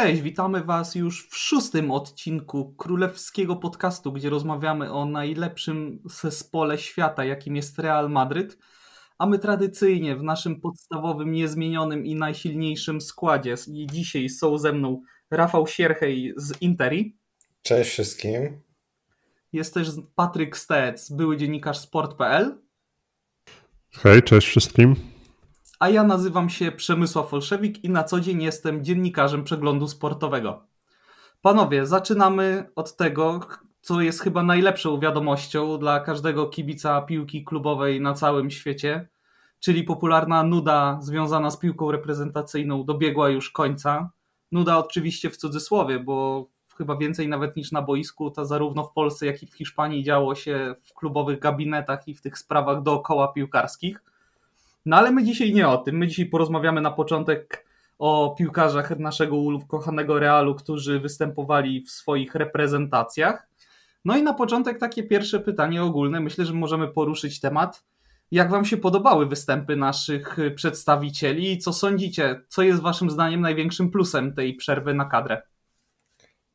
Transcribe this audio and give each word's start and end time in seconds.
Cześć, 0.00 0.22
witamy 0.22 0.64
Was 0.64 0.94
już 0.94 1.28
w 1.28 1.36
szóstym 1.36 1.90
odcinku 1.90 2.74
królewskiego 2.74 3.56
podcastu, 3.56 4.12
gdzie 4.12 4.30
rozmawiamy 4.30 4.92
o 4.92 5.06
najlepszym 5.06 5.98
zespole 6.04 6.78
świata, 6.78 7.24
jakim 7.24 7.56
jest 7.56 7.78
Real 7.78 8.10
Madryt. 8.10 8.58
A 9.18 9.26
my 9.26 9.38
tradycyjnie 9.38 10.16
w 10.16 10.22
naszym 10.22 10.60
podstawowym, 10.60 11.32
niezmienionym 11.32 12.06
i 12.06 12.14
najsilniejszym 12.14 13.00
składzie. 13.00 13.54
I 13.68 13.86
dzisiaj 13.86 14.28
są 14.28 14.58
ze 14.58 14.72
mną 14.72 15.02
Rafał 15.30 15.66
Sierchej 15.66 16.34
z 16.36 16.62
Interi. 16.62 17.16
Cześć 17.62 17.90
wszystkim. 17.90 18.60
Jest 19.52 19.74
też 19.74 19.88
Patryk 20.14 20.56
Stec, 20.56 21.10
były 21.10 21.36
dziennikarz 21.36 21.78
sport.pl. 21.78 22.58
Hej, 23.92 24.22
cześć 24.22 24.46
wszystkim 24.48 25.13
a 25.78 25.88
ja 25.88 26.04
nazywam 26.04 26.50
się 26.50 26.72
Przemysław 26.72 27.34
Olszewik 27.34 27.84
i 27.84 27.90
na 27.90 28.04
co 28.04 28.20
dzień 28.20 28.42
jestem 28.42 28.84
dziennikarzem 28.84 29.44
przeglądu 29.44 29.88
sportowego. 29.88 30.66
Panowie, 31.42 31.86
zaczynamy 31.86 32.70
od 32.76 32.96
tego, 32.96 33.40
co 33.80 34.00
jest 34.00 34.20
chyba 34.20 34.42
najlepszą 34.42 35.00
wiadomością 35.00 35.78
dla 35.78 36.00
każdego 36.00 36.46
kibica 36.46 37.02
piłki 37.02 37.44
klubowej 37.44 38.00
na 38.00 38.14
całym 38.14 38.50
świecie, 38.50 39.08
czyli 39.60 39.84
popularna 39.84 40.42
nuda 40.42 40.98
związana 41.02 41.50
z 41.50 41.56
piłką 41.56 41.90
reprezentacyjną 41.90 42.84
dobiegła 42.84 43.28
już 43.28 43.50
końca. 43.50 44.10
Nuda 44.52 44.78
oczywiście 44.78 45.30
w 45.30 45.36
cudzysłowie, 45.36 45.98
bo 45.98 46.46
chyba 46.76 46.96
więcej 46.96 47.28
nawet 47.28 47.56
niż 47.56 47.72
na 47.72 47.82
boisku, 47.82 48.30
to 48.30 48.44
zarówno 48.44 48.84
w 48.84 48.92
Polsce, 48.92 49.26
jak 49.26 49.42
i 49.42 49.46
w 49.46 49.54
Hiszpanii 49.54 50.04
działo 50.04 50.34
się 50.34 50.74
w 50.84 50.94
klubowych 50.94 51.38
gabinetach 51.38 52.08
i 52.08 52.14
w 52.14 52.20
tych 52.20 52.38
sprawach 52.38 52.82
dookoła 52.82 53.28
piłkarskich. 53.28 54.02
No 54.86 54.96
ale 54.96 55.10
my 55.10 55.24
dzisiaj 55.24 55.52
nie 55.52 55.68
o 55.68 55.78
tym. 55.78 55.98
My 55.98 56.06
dzisiaj 56.06 56.26
porozmawiamy 56.26 56.80
na 56.80 56.90
początek 56.90 57.66
o 57.98 58.34
piłkarzach 58.38 58.98
naszego 58.98 59.36
kochanego 59.68 60.18
Realu, 60.18 60.54
którzy 60.54 61.00
występowali 61.00 61.80
w 61.80 61.90
swoich 61.90 62.34
reprezentacjach. 62.34 63.48
No 64.04 64.16
i 64.16 64.22
na 64.22 64.34
początek 64.34 64.78
takie 64.78 65.02
pierwsze 65.02 65.40
pytanie 65.40 65.82
ogólne. 65.82 66.20
Myślę, 66.20 66.44
że 66.44 66.52
możemy 66.52 66.88
poruszyć 66.88 67.40
temat. 67.40 67.84
Jak 68.30 68.50
Wam 68.50 68.64
się 68.64 68.76
podobały 68.76 69.26
występy 69.26 69.76
naszych 69.76 70.36
przedstawicieli 70.54 71.52
i 71.52 71.58
co 71.58 71.72
sądzicie? 71.72 72.40
Co 72.48 72.62
jest 72.62 72.80
Waszym 72.80 73.10
zdaniem 73.10 73.40
największym 73.40 73.90
plusem 73.90 74.34
tej 74.34 74.54
przerwy 74.54 74.94
na 74.94 75.04
kadrę? 75.04 75.42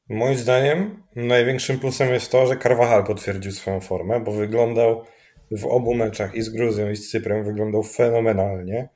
Moim 0.09 0.35
zdaniem 0.35 1.03
największym 1.15 1.79
plusem 1.79 2.09
jest 2.09 2.31
to, 2.31 2.47
że 2.47 2.57
Carvajal 2.57 3.05
potwierdził 3.05 3.51
swoją 3.51 3.79
formę, 3.81 4.19
bo 4.19 4.31
wyglądał 4.31 5.05
w 5.51 5.65
obu 5.65 5.93
meczach 5.95 6.35
i 6.35 6.41
z 6.41 6.49
Gruzją 6.49 6.91
i 6.91 6.95
z 6.95 7.11
Cyprem 7.11 7.43
wyglądał 7.43 7.83
fenomenalnie. 7.83 8.89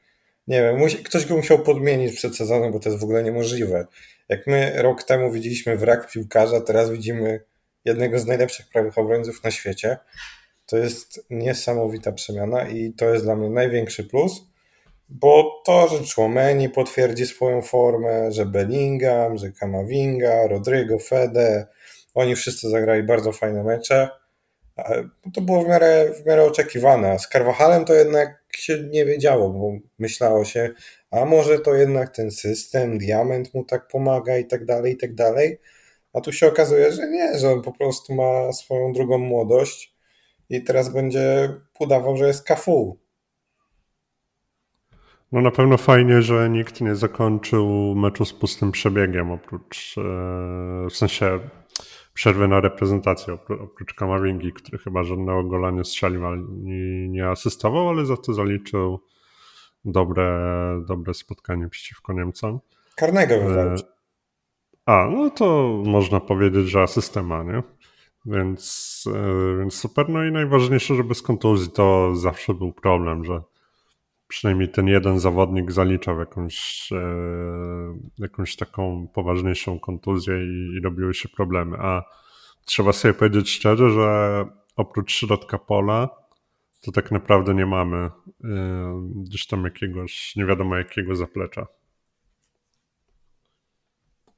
Nie 0.48 0.62
wiem, 0.62 0.78
musi, 0.78 0.98
ktoś 0.98 1.26
go 1.26 1.36
musiał 1.36 1.60
podmienić 1.60 2.16
przed 2.16 2.36
sezonem, 2.36 2.72
bo 2.72 2.80
to 2.80 2.90
jest 2.90 3.02
w 3.02 3.04
ogóle 3.04 3.24
niemożliwe. 3.24 3.86
Jak 4.30 4.48
my 4.48 4.74
rok 4.82 5.04
temu 5.04 5.32
widzieliśmy 5.32 5.78
wrak 5.78 6.12
piłkarza, 6.12 6.62
teraz 6.62 6.92
widzimy 6.92 7.44
jednego 7.86 8.20
z 8.20 8.26
najlepszych 8.26 8.70
prawych 8.70 8.98
obrońców 8.98 9.44
na 9.44 9.52
świecie. 9.52 9.98
To 10.66 10.78
jest 10.78 11.26
niesamowita 11.30 12.12
przemiana 12.12 12.70
i 12.70 12.94
to 12.94 13.14
jest 13.14 13.26
dla 13.26 13.36
mnie 13.36 13.50
największy 13.50 14.04
plus, 14.04 14.42
bo 15.10 15.62
to, 15.66 15.88
że 15.88 16.14
Chłomeni 16.16 16.70
potwierdzi 16.70 17.26
swoją 17.26 17.62
formę, 17.62 18.32
że 18.32 18.46
Bellingham, 18.46 19.38
że 19.38 19.52
Kamavinga, 19.52 20.48
Rodrigo, 20.48 21.00
Fede, 21.00 21.68
oni 22.14 22.36
wszyscy 22.36 22.70
zagrali 22.70 23.04
bardzo 23.04 23.32
fajne 23.32 23.64
mecze 23.64 24.10
to 25.34 25.42
było 25.42 25.64
w 25.64 25.68
miarę, 25.68 26.14
w 26.14 26.26
miarę 26.26 26.44
oczekiwane. 26.44 27.20
Z 27.20 27.28
Carvajalem 27.28 27.86
to 27.86 27.94
jednak 27.94 28.44
się 28.52 28.80
nie 28.80 29.06
wiedziało, 29.06 29.50
bo 29.50 29.72
myślało 30.00 30.46
się, 30.46 30.70
a 31.12 31.26
może 31.26 31.60
to 31.60 31.76
jednak 31.76 32.16
ten 32.16 32.32
system, 32.32 32.98
diament 32.98 33.54
mu 33.54 33.64
tak 33.64 33.88
pomaga 33.88 34.38
i 34.38 34.46
tak 34.46 34.66
dalej, 34.66 34.94
i 34.94 34.98
tak 34.98 35.14
dalej. 35.14 35.60
A 36.14 36.22
tu 36.22 36.32
się 36.32 36.48
okazuje, 36.48 36.92
że 36.92 37.10
nie, 37.10 37.40
że 37.40 37.52
on 37.52 37.62
po 37.62 37.72
prostu 37.72 38.16
ma 38.16 38.54
swoją 38.54 38.94
drugą 38.94 39.18
młodość 39.18 39.96
i 40.50 40.64
teraz 40.64 40.90
będzie 40.90 41.50
udawał, 41.80 42.18
że 42.18 42.28
jest 42.28 42.44
kafu. 42.44 43.00
No 45.32 45.42
na 45.42 45.52
pewno 45.52 45.78
fajnie, 45.78 46.22
że 46.22 46.50
nikt 46.50 46.82
nie 46.82 46.96
zakończył 46.96 47.96
meczu 47.96 48.26
z 48.26 48.34
pustym 48.34 48.72
przebiegiem, 48.72 49.32
oprócz 49.32 49.96
e, 49.98 50.02
w 50.90 50.96
sensie 50.96 51.40
przerwy 52.14 52.48
na 52.48 52.62
reprezentację, 52.62 53.38
oprócz 53.60 53.94
Kamavingi, 53.94 54.54
który 54.54 54.78
chyba 54.78 55.04
żadnego 55.04 55.44
gola 55.44 55.72
nie 55.72 55.84
strzelił 55.84 56.28
ani 56.28 57.10
nie 57.10 57.30
asystował, 57.30 57.90
ale 57.90 58.06
za 58.06 58.18
to 58.18 58.34
zaliczył 58.34 59.00
dobre, 59.86 60.42
dobre 60.88 61.14
spotkanie 61.14 61.70
przeciwko 61.70 62.14
Niemcom. 62.14 62.60
Karnego 62.96 63.40
wywalczył. 63.40 63.88
E, 63.88 63.94
a, 64.86 65.08
no 65.12 65.30
to 65.30 65.82
można 65.86 66.20
powiedzieć, 66.20 66.70
że 66.70 66.82
asystę 66.82 67.24
ma, 67.24 67.44
nie? 67.44 67.64
Więc, 68.26 69.04
e, 69.16 69.60
więc 69.60 69.76
super. 69.76 70.10
No 70.10 70.26
i 70.26 70.32
najważniejsze, 70.32 70.96
że 70.96 71.04
bez 71.04 71.22
kontuzji 71.22 71.72
to 71.72 72.16
zawsze 72.16 72.54
był 72.54 72.74
problem, 72.74 73.26
że 73.26 73.42
przynajmniej 74.34 74.70
ten 74.70 74.88
jeden 74.88 75.20
zawodnik 75.20 75.72
zaliczał 75.72 76.20
jakąś, 76.20 76.90
e, 76.92 77.06
jakąś 78.18 78.56
taką 78.56 79.08
poważniejszą 79.14 79.80
kontuzję 79.80 80.46
i, 80.46 80.78
i 80.78 80.82
robiły 80.84 81.14
się 81.14 81.30
problemy. 81.30 81.78
A 81.78 82.04
trzeba 82.66 82.94
sobie 82.94 83.14
powiedzieć 83.14 83.50
szczerze, 83.50 83.90
że 83.90 84.46
oprócz 84.76 85.14
środka 85.14 85.58
pola, 85.58 86.10
to 86.82 86.92
tak 86.92 87.12
naprawdę 87.12 87.54
nie 87.54 87.66
mamy 87.66 87.98
e, 87.98 88.12
gdzieś 89.16 89.48
tam 89.48 89.64
jakiegoś, 89.64 90.36
nie 90.36 90.46
wiadomo 90.46 90.76
jakiego 90.76 91.16
zaplecza. 91.16 91.68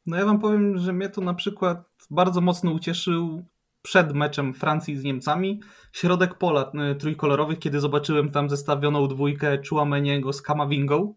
No 0.05 0.17
ja 0.17 0.25
wam 0.25 0.39
powiem, 0.39 0.77
że 0.77 0.93
mnie 0.93 1.09
to 1.09 1.21
na 1.21 1.33
przykład 1.33 1.83
bardzo 2.11 2.41
mocno 2.41 2.71
ucieszył 2.71 3.45
przed 3.85 4.13
meczem 4.13 4.53
Francji 4.53 4.97
z 4.97 5.03
Niemcami 5.03 5.61
środek 5.93 6.37
pola 6.37 6.71
y, 6.91 6.95
trójkolorowych, 6.95 7.59
kiedy 7.59 7.79
zobaczyłem 7.79 8.31
tam 8.31 8.49
zestawioną 8.49 9.07
dwójkę 9.07 9.57
Chouameniego 9.69 10.33
z 10.33 10.41
Kamawingą. 10.41 11.15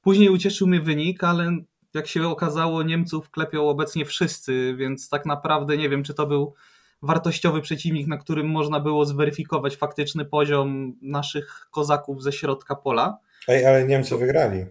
Później 0.00 0.28
ucieszył 0.28 0.66
mnie 0.66 0.80
wynik, 0.80 1.24
ale 1.24 1.56
jak 1.94 2.06
się 2.06 2.28
okazało, 2.28 2.82
Niemców 2.82 3.30
klepią 3.30 3.68
obecnie 3.68 4.04
wszyscy, 4.04 4.74
więc 4.78 5.08
tak 5.08 5.26
naprawdę 5.26 5.76
nie 5.76 5.88
wiem, 5.88 6.02
czy 6.02 6.14
to 6.14 6.26
był 6.26 6.54
wartościowy 7.02 7.60
przeciwnik, 7.60 8.06
na 8.06 8.18
którym 8.18 8.46
można 8.46 8.80
było 8.80 9.04
zweryfikować 9.04 9.76
faktyczny 9.76 10.24
poziom 10.24 10.96
naszych 11.02 11.68
kozaków 11.70 12.22
ze 12.22 12.32
środka 12.32 12.76
pola. 12.76 13.18
Ej, 13.48 13.66
ale 13.66 13.86
Niemcy 13.86 14.16
wygrali. 14.16 14.66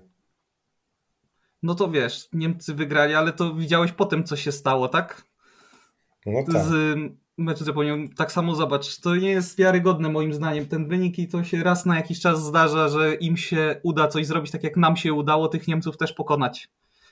No 1.63 1.75
to 1.75 1.89
wiesz, 1.89 2.29
Niemcy 2.33 2.73
wygrali, 2.73 3.15
ale 3.15 3.33
to 3.33 3.53
widziałeś 3.53 3.91
potem, 3.91 4.23
co 4.23 4.35
się 4.35 4.51
stało, 4.51 4.87
tak? 4.87 5.28
No 6.25 6.43
tak. 6.53 6.63
Z 6.63 6.95
meczu 7.37 7.63
z 7.63 7.67
Japonią. 7.67 8.09
Tak 8.09 8.31
samo 8.31 8.55
zobacz, 8.55 8.99
to 8.99 9.15
nie 9.15 9.29
jest 9.29 9.57
wiarygodne 9.57 10.09
moim 10.09 10.33
zdaniem 10.33 10.65
ten 10.65 10.87
wynik 10.87 11.19
i 11.19 11.27
to 11.27 11.43
się 11.43 11.63
raz 11.63 11.85
na 11.85 11.95
jakiś 11.95 12.19
czas 12.19 12.43
zdarza, 12.43 12.89
że 12.89 13.15
im 13.15 13.37
się 13.37 13.79
uda 13.83 14.07
coś 14.07 14.25
zrobić 14.27 14.51
tak 14.51 14.63
jak 14.63 14.77
nam 14.77 14.97
się 14.97 15.13
udało, 15.13 15.47
tych 15.47 15.67
Niemców 15.67 15.97
też 15.97 16.13
pokonać. 16.13 16.69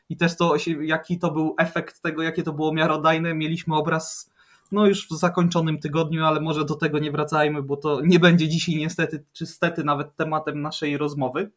I 0.10 0.18
też 0.18 0.38
to, 0.38 0.56
jaki 0.82 1.20
to 1.20 1.32
był 1.32 1.56
efekt 1.60 2.02
tego, 2.02 2.22
jakie 2.22 2.44
to 2.44 2.54
było 2.54 2.74
miarodajne, 2.74 3.34
mieliśmy 3.34 3.76
obraz 3.76 4.32
no 4.72 4.86
już 4.86 5.08
w 5.08 5.12
zakończonym 5.12 5.80
tygodniu, 5.80 6.26
ale 6.26 6.42
może 6.42 6.66
do 6.66 6.76
tego 6.76 7.00
nie 7.00 7.12
wracajmy, 7.12 7.64
bo 7.64 7.78
to 7.78 8.02
nie 8.02 8.20
będzie 8.20 8.48
dzisiaj 8.48 8.76
niestety, 8.76 9.24
czy 9.34 9.46
stety 9.46 9.84
nawet 9.84 10.16
tematem 10.16 10.62
naszej 10.62 10.98
rozmowy. 10.98 11.52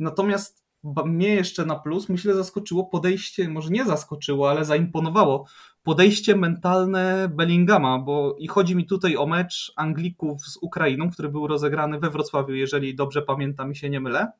Natomiast 0.00 0.61
mnie 0.84 1.28
jeszcze 1.28 1.66
na 1.66 1.78
plus, 1.78 2.08
myślę, 2.08 2.34
zaskoczyło 2.34 2.84
podejście, 2.84 3.48
może 3.48 3.70
nie 3.70 3.84
zaskoczyło, 3.84 4.50
ale 4.50 4.64
zaimponowało 4.64 5.46
podejście 5.82 6.36
mentalne 6.36 7.30
Bellingama, 7.34 7.98
bo 7.98 8.36
i 8.38 8.48
chodzi 8.48 8.76
mi 8.76 8.86
tutaj 8.86 9.16
o 9.16 9.26
mecz 9.26 9.72
Anglików 9.76 10.46
z 10.46 10.58
Ukrainą, 10.60 11.10
który 11.10 11.28
był 11.28 11.46
rozegrany 11.46 11.98
we 11.98 12.10
Wrocławiu, 12.10 12.54
jeżeli 12.54 12.94
dobrze 12.94 13.22
pamiętam 13.22 13.72
i 13.72 13.76
się 13.76 13.90
nie 13.90 14.00
mylę, 14.00 14.32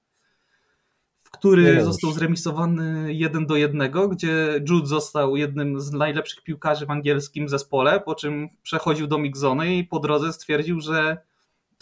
w 1.23 1.31
który 1.31 1.75
nie 1.77 1.85
został 1.85 2.13
zremisowany 2.13 3.15
1 3.15 3.47
do 3.47 3.57
1, 3.57 3.93
gdzie 4.11 4.61
Jude 4.69 4.87
został 4.87 5.37
jednym 5.37 5.81
z 5.81 5.93
najlepszych 5.93 6.43
piłkarzy 6.43 6.87
w 6.87 6.91
angielskim 6.91 7.49
zespole, 7.49 8.01
po 8.01 8.15
czym 8.15 8.49
przechodził 8.63 9.07
do 9.07 9.19
mixzony 9.19 9.77
i 9.77 9.85
po 9.85 9.99
drodze 9.99 10.33
stwierdził, 10.33 10.81
że 10.81 11.17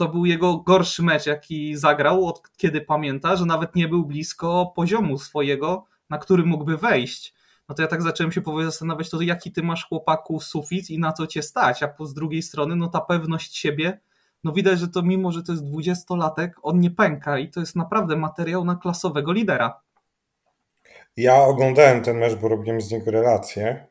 to 0.00 0.08
był 0.08 0.26
jego 0.26 0.56
gorszy 0.56 1.02
mecz, 1.02 1.26
jaki 1.26 1.76
zagrał, 1.76 2.26
od 2.26 2.56
kiedy 2.56 2.80
pamięta, 2.80 3.36
że 3.36 3.46
nawet 3.46 3.74
nie 3.74 3.88
był 3.88 4.06
blisko 4.06 4.72
poziomu 4.76 5.18
swojego, 5.18 5.86
na 6.10 6.18
który 6.18 6.44
mógłby 6.44 6.76
wejść. 6.76 7.34
No 7.68 7.74
to 7.74 7.82
ja 7.82 7.88
tak 7.88 8.02
zacząłem 8.02 8.32
się 8.32 8.40
powoli 8.40 8.64
zastanawiać, 8.64 9.10
to 9.10 9.22
jaki 9.22 9.52
ty 9.52 9.62
masz 9.62 9.88
chłopaku 9.88 10.40
sufit 10.40 10.90
i 10.90 10.98
na 10.98 11.12
co 11.12 11.26
cię 11.26 11.42
stać, 11.42 11.82
a 11.82 11.94
z 12.04 12.14
drugiej 12.14 12.42
strony, 12.42 12.76
no 12.76 12.88
ta 12.88 13.00
pewność 13.00 13.56
siebie, 13.56 14.00
no 14.44 14.52
widać, 14.52 14.78
że 14.78 14.88
to 14.88 15.02
mimo, 15.02 15.32
że 15.32 15.42
to 15.42 15.52
jest 15.52 15.64
dwudziestolatek, 15.64 16.56
on 16.62 16.80
nie 16.80 16.90
pęka 16.90 17.38
i 17.38 17.50
to 17.50 17.60
jest 17.60 17.76
naprawdę 17.76 18.16
materiał 18.16 18.64
na 18.64 18.76
klasowego 18.76 19.32
lidera. 19.32 19.80
Ja 21.16 21.36
oglądałem 21.36 22.02
ten 22.02 22.18
mecz, 22.18 22.34
bo 22.34 22.48
robiłem 22.48 22.80
z 22.80 22.90
niego 22.90 23.10
relacje. 23.10 23.86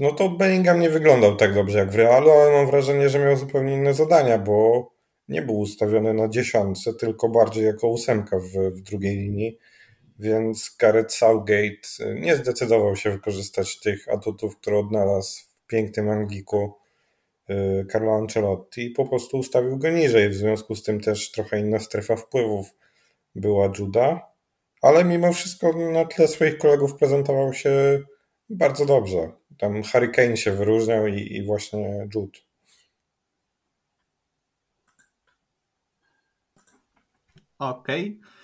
No 0.00 0.12
to 0.12 0.28
Bellingham 0.28 0.80
nie 0.80 0.90
wyglądał 0.90 1.36
tak 1.36 1.54
dobrze 1.54 1.78
jak 1.78 1.90
w 1.90 1.94
Realu, 1.94 2.30
ale 2.30 2.52
mam 2.52 2.66
wrażenie, 2.66 3.08
że 3.08 3.18
miał 3.18 3.36
zupełnie 3.36 3.74
inne 3.74 3.94
zadania, 3.94 4.38
bo 4.38 4.97
nie 5.28 5.42
był 5.42 5.58
ustawiony 5.58 6.14
na 6.14 6.28
dziesiątce, 6.28 6.94
tylko 6.94 7.28
bardziej 7.28 7.64
jako 7.64 7.88
ósemka 7.88 8.38
w, 8.38 8.52
w 8.52 8.80
drugiej 8.80 9.16
linii. 9.16 9.58
więc 10.18 10.76
Gareth 10.78 11.14
Southgate 11.14 12.14
nie 12.14 12.36
zdecydował 12.36 12.96
się 12.96 13.10
wykorzystać 13.10 13.80
tych 13.80 14.08
atutów, 14.08 14.56
które 14.56 14.78
odnalazł 14.78 15.40
w 15.40 15.66
pięknym 15.66 16.08
Angliku 16.08 16.72
y, 17.50 17.86
Carlo 17.92 18.14
Ancelotti 18.14 18.86
i 18.86 18.90
po 18.90 19.06
prostu 19.06 19.38
ustawił 19.38 19.78
go 19.78 19.90
niżej. 19.90 20.28
W 20.28 20.34
związku 20.34 20.74
z 20.74 20.82
tym 20.82 21.00
też 21.00 21.30
trochę 21.30 21.60
inna 21.60 21.78
strefa 21.78 22.16
wpływów 22.16 22.74
była 23.34 23.72
Juda, 23.78 24.32
ale 24.82 25.04
mimo 25.04 25.32
wszystko 25.32 25.72
na 25.72 26.04
tle 26.04 26.28
swoich 26.28 26.58
kolegów 26.58 26.94
prezentował 26.94 27.52
się 27.52 28.00
bardzo 28.50 28.86
dobrze. 28.86 29.32
Tam 29.58 29.82
Harry 29.82 30.08
Kane 30.08 30.36
się 30.36 30.52
wyróżniał 30.52 31.06
i, 31.06 31.36
i 31.36 31.42
właśnie 31.42 32.08
Jude. 32.14 32.47
Okej. 37.58 38.18
Okay. 38.18 38.38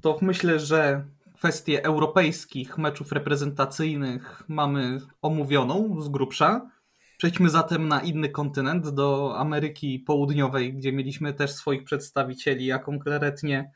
To 0.00 0.18
myślę, 0.22 0.60
że 0.60 1.04
kwestię 1.34 1.84
europejskich 1.84 2.78
meczów 2.78 3.12
reprezentacyjnych 3.12 4.42
mamy 4.48 5.00
omówioną 5.22 6.00
z 6.00 6.08
grubsza. 6.08 6.70
Przejdźmy 7.18 7.50
zatem 7.50 7.88
na 7.88 8.00
inny 8.00 8.28
kontynent, 8.28 8.88
do 8.88 9.38
Ameryki 9.38 9.98
Południowej, 9.98 10.74
gdzie 10.74 10.92
mieliśmy 10.92 11.34
też 11.34 11.52
swoich 11.52 11.84
przedstawicieli, 11.84 12.72
a 12.72 12.78
konkretnie 12.78 13.72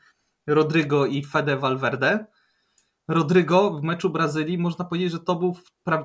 Rodrigo 0.47 1.05
i 1.05 1.23
Fede 1.23 1.57
Valverde. 1.57 2.25
Rodrigo 3.07 3.71
w 3.71 3.83
meczu 3.83 4.09
Brazylii 4.09 4.57
można 4.57 4.85
powiedzieć, 4.85 5.11
że 5.11 5.19
to 5.19 5.35
był 5.35 5.57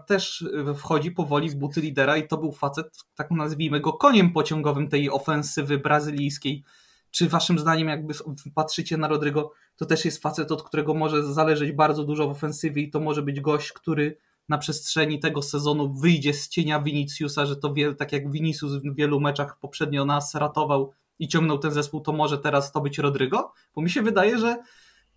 też 0.07 0.45
wchodzi 0.77 1.11
powoli 1.11 1.51
w 1.51 1.55
buty 1.55 1.81
lidera 1.81 2.17
i 2.17 2.29
to 2.29 2.37
był 2.37 2.53
facet, 2.53 2.99
tak 3.15 3.31
nazwijmy 3.31 3.81
go, 3.81 3.93
koniem 3.93 4.33
pociągowym 4.33 4.89
tej 4.89 5.11
ofensywy 5.11 5.79
brazylijskiej. 5.79 6.65
Czy 7.11 7.29
waszym 7.29 7.59
zdaniem, 7.59 7.89
jakby 7.89 8.15
patrzycie 8.55 8.97
na 8.97 9.09
Rodrigo, 9.09 9.53
to 9.77 9.87
też 9.87 10.05
jest 10.05 10.23
facet, 10.23 10.53
od 10.53 10.63
którego 10.63 10.95
może 10.95 11.23
zależeć 11.23 11.73
bardzo 11.73 12.05
dużo 12.05 12.29
w 12.29 12.31
ofensywie 12.31 12.83
i 12.83 12.91
to 12.91 13.01
może 13.01 13.23
być 13.23 13.41
gość, 13.41 13.73
który 13.73 14.17
na 14.49 14.59
przestrzeni 14.59 15.21
tego 15.21 15.43
sezonu 15.43 15.95
wyjdzie 15.95 16.35
z 16.35 16.49
cienia 16.49 16.81
Viniciusa, 16.81 17.47
że 17.47 17.57
to 17.57 17.75
tak 17.99 18.13
jak 18.13 18.33
Vinicius 18.33 18.73
w 18.73 18.95
wielu 18.95 19.21
meczach 19.21 19.59
poprzednio 19.59 20.05
nas 20.05 20.35
ratował 20.35 20.93
i 21.19 21.29
ciągnął 21.29 21.59
ten 21.59 21.71
zespół, 21.71 22.01
to 22.01 22.13
może 22.13 22.39
teraz 22.39 22.73
to 22.73 22.81
być 22.81 22.99
Rodrigo? 22.99 23.53
Bo 23.75 23.83
mi 23.83 23.91
się 23.91 24.03
wydaje, 24.03 24.39
że 24.39 24.57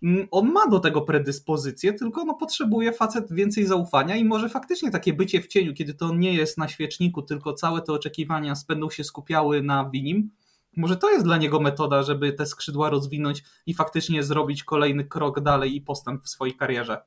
mm, 0.02 0.28
on 0.30 0.52
ma 0.52 0.66
do 0.66 0.80
tego 0.80 1.02
predyspozycję, 1.02 1.92
tylko 1.92 2.24
no 2.24 2.34
potrzebuje 2.34 2.92
facet 2.92 3.32
więcej 3.32 3.66
zaufania 3.66 4.16
i 4.16 4.24
może 4.24 4.48
faktycznie 4.48 4.90
takie 4.90 5.12
bycie 5.12 5.40
w 5.40 5.46
cieniu, 5.46 5.74
kiedy 5.74 5.94
to 5.94 6.14
nie 6.14 6.34
jest 6.34 6.58
na 6.58 6.68
świeczniku, 6.68 7.22
tylko 7.22 7.52
całe 7.52 7.82
te 7.82 7.92
oczekiwania 7.92 8.54
będą 8.68 8.90
się 8.90 9.04
skupiały 9.04 9.62
na 9.62 9.90
Winim, 9.90 10.30
może 10.76 10.96
to 10.96 11.10
jest 11.10 11.24
dla 11.24 11.36
niego 11.36 11.60
metoda, 11.60 12.02
żeby 12.02 12.32
te 12.32 12.46
skrzydła 12.46 12.90
rozwinąć 12.90 13.42
i 13.66 13.74
faktycznie 13.74 14.22
zrobić 14.22 14.64
kolejny 14.64 15.04
krok 15.04 15.40
dalej 15.40 15.76
i 15.76 15.80
postęp 15.80 16.24
w 16.24 16.28
swojej 16.28 16.54
karierze. 16.54 17.02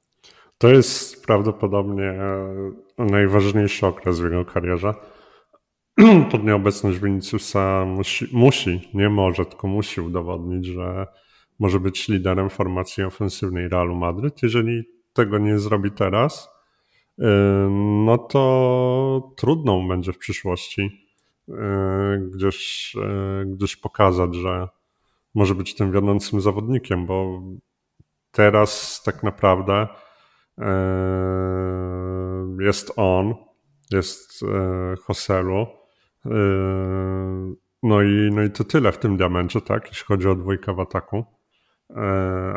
To 0.58 0.70
jest 0.70 1.26
prawdopodobnie 1.26 2.04
e, 2.04 2.72
najważniejszy 2.98 3.88
okres 3.88 4.20
w 4.20 4.24
jego 4.24 4.46
karierze. 4.46 4.94
Pod 6.32 6.44
nieobecność 6.44 7.00
Viniciusa 7.00 7.86
musi, 7.86 8.28
musi, 8.32 8.90
nie 8.94 9.10
może, 9.10 9.46
tylko 9.46 9.68
musi 9.68 10.02
udowodnić, 10.02 10.66
że 10.66 11.08
może 11.60 11.80
być 11.80 12.08
liderem 12.08 12.50
formacji 12.50 13.04
ofensywnej 13.04 13.70
Realu 13.70 13.96
Madryt. 13.96 14.44
Jeżeli 14.44 14.84
tego 15.14 15.38
nie 15.38 15.60
zrobi 15.60 15.92
teraz, 15.92 16.50
e, 17.20 17.26
no 18.06 18.18
to 18.18 19.34
trudną 19.38 19.88
będzie 19.88 20.14
w 20.14 20.18
przyszłości 20.18 21.03
gdzieś, 22.20 22.94
e, 23.02 23.46
gdzieś 23.46 23.76
pokazać, 23.76 24.36
że 24.36 24.68
może 25.34 25.56
być 25.56 25.76
tym 25.76 25.92
wiodącym 25.92 26.42
zawodnikiem, 26.42 27.06
bo 27.06 27.42
teraz 28.32 29.02
tak 29.06 29.24
naprawdę 29.24 29.88
e, 30.58 30.68
jest 32.60 32.94
on, 32.96 33.36
jest 33.92 34.46
Hoselu. 35.04 35.68
No 37.84 38.02
i, 38.02 38.30
no 38.32 38.44
i 38.44 38.52
to 38.52 38.64
tyle 38.64 38.92
w 38.92 38.98
tym 38.98 39.18
diamencie, 39.18 39.62
tak, 39.62 39.88
jeśli 39.88 40.06
chodzi 40.06 40.28
o 40.28 40.36
dwójkę 40.36 40.74
w 40.74 40.80
ataku. 40.80 41.26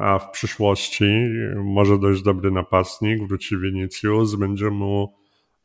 A 0.00 0.18
w 0.18 0.30
przyszłości 0.30 1.28
może 1.56 1.98
dojść 1.98 2.22
dobry 2.22 2.50
napastnik, 2.50 3.28
wróci 3.28 3.58
Vinicius, 3.58 4.34
będzie 4.34 4.70
mu 4.70 5.14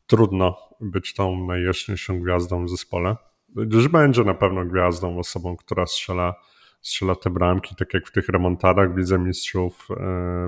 trudno 0.06 0.56
być 0.82 1.14
tą 1.14 1.46
najjaśniejszą 1.46 2.20
gwiazdą 2.20 2.64
w 2.64 2.70
zespole. 2.70 3.16
Już 3.56 3.88
będzie 3.88 4.24
na 4.24 4.34
pewno 4.34 4.64
gwiazdą, 4.64 5.18
osobą, 5.18 5.56
która 5.56 5.86
strzela, 5.86 6.34
strzela 6.80 7.14
te 7.14 7.30
bramki, 7.30 7.74
tak 7.76 7.94
jak 7.94 8.06
w 8.06 8.12
tych 8.12 8.28
remontadach 8.28 8.94
widzę 8.94 9.18
mistrzów 9.18 9.88
e, 9.90 9.94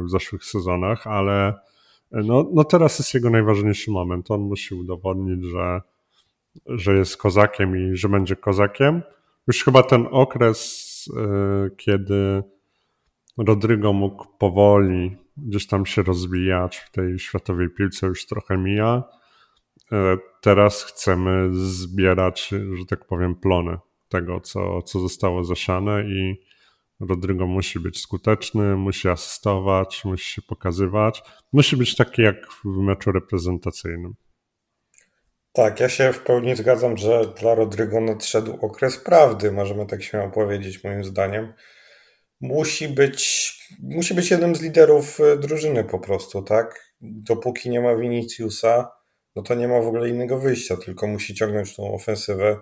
w 0.05 0.11
zeszłych 0.11 0.45
sezonach, 0.45 1.07
ale 1.07 1.49
e, 1.49 1.55
no, 2.13 2.51
no 2.53 2.65
teraz 2.65 2.99
jest 2.99 3.15
jego 3.15 3.31
najważniejszy 3.31 3.91
moment. 3.91 4.31
On 4.31 4.41
musi 4.41 4.75
udowodnić, 4.75 5.45
że, 5.45 5.81
że 6.67 6.95
jest 6.95 7.17
kozakiem 7.17 7.77
i 7.77 7.97
że 7.97 8.09
będzie 8.09 8.37
kozakiem. 8.37 9.03
Już 9.47 9.65
chyba 9.65 9.83
ten 9.83 10.07
okres, 10.11 10.85
e, 11.17 11.71
kiedy 11.77 12.43
Rodrygo 13.39 13.93
mógł 13.93 14.27
powoli 14.39 15.17
gdzieś 15.37 15.67
tam 15.67 15.87
się 15.87 16.03
rozwijać 16.03 16.77
w 16.77 16.91
tej 16.91 17.19
światowej 17.19 17.71
piłce, 17.71 18.07
już 18.07 18.27
trochę 18.27 18.59
mija. 18.59 19.03
E, 19.93 20.17
teraz 20.43 20.83
chcemy 20.83 21.49
zbierać, 21.53 22.49
że 22.49 22.87
tak 22.89 23.07
powiem, 23.07 23.35
plony 23.35 23.79
tego, 24.09 24.41
co, 24.41 24.83
co 24.83 25.01
zostało 25.01 25.45
zasiane 25.45 26.05
i 26.05 26.45
Rodrygo 27.01 27.47
musi 27.47 27.81
być 27.81 28.01
skuteczny, 28.01 28.77
musi 28.77 29.09
asystować, 29.09 30.05
musi 30.05 30.33
się 30.35 30.43
pokazywać. 30.43 31.23
Musi 31.53 31.77
być 31.77 31.97
taki 31.97 32.23
jak 32.23 32.37
w 32.65 32.79
meczu 32.79 33.13
reprezentacyjnym. 33.13 34.15
Tak, 35.53 35.81
ja 35.81 35.89
się 35.89 36.13
w 36.13 36.21
pełni 36.21 36.57
zgadzam, 36.57 36.97
że 36.97 37.33
dla 37.41 37.55
Rodrygo 37.55 38.01
nadszedł 38.01 38.59
okres 38.61 38.99
prawdy, 38.99 39.53
możemy 39.53 39.87
tak 39.87 40.03
śmiało 40.03 40.31
powiedzieć, 40.31 40.85
moim 40.85 41.05
zdaniem. 41.05 41.53
Musi 42.41 42.89
być, 42.89 43.53
musi 43.83 44.15
być 44.15 44.31
jednym 44.31 44.55
z 44.55 44.63
liderów 44.63 45.21
e, 45.21 45.37
drużyny 45.37 45.85
po 45.85 45.99
prostu, 45.99 46.43
tak? 46.43 46.95
Dopóki 47.01 47.71
nie 47.71 47.81
ma 47.81 47.97
Viniciusa, 47.97 48.91
no 49.37 49.43
to 49.43 49.55
nie 49.55 49.69
ma 49.69 49.81
w 49.81 49.87
ogóle 49.87 50.09
innego 50.09 50.39
wyjścia, 50.39 50.77
tylko 50.77 51.07
musi 51.07 51.35
ciągnąć 51.35 51.77
tą 51.77 51.95
ofensywę, 51.95 52.57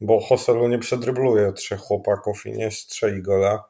bo 0.00 0.20
Hoselu 0.20 0.68
nie 0.68 0.78
przedrybluje 0.78 1.52
trzech 1.52 1.80
chłopaków 1.80 2.46
i 2.46 2.52
nie 2.52 2.70
strzeli 2.70 3.22
gola. 3.22 3.64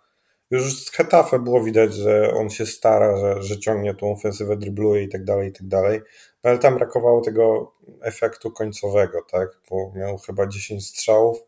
Już 0.51 0.85
z 0.85 0.91
Hetafe 0.91 1.39
było 1.39 1.65
widać, 1.65 1.95
że 1.95 2.35
on 2.35 2.51
się 2.51 2.67
stara, 2.67 3.17
że, 3.17 3.43
że 3.43 3.59
ciągnie 3.59 3.95
tą 3.95 4.13
ofensywę, 4.13 4.57
drybluje 4.57 5.03
i 5.03 5.09
tak 5.09 5.25
dalej, 5.25 5.49
i 5.49 5.53
tak 5.53 5.67
dalej. 5.67 6.01
No 6.45 6.51
ale 6.51 6.59
tam 6.59 6.75
brakowało 6.75 7.21
tego 7.21 7.73
efektu 8.03 8.51
końcowego, 8.51 9.23
tak? 9.31 9.49
Bo 9.71 9.93
miał 9.95 10.19
chyba 10.19 10.47
10 10.47 10.87
strzałów, 10.87 11.39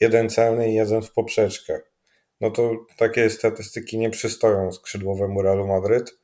jeden 0.00 0.30
celny 0.30 0.70
i 0.70 0.74
jeden 0.74 1.02
w 1.02 1.12
poprzeczkę. 1.12 1.80
No 2.40 2.50
to 2.50 2.70
takie 2.96 3.30
statystyki 3.30 3.98
nie 3.98 4.10
przystoją 4.10 4.72
skrzydłowemu 4.72 5.42
Realu 5.42 5.66
Madryt 5.66 6.21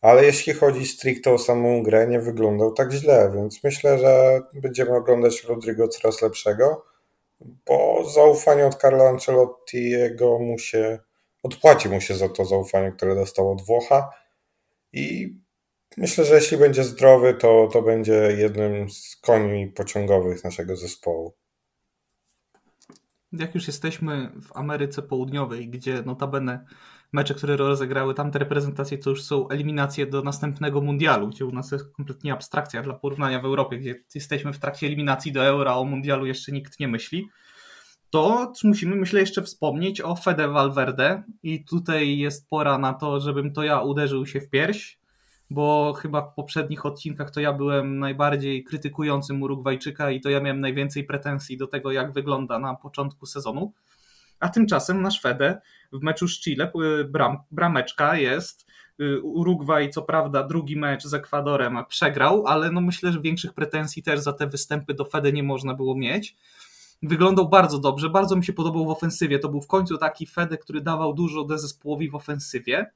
ale 0.00 0.24
jeśli 0.24 0.52
chodzi 0.52 0.86
stricte 0.86 1.32
o 1.32 1.38
samą 1.38 1.82
grę, 1.82 2.06
nie 2.06 2.20
wyglądał 2.20 2.72
tak 2.72 2.92
źle, 2.92 3.32
więc 3.34 3.64
myślę, 3.64 3.98
że 3.98 4.40
będziemy 4.54 4.96
oglądać 4.96 5.44
Rodrigo 5.44 5.88
coraz 5.88 6.22
lepszego, 6.22 6.84
bo 7.40 8.04
zaufanie 8.14 8.66
od 8.66 8.74
Carlo 8.74 9.08
Ancelottiego 9.08 10.38
mu 10.38 10.58
się, 10.58 10.98
odpłaci 11.42 11.88
mu 11.88 12.00
się 12.00 12.14
za 12.14 12.28
to 12.28 12.44
zaufanie, 12.44 12.92
które 12.92 13.14
dostał 13.14 13.52
od 13.52 13.62
Włocha 13.62 14.10
i 14.92 15.36
myślę, 15.96 16.24
że 16.24 16.34
jeśli 16.34 16.56
będzie 16.56 16.84
zdrowy, 16.84 17.34
to, 17.34 17.68
to 17.72 17.82
będzie 17.82 18.12
jednym 18.36 18.90
z 18.90 19.16
koni 19.16 19.66
pociągowych 19.66 20.44
naszego 20.44 20.76
zespołu. 20.76 21.34
Jak 23.32 23.54
już 23.54 23.66
jesteśmy 23.66 24.30
w 24.42 24.56
Ameryce 24.56 25.02
Południowej, 25.02 25.68
gdzie 25.68 26.02
notabene 26.02 26.64
mecze, 27.12 27.34
które 27.34 27.56
rozegrały 27.56 28.14
tamte 28.14 28.38
reprezentacje, 28.38 28.98
to 28.98 29.10
już 29.10 29.22
są 29.22 29.48
eliminacje 29.48 30.06
do 30.06 30.22
następnego 30.22 30.80
mundialu, 30.80 31.28
gdzie 31.28 31.46
u 31.46 31.52
nas 31.52 31.72
jest 31.72 31.92
kompletnie 31.92 32.32
abstrakcja 32.32 32.82
dla 32.82 32.94
porównania 32.94 33.40
w 33.40 33.44
Europie, 33.44 33.78
gdzie 33.78 33.94
jesteśmy 34.14 34.52
w 34.52 34.58
trakcie 34.58 34.86
eliminacji 34.86 35.32
do 35.32 35.44
euro, 35.44 35.70
a 35.70 35.74
o 35.74 35.84
mundialu 35.84 36.26
jeszcze 36.26 36.52
nikt 36.52 36.80
nie 36.80 36.88
myśli. 36.88 37.28
To 38.10 38.52
musimy, 38.64 38.96
myślę, 38.96 39.20
jeszcze 39.20 39.42
wspomnieć 39.42 40.00
o 40.00 40.16
Fede 40.16 40.48
Valverde 40.48 41.22
i 41.42 41.64
tutaj 41.64 42.18
jest 42.18 42.48
pora 42.48 42.78
na 42.78 42.92
to, 42.92 43.20
żebym 43.20 43.52
to 43.52 43.62
ja 43.62 43.80
uderzył 43.80 44.26
się 44.26 44.40
w 44.40 44.50
pierś, 44.50 44.98
bo 45.50 45.92
chyba 45.92 46.22
w 46.22 46.34
poprzednich 46.34 46.86
odcinkach 46.86 47.30
to 47.30 47.40
ja 47.40 47.52
byłem 47.52 47.98
najbardziej 47.98 48.64
krytykującym 48.64 49.42
Urugwajczyka 49.42 50.10
i 50.10 50.20
to 50.20 50.30
ja 50.30 50.40
miałem 50.40 50.60
najwięcej 50.60 51.04
pretensji 51.04 51.56
do 51.56 51.66
tego, 51.66 51.92
jak 51.92 52.12
wygląda 52.12 52.58
na 52.58 52.74
początku 52.74 53.26
sezonu. 53.26 53.72
A 54.40 54.48
tymczasem 54.48 55.02
na 55.02 55.10
Szwedę 55.10 55.60
w 55.92 56.02
meczu 56.02 56.28
z 56.28 56.40
Chile 56.40 56.72
y, 57.00 57.04
bram, 57.04 57.38
brameczka 57.50 58.16
jest. 58.16 58.66
Y, 59.00 59.20
Urugwaj, 59.22 59.90
co 59.90 60.02
prawda, 60.02 60.42
drugi 60.42 60.76
mecz 60.76 61.04
z 61.04 61.14
Ekwadorem 61.14 61.78
przegrał, 61.88 62.46
ale 62.46 62.70
no 62.70 62.80
myślę, 62.80 63.12
że 63.12 63.20
większych 63.20 63.54
pretensji 63.54 64.02
też 64.02 64.20
za 64.20 64.32
te 64.32 64.46
występy 64.46 64.94
do 64.94 65.04
Fedy 65.04 65.32
nie 65.32 65.42
można 65.42 65.74
było 65.74 65.94
mieć. 65.94 66.36
Wyglądał 67.02 67.48
bardzo 67.48 67.78
dobrze, 67.78 68.10
bardzo 68.10 68.36
mi 68.36 68.44
się 68.44 68.52
podobał 68.52 68.86
w 68.86 68.90
ofensywie. 68.90 69.38
To 69.38 69.48
był 69.48 69.60
w 69.60 69.66
końcu 69.66 69.98
taki 69.98 70.26
Fede, 70.26 70.58
który 70.58 70.80
dawał 70.80 71.14
dużo 71.14 71.58
zespołowi 71.58 72.10
w 72.10 72.14
ofensywie. 72.14 72.90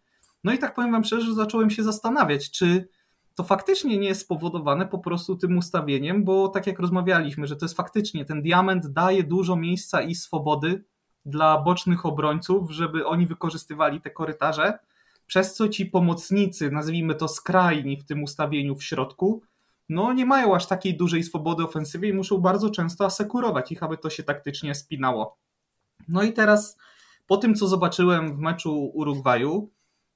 No 0.45 0.53
i 0.53 0.59
tak 0.59 0.75
powiem 0.75 0.93
wam 0.93 1.05
szczerze, 1.05 1.27
że 1.27 1.35
zacząłem 1.35 1.71
się 1.71 1.83
zastanawiać, 1.83 2.51
czy 2.51 2.89
to 3.35 3.45
faktycznie 3.45 3.99
nie 3.99 4.09
jest 4.09 4.21
spowodowane 4.21 4.87
po 4.87 4.99
prostu 4.99 5.37
tym 5.37 5.59
ustawieniem, 5.59 6.25
bo 6.25 6.49
tak 6.49 6.67
jak 6.67 6.79
rozmawialiśmy, 6.79 7.47
że 7.47 7.57
to 7.57 7.65
jest 7.65 7.77
faktycznie, 7.77 8.25
ten 8.25 8.43
diament 8.43 8.87
daje 8.87 9.23
dużo 9.23 9.57
miejsca 9.57 10.03
i 10.03 10.15
swobody 10.15 10.85
dla 11.27 11.59
bocznych 11.59 12.07
obrońców, 12.07 12.71
żeby 12.71 13.07
oni 13.07 13.27
wykorzystywali 13.27 14.01
te 14.01 14.11
korytarze, 14.11 14.79
przez 15.27 15.55
co 15.55 15.69
ci 15.69 15.87
pomocnicy, 15.87 16.71
nazwijmy 16.71 17.15
to 17.15 17.29
skrajni 17.29 17.97
w 17.97 18.05
tym 18.05 18.23
ustawieniu 18.23 18.77
w 18.77 18.85
środku, 18.85 19.43
no 19.89 20.13
nie 20.13 20.27
mają 20.27 20.55
aż 20.55 20.67
takiej 20.67 20.97
dużej 20.97 21.25
swobody 21.25 21.65
ofensywy 21.65 22.09
i 22.09 22.13
muszą 22.13 22.39
bardzo 22.39 22.71
często 22.71 23.05
asekurować 23.05 23.73
ich, 23.73 23.83
aby 23.83 23.99
to 23.99 24.11
się 24.11 24.23
taktycznie 24.23 24.75
spinało. 24.75 25.37
No 26.09 26.23
i 26.23 26.33
teraz 26.33 26.79
po 27.27 27.37
tym, 27.37 27.55
co 27.55 27.69
zobaczyłem 27.69 28.35
w 28.35 28.39
meczu 28.39 28.91
Urugwaju, 28.95 29.71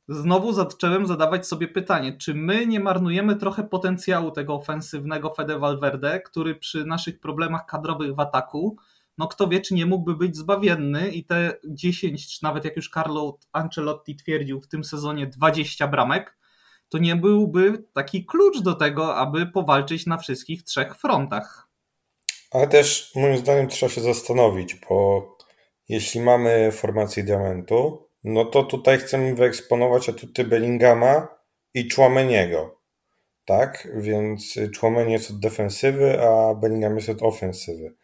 znowu 0.08 0.52
zacząłem 0.52 1.06
zadawać 1.06 1.46
sobie 1.46 1.68
pytanie, 1.68 2.16
czy 2.16 2.34
my 2.34 2.66
nie 2.66 2.80
marnujemy 2.80 3.36
trochę 3.36 3.64
potencjału 3.64 4.30
tego 4.30 4.54
ofensywnego 4.54 5.30
Fede 5.30 5.58
Valverde, 5.58 6.20
który 6.20 6.54
przy 6.54 6.84
naszych 6.84 7.20
problemach 7.20 7.66
kadrowych 7.66 8.14
w 8.14 8.20
ataku, 8.20 8.76
no 9.18 9.28
kto 9.28 9.48
wie, 9.48 9.60
czy 9.60 9.74
nie 9.74 9.86
mógłby 9.86 10.16
być 10.16 10.36
zbawienny 10.36 11.10
i 11.10 11.24
te 11.24 11.52
10, 11.68 12.28
czy 12.28 12.44
nawet 12.44 12.64
jak 12.64 12.76
już 12.76 12.90
Carlo 12.90 13.38
Ancelotti 13.52 14.16
twierdził 14.16 14.60
w 14.60 14.68
tym 14.68 14.84
sezonie 14.84 15.26
20 15.26 15.88
bramek, 15.88 16.38
to 16.88 16.98
nie 16.98 17.16
byłby 17.16 17.84
taki 17.92 18.26
klucz 18.26 18.60
do 18.60 18.74
tego, 18.74 19.16
aby 19.16 19.46
powalczyć 19.46 20.06
na 20.06 20.18
wszystkich 20.18 20.62
trzech 20.62 20.96
frontach. 20.96 21.68
Ale 22.50 22.66
też 22.66 23.12
moim 23.14 23.36
zdaniem 23.36 23.68
trzeba 23.68 23.92
się 23.92 24.00
zastanowić, 24.00 24.74
bo 24.74 25.28
jeśli 25.88 26.20
mamy 26.20 26.72
formację 26.72 27.24
diamentu, 27.24 28.08
no 28.24 28.44
to 28.44 28.62
tutaj 28.62 28.98
chcemy 28.98 29.34
wyeksponować 29.34 30.08
atuty 30.08 30.44
Bellingama 30.44 31.28
i 31.74 31.90
Chouameniego. 31.90 32.80
Tak? 33.44 33.88
Więc 33.96 34.54
Chouameni 34.80 35.12
jest 35.12 35.30
od 35.30 35.40
defensywy, 35.40 36.22
a 36.22 36.54
Bellingham 36.54 36.96
jest 36.96 37.08
od 37.08 37.22
ofensywy. 37.22 37.94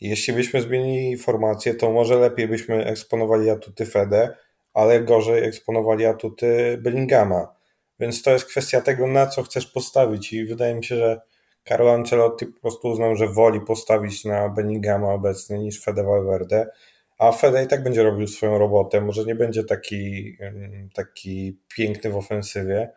Jeśli 0.00 0.34
byśmy 0.34 0.62
zmienili 0.62 1.16
formację, 1.16 1.74
to 1.74 1.90
może 1.90 2.16
lepiej 2.16 2.48
byśmy 2.48 2.84
eksponowali 2.84 3.50
atuty 3.50 3.86
Fede, 3.86 4.36
ale 4.74 5.00
gorzej 5.00 5.44
eksponowali 5.44 6.06
atuty 6.06 6.78
Bellingama. 6.82 7.54
Więc 8.00 8.22
to 8.22 8.30
jest 8.30 8.44
kwestia 8.44 8.80
tego, 8.80 9.06
na 9.06 9.26
co 9.26 9.42
chcesz 9.42 9.66
postawić. 9.66 10.32
I 10.32 10.44
wydaje 10.44 10.74
mi 10.74 10.84
się, 10.84 10.96
że 10.96 11.20
Carlo 11.68 11.92
Ancelotti 11.92 12.46
po 12.46 12.60
prostu 12.60 12.88
uznał, 12.88 13.16
że 13.16 13.28
woli 13.28 13.60
postawić 13.60 14.24
na 14.24 14.48
Bellingama 14.48 15.12
obecnie 15.12 15.58
niż 15.58 15.82
Fede 15.82 16.04
Valverde, 16.04 16.66
a 17.18 17.32
Fede 17.32 17.64
i 17.64 17.66
tak 17.66 17.82
będzie 17.82 18.02
robił 18.02 18.26
swoją 18.28 18.58
robotę, 18.58 19.00
może 19.00 19.24
nie 19.24 19.34
będzie 19.34 19.64
taki, 19.64 20.36
taki 20.94 21.58
piękny 21.76 22.10
w 22.10 22.16
ofensywie, 22.16 22.92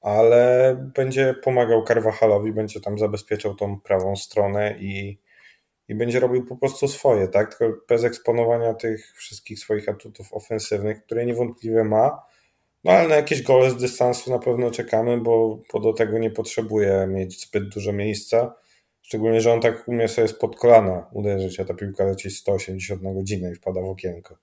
ale 0.00 0.76
będzie 0.94 1.34
pomagał 1.42 1.84
Carvajalowi, 1.84 2.52
będzie 2.52 2.80
tam 2.80 2.98
zabezpieczał 2.98 3.54
tą 3.54 3.80
prawą 3.80 4.16
stronę 4.16 4.76
i, 4.78 5.18
i 5.88 5.94
będzie 5.94 6.20
robił 6.20 6.44
po 6.44 6.56
prostu 6.56 6.88
swoje, 6.88 7.28
tak? 7.28 7.54
Tylko 7.54 7.76
bez 7.88 8.04
eksponowania 8.04 8.74
tych 8.74 9.12
wszystkich 9.16 9.58
swoich 9.58 9.88
atutów 9.88 10.32
ofensywnych, 10.32 11.04
które 11.04 11.26
niewątpliwie 11.26 11.84
ma. 11.84 12.22
No 12.84 12.92
ale 12.92 13.08
na 13.08 13.14
jakieś 13.14 13.42
gole 13.42 13.70
z 13.70 13.76
dystansu 13.76 14.30
na 14.30 14.38
pewno 14.38 14.70
czekamy, 14.70 15.20
bo, 15.20 15.62
bo 15.72 15.80
do 15.80 15.92
tego 15.92 16.18
nie 16.18 16.30
potrzebuje 16.30 17.06
mieć 17.06 17.40
zbyt 17.40 17.68
dużo 17.68 17.92
miejsca. 17.92 18.54
Szczególnie, 19.02 19.40
że 19.40 19.52
on 19.52 19.60
tak 19.60 19.88
umie 19.88 20.08
sobie 20.08 20.28
spod 20.28 20.56
kolana 20.56 21.06
uderzyć, 21.12 21.60
a 21.60 21.64
ta 21.64 21.74
piłka 21.74 22.04
leci 22.04 22.30
180 22.30 23.02
na 23.02 23.14
godzinę 23.14 23.52
i 23.52 23.54
wpada 23.54 23.80
w 23.80 23.84
okienko. 23.84 24.36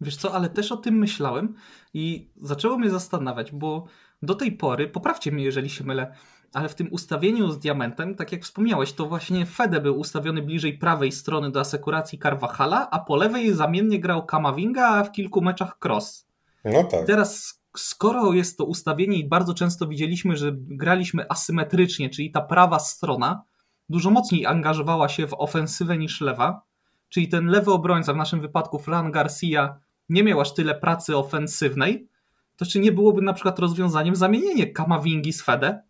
Wiesz 0.00 0.16
co, 0.16 0.34
ale 0.34 0.48
też 0.48 0.72
o 0.72 0.76
tym 0.76 0.98
myślałem 0.98 1.54
i 1.94 2.30
zaczęło 2.42 2.78
mnie 2.78 2.90
zastanawiać, 2.90 3.52
bo 3.52 3.86
do 4.22 4.34
tej 4.34 4.52
pory, 4.52 4.88
poprawcie 4.88 5.32
mnie 5.32 5.44
jeżeli 5.44 5.70
się 5.70 5.84
mylę, 5.84 6.14
ale 6.54 6.68
w 6.68 6.74
tym 6.74 6.88
ustawieniu 6.90 7.50
z 7.50 7.58
diamentem, 7.58 8.14
tak 8.14 8.32
jak 8.32 8.42
wspomniałeś, 8.42 8.92
to 8.92 9.06
właśnie 9.06 9.46
Fede 9.46 9.80
był 9.80 9.98
ustawiony 9.98 10.42
bliżej 10.42 10.78
prawej 10.78 11.12
strony 11.12 11.50
do 11.50 11.60
asekuracji 11.60 12.18
Carvajala, 12.18 12.90
a 12.90 12.98
po 12.98 13.16
lewej 13.16 13.54
zamiennie 13.54 14.00
grał 14.00 14.26
Kamavinga, 14.26 14.88
a 14.88 15.04
w 15.04 15.12
kilku 15.12 15.42
meczach 15.42 15.78
Cross. 15.84 16.26
No 16.64 16.84
tak. 16.84 17.06
Teraz, 17.06 17.62
skoro 17.76 18.32
jest 18.32 18.58
to 18.58 18.64
ustawienie 18.64 19.18
i 19.18 19.28
bardzo 19.28 19.54
często 19.54 19.86
widzieliśmy, 19.86 20.36
że 20.36 20.52
graliśmy 20.54 21.28
asymetrycznie, 21.28 22.10
czyli 22.10 22.30
ta 22.30 22.40
prawa 22.40 22.78
strona 22.78 23.42
dużo 23.88 24.10
mocniej 24.10 24.46
angażowała 24.46 25.08
się 25.08 25.26
w 25.26 25.34
ofensywę 25.34 25.98
niż 25.98 26.20
lewa, 26.20 26.62
czyli 27.08 27.28
ten 27.28 27.46
lewy 27.46 27.72
obrońca, 27.72 28.12
w 28.12 28.16
naszym 28.16 28.40
wypadku 28.40 28.78
Fran 28.78 29.12
Garcia, 29.12 29.78
nie 30.08 30.22
miał 30.22 30.40
aż 30.40 30.54
tyle 30.54 30.74
pracy 30.74 31.16
ofensywnej, 31.16 32.08
to 32.56 32.66
czy 32.66 32.80
nie 32.80 32.92
byłoby 32.92 33.22
na 33.22 33.32
przykład 33.32 33.58
rozwiązaniem 33.58 34.16
zamienienie 34.16 34.66
Kamawingi 34.66 35.32
z 35.32 35.42
Fede? 35.42 35.82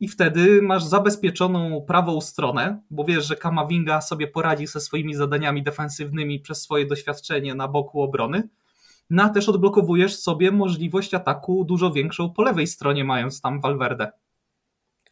I 0.00 0.08
wtedy 0.08 0.62
masz 0.62 0.84
zabezpieczoną 0.84 1.84
prawą 1.86 2.20
stronę, 2.20 2.80
bo 2.90 3.04
wiesz, 3.04 3.26
że 3.26 3.36
Kamavinga 3.36 4.00
sobie 4.00 4.26
poradzi 4.26 4.66
ze 4.66 4.80
swoimi 4.80 5.14
zadaniami 5.14 5.62
defensywnymi 5.62 6.40
przez 6.40 6.62
swoje 6.62 6.86
doświadczenie 6.86 7.54
na 7.54 7.68
boku 7.68 8.02
obrony, 8.02 8.48
no 9.10 9.22
a 9.22 9.28
też 9.28 9.48
odblokowujesz 9.48 10.16
sobie 10.16 10.50
możliwość 10.50 11.14
ataku 11.14 11.64
dużo 11.64 11.90
większą 11.90 12.32
po 12.32 12.42
lewej 12.42 12.66
stronie, 12.66 13.04
mając 13.04 13.40
tam 13.40 13.60
Valverde. 13.60 14.12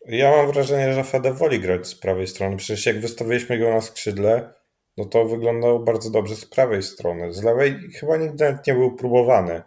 Ja 0.06 0.30
mam 0.30 0.52
wrażenie, 0.52 0.94
że 0.94 1.04
Fede 1.04 1.32
woli 1.32 1.60
grać 1.60 1.86
z 1.86 1.94
prawej 1.94 2.26
strony. 2.26 2.56
Przecież 2.56 2.86
jak 2.86 3.00
wystawiliśmy 3.00 3.58
go 3.58 3.70
na 3.70 3.80
skrzydle, 3.80 4.54
no 4.96 5.04
to 5.04 5.24
wyglądał 5.24 5.84
bardzo 5.84 6.10
dobrze 6.10 6.36
z 6.36 6.46
prawej 6.46 6.82
strony. 6.82 7.32
Z 7.32 7.42
lewej 7.42 7.74
chyba 8.00 8.16
nigdy 8.16 8.58
nie 8.66 8.74
był 8.74 8.96
próbowany. 8.96 9.62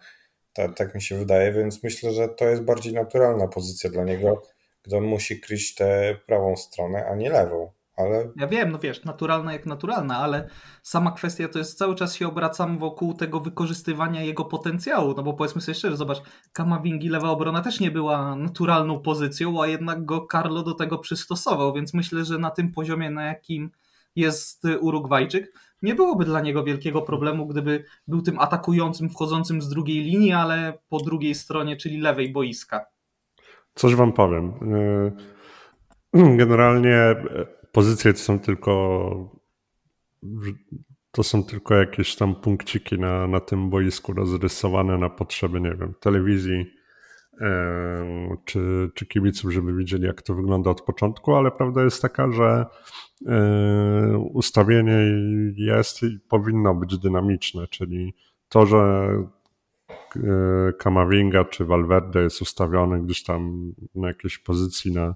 Tak, 0.54 0.78
tak 0.78 0.96
mi 0.96 1.02
się 1.02 1.18
wydaje, 1.18 1.54
więc 1.54 1.84
myślę, 1.84 2.12
że 2.12 2.30
to 2.30 2.46
jest 2.46 2.64
bardziej 2.64 2.94
naturalna 2.94 3.48
pozycja 3.48 3.90
dla 3.90 4.04
niego, 4.04 4.42
on 4.98 5.04
musi 5.04 5.40
kryć 5.40 5.76
tę 5.76 6.16
prawą 6.26 6.56
stronę, 6.56 7.06
a 7.06 7.16
nie 7.16 7.30
lewą 7.30 7.72
ale... 8.00 8.32
Ja 8.36 8.48
wiem, 8.48 8.72
no 8.72 8.80
wiesz, 8.80 9.04
naturalna 9.04 9.54
jak 9.54 9.66
naturalna, 9.66 10.18
ale 10.18 10.50
sama 10.84 11.12
kwestia 11.12 11.48
to 11.48 11.60
jest 11.60 11.78
cały 11.78 11.96
czas 11.96 12.16
się 12.16 12.28
obracam 12.28 12.78
wokół 12.78 13.14
tego 13.14 13.40
wykorzystywania 13.40 14.24
jego 14.24 14.46
potencjału, 14.46 15.14
no 15.18 15.24
bo 15.24 15.34
powiedzmy 15.34 15.62
sobie 15.62 15.76
szczerze, 15.76 15.98
zobacz, 15.98 16.22
Kamavingi 16.54 17.10
lewa 17.10 17.30
obrona 17.30 17.62
też 17.62 17.80
nie 17.80 17.92
była 17.92 18.36
naturalną 18.36 19.00
pozycją, 19.00 19.64
a 19.64 19.68
jednak 19.68 20.06
go 20.06 20.28
Carlo 20.32 20.64
do 20.64 20.74
tego 20.74 20.98
przystosował, 20.98 21.74
więc 21.74 21.94
myślę, 21.94 22.26
że 22.26 22.38
na 22.38 22.52
tym 22.52 22.72
poziomie, 22.72 23.10
na 23.10 23.26
jakim 23.26 23.72
jest 24.16 24.64
Urugwajczyk, 24.80 25.54
nie 25.82 25.96
byłoby 25.96 26.26
dla 26.26 26.42
niego 26.42 26.64
wielkiego 26.64 27.02
problemu, 27.02 27.48
gdyby 27.48 27.84
był 28.08 28.22
tym 28.22 28.40
atakującym, 28.40 29.10
wchodzącym 29.10 29.62
z 29.62 29.70
drugiej 29.70 30.04
linii, 30.04 30.32
ale 30.32 30.74
po 30.90 30.98
drugiej 31.00 31.36
stronie, 31.36 31.78
czyli 31.78 31.98
lewej 31.98 32.32
boiska. 32.32 32.86
Coś 33.80 33.96
wam 33.96 34.14
powiem. 34.14 34.54
Y, 36.16 36.38
generalnie 36.42 37.16
pozycje 37.72 38.14
to 38.14 38.20
są 38.20 38.40
tylko 38.40 39.40
to 41.12 41.24
są 41.24 41.44
tylko 41.44 41.76
jakieś 41.76 42.16
tam 42.16 42.36
punkciki 42.36 43.00
na, 43.00 43.28
na 43.28 43.40
tym 43.40 43.70
boisku 43.70 44.14
rozrysowane 44.14 44.98
na 44.98 45.10
potrzeby, 45.10 45.62
nie 45.62 45.76
wiem, 45.76 45.94
telewizji 46.00 46.66
e, 47.42 48.38
czy, 48.46 48.90
czy 48.96 49.06
kibiców, 49.06 49.52
żeby 49.52 49.74
widzieli, 49.74 50.04
jak 50.04 50.22
to 50.22 50.36
wygląda 50.36 50.70
od 50.70 50.82
początku, 50.82 51.36
ale 51.36 51.52
prawda 51.52 51.84
jest 51.84 52.02
taka, 52.02 52.32
że 52.32 52.66
e, 53.28 54.18
ustawienie 54.18 54.98
jest 55.56 56.04
i 56.04 56.20
powinno 56.30 56.76
być 56.76 56.98
dynamiczne, 56.98 57.68
czyli 57.68 58.14
to, 58.50 58.66
że 58.66 58.78
e, 58.78 59.39
Kamavinga 60.80 61.46
czy 61.46 61.66
Valverde 61.66 62.24
jest 62.24 62.42
ustawiony 62.42 63.04
gdzieś 63.04 63.24
tam 63.24 63.72
na 63.96 64.08
jakiejś 64.08 64.38
pozycji 64.38 64.92
na, 64.92 65.16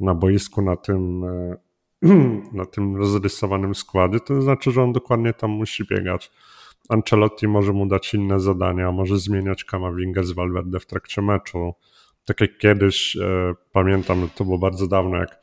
na 0.00 0.14
boisku, 0.14 0.62
na 0.62 0.76
tym 0.76 1.24
na 2.52 2.64
tym 2.64 2.96
rozrysowanym 2.96 3.74
składzie, 3.74 4.20
to 4.20 4.42
znaczy, 4.42 4.70
że 4.70 4.82
on 4.82 4.92
dokładnie 4.92 5.32
tam 5.32 5.50
musi 5.50 5.84
biegać. 5.84 6.30
Ancelotti 6.88 7.48
może 7.48 7.72
mu 7.72 7.86
dać 7.86 8.14
inne 8.14 8.40
zadania, 8.40 8.92
może 8.92 9.18
zmieniać 9.18 9.64
Kamavinga 9.64 10.22
z 10.22 10.32
Valverde 10.32 10.80
w 10.80 10.86
trakcie 10.86 11.22
meczu. 11.22 11.74
Tak 12.24 12.40
jak 12.40 12.58
kiedyś, 12.58 13.16
e, 13.16 13.54
pamiętam, 13.72 14.28
to 14.34 14.44
było 14.44 14.58
bardzo 14.58 14.86
dawno, 14.86 15.16
jak 15.16 15.40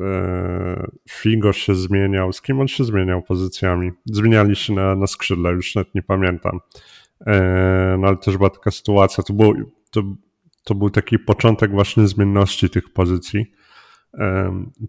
e, 0.00 0.86
Figo 1.10 1.52
się 1.52 1.74
zmieniał. 1.74 2.32
Z 2.32 2.42
kim 2.42 2.60
on 2.60 2.68
się 2.68 2.84
zmieniał 2.84 3.22
pozycjami? 3.22 3.90
Zmieniali 4.04 4.56
się 4.56 4.72
na, 4.72 4.94
na 4.94 5.06
skrzydle, 5.06 5.52
już 5.52 5.74
nawet 5.74 5.94
nie 5.94 6.02
pamiętam. 6.02 6.60
E, 7.26 7.96
no 7.98 8.08
ale 8.08 8.16
też 8.16 8.36
była 8.36 8.50
taka 8.50 8.70
sytuacja, 8.70 9.24
to 9.24 9.32
był, 9.32 9.52
to, 9.90 10.02
to 10.64 10.74
był 10.74 10.90
taki 10.90 11.18
początek 11.18 11.70
właśnie 11.70 12.08
zmienności 12.08 12.70
tych 12.70 12.92
pozycji 12.92 13.52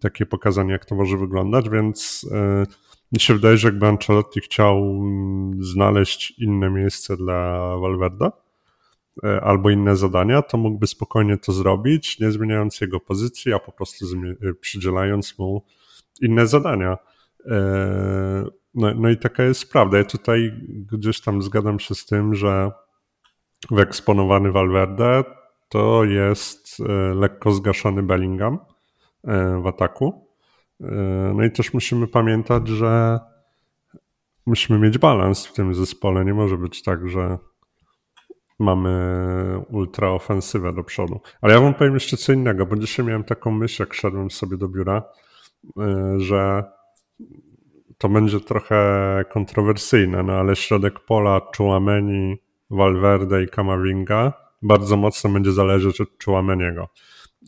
takie 0.01 0.25
pokazanie, 0.25 0.71
jak 0.71 0.85
to 0.85 0.95
może 0.95 1.17
wyglądać, 1.17 1.69
więc 1.69 2.25
e, 2.31 2.65
mi 3.11 3.19
się 3.19 3.33
wydaje, 3.33 3.57
że 3.57 3.67
jakby 3.67 3.87
Ancelotti 3.87 4.39
chciał 4.39 4.77
mm, 4.77 5.63
znaleźć 5.63 6.31
inne 6.39 6.69
miejsce 6.69 7.17
dla 7.17 7.59
Valverde 7.77 8.31
e, 9.23 9.41
albo 9.41 9.69
inne 9.69 9.95
zadania, 9.95 10.41
to 10.41 10.57
mógłby 10.57 10.87
spokojnie 10.87 11.37
to 11.37 11.51
zrobić, 11.51 12.19
nie 12.19 12.31
zmieniając 12.31 12.81
jego 12.81 12.99
pozycji, 12.99 13.53
a 13.53 13.59
po 13.59 13.71
prostu 13.71 14.05
przydzielając 14.61 15.39
mu 15.39 15.65
inne 16.21 16.47
zadania. 16.47 16.97
No, 18.75 18.93
no 18.95 19.09
i 19.09 19.17
taka 19.17 19.43
jest 19.43 19.71
prawda. 19.71 19.97
Ja 19.97 20.03
tutaj 20.03 20.51
gdzieś 20.91 21.21
tam 21.21 21.41
zgadzam 21.41 21.79
się 21.79 21.95
z 21.95 22.05
tym, 22.05 22.35
że 22.35 22.71
wyeksponowany 23.71 24.51
Valverde, 24.51 25.23
to 25.69 26.03
jest 26.03 26.77
e, 26.79 27.13
lekko 27.13 27.51
zgaszony 27.51 28.03
Bellingham 28.03 28.59
e, 29.23 29.61
w 29.61 29.67
ataku. 29.67 30.27
E, 30.81 30.85
no 31.35 31.43
i 31.43 31.51
też 31.51 31.73
musimy 31.73 32.07
pamiętać, 32.07 32.67
że 32.67 33.19
musimy 34.45 34.79
mieć 34.79 34.97
balans 34.97 35.45
w 35.45 35.53
tym 35.53 35.73
zespole. 35.73 36.25
Nie 36.25 36.33
może 36.33 36.57
być 36.57 36.83
tak, 36.83 37.09
że 37.09 37.37
mamy 38.59 38.91
ultra 39.69 40.09
ofensywę 40.09 40.73
do 40.73 40.83
przodu. 40.83 41.19
Ale 41.41 41.53
ja 41.53 41.61
wam 41.61 41.73
powiem 41.73 41.93
jeszcze 41.93 42.17
co 42.17 42.33
innego, 42.33 42.65
bo 42.65 42.75
dzisiaj 42.75 43.05
miałem 43.05 43.23
taką 43.23 43.51
myśl, 43.51 43.81
jak 43.81 43.93
szedłem 43.93 44.31
sobie 44.31 44.57
do 44.57 44.67
biura, 44.67 45.03
że 46.17 46.63
to 47.99 48.09
będzie 48.09 48.39
trochę 48.39 48.79
kontrowersyjne, 49.29 50.23
no 50.23 50.33
ale 50.33 50.55
środek 50.55 50.99
pola 50.99 51.41
Chouameni, 51.57 52.37
Valverde 52.69 53.43
i 53.43 53.47
Kamavinga 53.47 54.33
bardzo 54.61 54.97
mocno 54.97 55.29
będzie 55.29 55.51
zależeć 55.51 56.01
od 56.01 56.09
Chouameniego. 56.25 56.89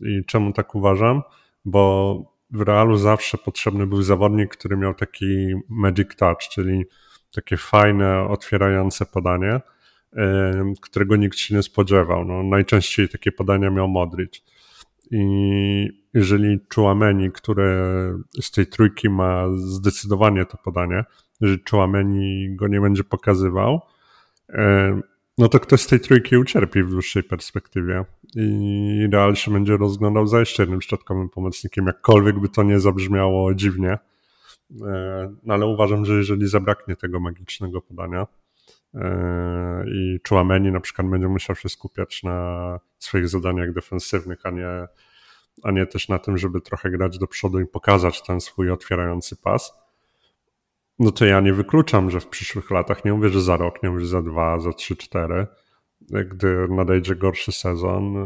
I 0.02 0.24
czemu 0.26 0.52
tak 0.52 0.74
uważam? 0.74 1.22
Bo 1.64 2.16
w 2.50 2.60
Realu 2.60 2.96
zawsze 2.96 3.38
potrzebny 3.38 3.86
był 3.86 4.02
zawodnik, 4.02 4.56
który 4.56 4.76
miał 4.76 4.94
taki 4.94 5.54
magic 5.68 6.16
touch, 6.16 6.38
czyli 6.38 6.84
takie 7.34 7.56
fajne, 7.56 8.28
otwierające 8.28 9.06
podanie, 9.06 9.60
którego 10.82 11.16
nikt 11.16 11.38
się 11.38 11.54
nie 11.54 11.62
spodziewał. 11.62 12.24
No, 12.24 12.42
najczęściej 12.42 13.08
takie 13.08 13.32
podania 13.32 13.70
miał 13.70 13.88
Modric. 13.88 14.42
I 15.10 16.02
jeżeli 16.14 16.60
Chouameni, 16.74 17.30
który 17.32 17.64
z 18.40 18.50
tej 18.50 18.66
trójki 18.66 19.08
ma 19.08 19.44
zdecydowanie 19.54 20.46
to 20.46 20.58
podanie, 20.64 21.04
jeżeli 21.40 21.62
Chouameni 21.70 22.56
go 22.56 22.68
nie 22.68 22.80
będzie 22.80 23.04
pokazywał, 23.04 23.80
no 25.38 25.48
to 25.48 25.60
ktoś 25.60 25.80
z 25.80 25.86
tej 25.86 26.00
trójki 26.00 26.36
ucierpi 26.36 26.82
w 26.82 26.90
dłuższej 26.90 27.22
perspektywie 27.22 28.04
i 28.36 29.08
Real 29.12 29.36
się 29.36 29.50
będzie 29.50 29.76
rozglądał 29.76 30.26
za 30.26 30.40
jeszcze 30.40 30.62
jednym 30.62 30.82
środkowym 30.82 31.28
pomocnikiem, 31.28 31.86
jakkolwiek 31.86 32.40
by 32.40 32.48
to 32.48 32.62
nie 32.62 32.80
zabrzmiało 32.80 33.54
dziwnie. 33.54 33.98
No 35.42 35.54
ale 35.54 35.66
uważam, 35.66 36.04
że 36.04 36.14
jeżeli 36.14 36.48
zabraknie 36.48 36.96
tego 36.96 37.20
magicznego 37.20 37.80
podania 37.80 38.26
i 39.86 40.20
Chouameni 40.28 40.72
na 40.72 40.80
przykład 40.80 41.08
będzie 41.08 41.28
musiał 41.28 41.56
się 41.56 41.68
skupiać 41.68 42.22
na 42.22 42.78
swoich 42.98 43.28
zadaniach 43.28 43.72
defensywnych, 43.72 44.46
a 44.46 44.50
nie 44.50 44.86
a 45.62 45.70
nie 45.70 45.86
też 45.86 46.08
na 46.08 46.18
tym, 46.18 46.38
żeby 46.38 46.60
trochę 46.60 46.90
grać 46.90 47.18
do 47.18 47.26
przodu 47.26 47.60
i 47.60 47.66
pokazać 47.66 48.22
ten 48.22 48.40
swój 48.40 48.70
otwierający 48.70 49.36
pas, 49.36 49.72
no 50.98 51.12
to 51.12 51.24
ja 51.24 51.40
nie 51.40 51.52
wykluczam, 51.52 52.10
że 52.10 52.20
w 52.20 52.26
przyszłych 52.26 52.70
latach, 52.70 53.04
nie 53.04 53.12
mówię, 53.12 53.28
że 53.28 53.40
za 53.40 53.56
rok, 53.56 53.82
nie 53.82 53.90
mówię, 53.90 54.00
że 54.00 54.10
za 54.10 54.22
dwa, 54.22 54.60
za 54.60 54.72
trzy, 54.72 54.96
cztery, 54.96 55.46
gdy 56.10 56.68
nadejdzie 56.68 57.14
gorszy 57.14 57.52
sezon, 57.52 58.16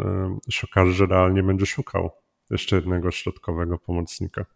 y, 0.49 0.52
się 0.52 0.66
okaże, 0.70 0.92
że 0.92 1.06
realnie 1.06 1.42
będzie 1.42 1.66
szukał 1.66 2.11
jeszcze 2.50 2.76
jednego 2.76 3.11
środkowego 3.11 3.78
pomocnika. 3.78 4.46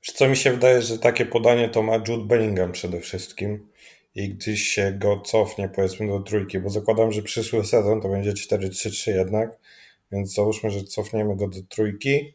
Co 0.00 0.28
mi 0.28 0.36
się 0.36 0.50
wydaje, 0.50 0.82
że 0.82 0.98
takie 0.98 1.26
podanie 1.26 1.68
to 1.68 1.82
ma 1.82 1.96
Jude 1.96 2.24
Bellingham 2.26 2.72
przede 2.72 3.00
wszystkim 3.00 3.68
i 4.14 4.28
gdy 4.28 4.56
się 4.56 4.92
go 4.92 5.20
cofnie 5.20 5.68
powiedzmy 5.68 6.06
do 6.06 6.20
trójki, 6.20 6.60
bo 6.60 6.70
zakładam, 6.70 7.12
że 7.12 7.22
przyszły 7.22 7.64
sezon 7.74 8.00
to 8.00 8.08
będzie 8.08 8.32
4-3-3 8.32 9.10
jednak, 9.10 9.58
więc 10.12 10.34
załóżmy, 10.34 10.70
że 10.70 10.84
cofniemy 10.84 11.36
go 11.36 11.48
do 11.48 11.62
trójki, 11.68 12.34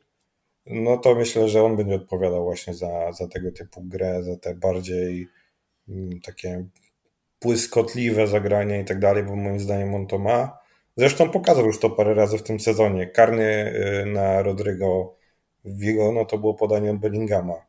no 0.65 0.97
to 0.97 1.15
myślę, 1.15 1.49
że 1.49 1.63
on 1.63 1.77
będzie 1.77 1.95
odpowiadał 1.95 2.43
właśnie 2.43 2.73
za, 2.73 3.11
za 3.11 3.27
tego 3.27 3.51
typu 3.51 3.81
grę, 3.81 4.23
za 4.23 4.37
te 4.37 4.55
bardziej 4.55 5.27
mm, 5.89 6.21
takie 6.21 6.65
błyskotliwe 7.41 8.27
zagrania 8.27 8.79
i 8.79 8.85
tak 8.85 8.99
dalej, 8.99 9.23
bo 9.23 9.35
moim 9.35 9.59
zdaniem 9.59 9.95
on 9.95 10.07
to 10.07 10.19
ma. 10.19 10.57
Zresztą 10.97 11.29
pokazał 11.29 11.65
już 11.65 11.79
to 11.79 11.89
parę 11.89 12.13
razy 12.13 12.37
w 12.37 12.43
tym 12.43 12.59
sezonie. 12.59 13.07
Karny 13.07 13.73
y, 14.03 14.05
na 14.05 14.41
Rodrigo 14.41 15.15
Vigo, 15.65 16.11
no 16.11 16.25
to 16.25 16.37
było 16.37 16.53
podanie 16.53 16.91
od 16.91 16.97
Bellingama. 16.97 17.66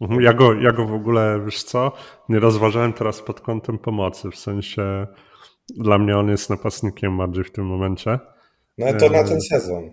Mhm, 0.00 0.20
ja 0.20 0.32
go, 0.32 0.54
ja 0.54 0.72
go 0.72 0.86
w 0.86 0.94
ogóle, 0.94 1.40
wiesz 1.44 1.62
co, 1.62 1.92
nie 2.28 2.40
rozważałem 2.40 2.92
teraz 2.92 3.22
pod 3.22 3.40
kątem 3.40 3.78
pomocy, 3.78 4.30
w 4.30 4.36
sensie 4.36 5.06
dla 5.76 5.98
mnie 5.98 6.18
on 6.18 6.28
jest 6.28 6.50
napastnikiem 6.50 7.18
bardziej 7.18 7.44
w 7.44 7.52
tym 7.52 7.66
momencie. 7.66 8.18
No 8.78 8.86
to 8.92 9.08
na 9.08 9.24
ten 9.24 9.40
sezon. 9.40 9.92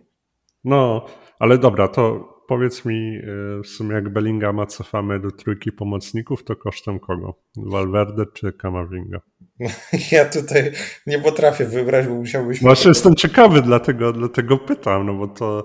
No, 0.64 1.06
ale 1.40 1.58
dobra, 1.58 1.88
to 1.88 2.36
powiedz 2.48 2.86
mi 2.86 3.18
e, 3.18 3.62
w 3.64 3.68
sumie 3.68 3.96
jak 3.96 4.14
Bellingama 4.14 4.66
cofamy 4.66 5.20
do 5.20 5.32
trójki 5.32 5.72
pomocników, 5.72 6.44
to 6.44 6.56
kosztem 6.56 7.00
kogo? 7.00 7.34
Valverde 7.58 8.26
czy 8.34 8.54
Kamavinga? 8.54 9.20
Ja 10.12 10.26
tutaj 10.26 10.72
nie 11.08 11.20
potrafię 11.20 11.66
wybrać, 11.66 12.08
bo 12.08 12.14
musiałbyś... 12.16 12.62
Właśnie 12.62 12.90
jestem 12.90 13.16
ciekawy, 13.16 13.62
dlatego, 13.62 14.14
dlatego 14.14 14.58
pytam, 14.58 15.06
no 15.06 15.14
bo 15.14 15.28
to, 15.28 15.64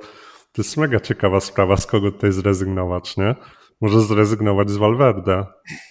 to 0.53 0.63
jest 0.63 0.77
mega 0.77 1.01
ciekawa 1.01 1.41
sprawa, 1.41 1.77
z 1.77 1.87
kogo 1.87 2.13
tutaj 2.13 2.33
zrezygnować, 2.33 3.17
nie? 3.17 3.35
Może 3.81 4.01
zrezygnować 4.01 4.71
z 4.71 4.77
Valverde, 4.77 5.47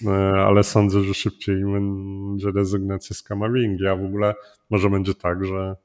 e, 0.06 0.12
ale 0.48 0.64
sądzę, 0.64 1.02
że 1.02 1.14
szybciej 1.14 1.56
będzie 1.56 2.52
rezygnacja 2.56 3.16
z 3.16 3.24
Kamavingi, 3.24 3.88
a 3.88 3.96
w 3.96 4.06
ogóle 4.06 4.34
może 4.70 4.90
będzie 4.90 5.16
tak, 5.16 5.46
że 5.46 5.76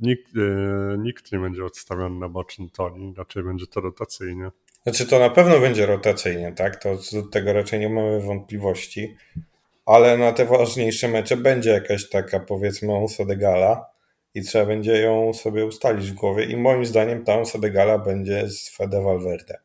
nikt, 0.00 0.36
e, 0.36 0.98
nikt 0.98 1.32
nie 1.32 1.38
będzie 1.38 1.64
odstawiony 1.64 2.20
na 2.20 2.28
boczny 2.28 2.70
tor 2.70 2.92
raczej 3.16 3.42
będzie 3.42 3.66
to 3.66 3.80
rotacyjnie. 3.80 4.50
Znaczy 4.82 5.06
to 5.06 5.18
na 5.18 5.30
pewno 5.30 5.60
będzie 5.60 5.86
rotacyjnie, 5.86 6.52
tak? 6.52 6.82
To 6.82 6.98
do 7.12 7.22
tego 7.22 7.52
raczej 7.52 7.80
nie 7.80 7.88
mamy 7.88 8.20
wątpliwości, 8.20 9.16
ale 9.86 10.18
na 10.18 10.32
te 10.32 10.44
ważniejsze 10.44 11.08
mecze 11.08 11.36
będzie 11.36 11.70
jakaś 11.70 12.08
taka 12.08 12.40
powiedzmy 12.40 12.92
onsa 12.92 13.24
i 14.34 14.42
trzeba 14.42 14.66
będzie 14.66 15.02
ją 15.02 15.32
sobie 15.32 15.66
ustalić 15.66 16.10
w 16.10 16.14
głowie 16.14 16.44
i 16.44 16.56
moim 16.56 16.86
zdaniem 16.86 17.24
ta 17.24 17.38
onsa 17.38 17.58
będzie 18.04 18.48
z 18.48 18.76
Fede 18.76 19.02
Valverde 19.02 19.58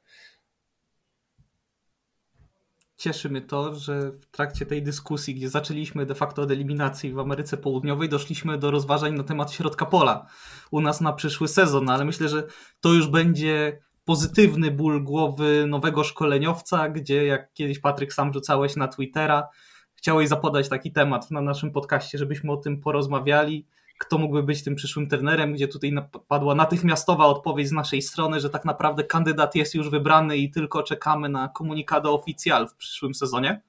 cieszy 3.05 3.29
mnie 3.29 3.41
to, 3.41 3.75
że 3.75 4.11
w 4.11 4.25
trakcie 4.25 4.65
tej 4.65 4.83
dyskusji, 4.83 5.35
gdzie 5.35 5.49
zaczęliśmy 5.49 6.05
de 6.05 6.15
facto 6.15 6.41
od 6.41 6.51
eliminacji 6.51 7.13
w 7.13 7.19
Ameryce 7.19 7.57
Południowej, 7.57 8.09
doszliśmy 8.09 8.57
do 8.57 8.71
rozważań 8.71 9.13
na 9.13 9.23
temat 9.23 9.51
środka 9.51 9.85
pola 9.85 10.25
u 10.71 10.81
nas 10.81 11.01
na 11.01 11.13
przyszły 11.13 11.47
sezon, 11.47 11.89
ale 11.89 12.05
myślę, 12.05 12.29
że 12.29 12.43
to 12.81 12.93
już 12.93 13.07
będzie 13.07 13.79
pozytywny 14.05 14.71
ból 14.71 15.03
głowy 15.03 15.65
nowego 15.67 16.03
szkoleniowca, 16.03 16.89
gdzie 16.89 17.25
jak 17.25 17.53
kiedyś 17.53 17.79
Patryk 17.79 18.13
sam 18.13 18.33
rzucałeś 18.33 18.75
na 18.75 18.87
Twittera, 18.87 19.47
chciałeś 19.95 20.29
zapodać 20.29 20.69
taki 20.69 20.91
temat 20.91 21.31
na 21.31 21.41
naszym 21.41 21.71
podcaście, 21.71 22.17
żebyśmy 22.17 22.51
o 22.51 22.57
tym 22.57 22.81
porozmawiali 22.81 23.65
kto 23.97 24.17
mógłby 24.17 24.43
być 24.43 24.63
tym 24.63 24.75
przyszłym 24.75 25.07
trenerem, 25.09 25.53
gdzie 25.53 25.67
tutaj 25.67 25.95
padła 26.27 26.55
natychmiastowa 26.55 27.25
odpowiedź 27.25 27.67
z 27.67 27.71
naszej 27.71 28.01
strony, 28.01 28.39
że 28.39 28.49
tak 28.49 28.65
naprawdę 28.65 29.03
kandydat 29.03 29.55
jest 29.55 29.75
już 29.75 29.89
wybrany 29.89 30.37
i 30.37 30.51
tylko 30.51 30.83
czekamy 30.83 31.29
na 31.29 31.47
komunikado 31.47 32.13
oficjal 32.13 32.67
w 32.67 32.75
przyszłym 32.75 33.15
sezonie. 33.15 33.61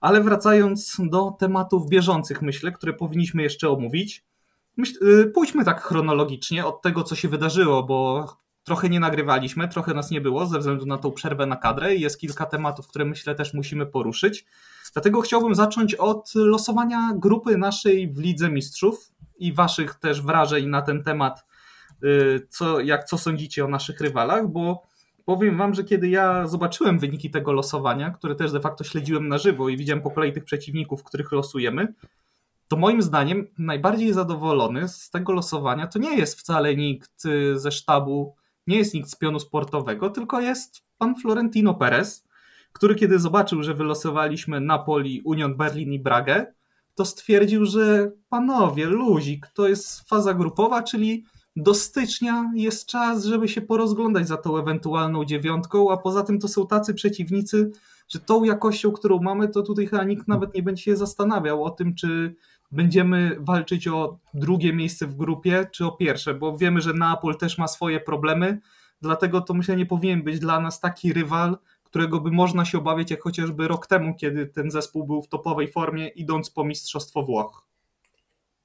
Ale 0.00 0.20
wracając 0.20 0.96
do 0.98 1.30
tematów 1.38 1.88
bieżących, 1.88 2.42
myślę, 2.42 2.72
które 2.72 2.92
powinniśmy 2.92 3.42
jeszcze 3.42 3.70
omówić, 3.70 4.24
myśl, 4.76 5.08
y, 5.08 5.26
pójdźmy 5.26 5.64
tak 5.64 5.82
chronologicznie 5.82 6.66
od 6.66 6.82
tego, 6.82 7.02
co 7.02 7.16
się 7.16 7.28
wydarzyło, 7.28 7.82
bo 7.82 8.26
trochę 8.64 8.88
nie 8.88 9.00
nagrywaliśmy, 9.00 9.68
trochę 9.68 9.94
nas 9.94 10.10
nie 10.10 10.20
było 10.20 10.46
ze 10.46 10.58
względu 10.58 10.86
na 10.86 10.98
tą 10.98 11.12
przerwę 11.12 11.46
na 11.46 11.56
kadrę 11.56 11.94
i 11.94 12.00
jest 12.00 12.20
kilka 12.20 12.46
tematów, 12.46 12.88
które 12.88 13.04
myślę 13.04 13.34
też 13.34 13.54
musimy 13.54 13.86
poruszyć. 13.86 14.46
Dlatego 14.96 15.20
chciałbym 15.20 15.54
zacząć 15.54 15.94
od 15.94 16.32
losowania 16.34 17.12
grupy 17.16 17.58
naszej 17.58 18.12
w 18.12 18.18
Lidze 18.18 18.50
Mistrzów 18.50 19.12
i 19.38 19.52
waszych 19.52 19.94
też 19.94 20.22
wrażeń 20.22 20.66
na 20.66 20.82
ten 20.82 21.02
temat, 21.02 21.46
y, 22.04 22.46
co, 22.50 22.80
jak, 22.80 23.04
co 23.04 23.18
sądzicie 23.18 23.64
o 23.64 23.68
naszych 23.68 24.00
rywalach, 24.00 24.48
bo 24.48 24.82
powiem 25.24 25.58
wam, 25.58 25.74
że 25.74 25.84
kiedy 25.84 26.08
ja 26.08 26.46
zobaczyłem 26.46 26.98
wyniki 26.98 27.30
tego 27.30 27.52
losowania, 27.52 28.10
które 28.10 28.34
też 28.34 28.52
de 28.52 28.60
facto 28.60 28.84
śledziłem 28.84 29.28
na 29.28 29.38
żywo 29.38 29.68
i 29.68 29.76
widziałem 29.76 30.02
po 30.02 30.10
kolei 30.10 30.32
tych 30.32 30.44
przeciwników, 30.44 31.04
których 31.04 31.32
losujemy, 31.32 31.94
to 32.68 32.76
moim 32.76 33.02
zdaniem 33.02 33.46
najbardziej 33.58 34.12
zadowolony 34.12 34.88
z 34.88 35.10
tego 35.10 35.32
losowania 35.32 35.86
to 35.86 35.98
nie 35.98 36.16
jest 36.16 36.40
wcale 36.40 36.76
nikt 36.76 37.24
y, 37.24 37.58
ze 37.58 37.72
sztabu, 37.72 38.34
nie 38.66 38.76
jest 38.76 38.94
nikt 38.94 39.10
z 39.10 39.16
pionu 39.16 39.40
sportowego, 39.40 40.10
tylko 40.10 40.40
jest 40.40 40.82
pan 40.98 41.14
Florentino 41.16 41.74
Perez, 41.74 42.25
który 42.76 42.94
kiedy 42.94 43.18
zobaczył, 43.18 43.62
że 43.62 43.74
wylosowaliśmy 43.74 44.60
Napoli, 44.60 45.22
Union 45.24 45.56
Berlin 45.56 45.92
i 45.92 45.98
Bragę, 45.98 46.46
to 46.94 47.04
stwierdził, 47.04 47.64
że 47.64 48.12
panowie, 48.28 48.86
luzik, 48.86 49.46
to 49.54 49.68
jest 49.68 50.08
faza 50.08 50.34
grupowa, 50.34 50.82
czyli 50.82 51.24
do 51.56 51.74
stycznia 51.74 52.52
jest 52.54 52.86
czas, 52.86 53.24
żeby 53.24 53.48
się 53.48 53.60
porozglądać 53.60 54.28
za 54.28 54.36
tą 54.36 54.58
ewentualną 54.58 55.24
dziewiątką, 55.24 55.90
a 55.90 55.96
poza 55.96 56.22
tym 56.22 56.38
to 56.38 56.48
są 56.48 56.66
tacy 56.66 56.94
przeciwnicy, 56.94 57.70
że 58.08 58.20
tą 58.20 58.44
jakością, 58.44 58.92
którą 58.92 59.18
mamy, 59.22 59.48
to 59.48 59.62
tutaj 59.62 59.86
chyba 59.86 60.04
nikt 60.04 60.28
nawet 60.28 60.54
nie 60.54 60.62
będzie 60.62 60.82
się 60.82 60.96
zastanawiał 60.96 61.64
o 61.64 61.70
tym, 61.70 61.94
czy 61.94 62.34
będziemy 62.72 63.36
walczyć 63.40 63.88
o 63.88 64.18
drugie 64.34 64.72
miejsce 64.72 65.06
w 65.06 65.16
grupie, 65.16 65.66
czy 65.72 65.86
o 65.86 65.92
pierwsze, 65.92 66.34
bo 66.34 66.56
wiemy, 66.56 66.80
że 66.80 66.92
Neapol 66.92 67.36
też 67.36 67.58
ma 67.58 67.68
swoje 67.68 68.00
problemy, 68.00 68.60
dlatego 69.02 69.40
to 69.40 69.54
myślę 69.54 69.76
nie 69.76 69.86
powinien 69.86 70.22
być 70.22 70.38
dla 70.38 70.60
nas 70.60 70.80
taki 70.80 71.12
rywal, 71.12 71.58
którego 71.86 72.20
by 72.20 72.30
można 72.30 72.64
się 72.64 72.78
obawiać 72.78 73.10
jak 73.10 73.22
chociażby 73.22 73.68
rok 73.68 73.86
temu, 73.86 74.14
kiedy 74.14 74.46
ten 74.46 74.70
zespół 74.70 75.06
był 75.06 75.22
w 75.22 75.28
topowej 75.28 75.68
formie, 75.68 76.08
idąc 76.08 76.50
po 76.50 76.64
Mistrzostwo 76.64 77.22
Włoch. 77.22 77.66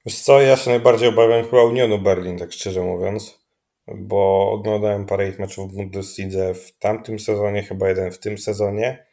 Wiesz 0.05 0.19
co, 0.19 0.41
ja 0.41 0.57
się 0.57 0.69
najbardziej 0.69 1.09
obawiam 1.09 1.45
chyba 1.45 1.63
Unionu 1.63 1.99
Berlin, 1.99 2.37
tak 2.37 2.51
szczerze 2.51 2.81
mówiąc, 2.81 3.39
bo 3.87 4.51
oglądałem 4.51 5.05
parę 5.05 5.29
ich 5.29 5.39
meczów 5.39 5.71
w 5.71 5.75
Bundeslidze 5.75 6.53
w 6.53 6.77
tamtym 6.79 7.19
sezonie, 7.19 7.63
chyba 7.63 7.89
jeden 7.89 8.11
w 8.11 8.19
tym 8.19 8.37
sezonie. 8.37 9.05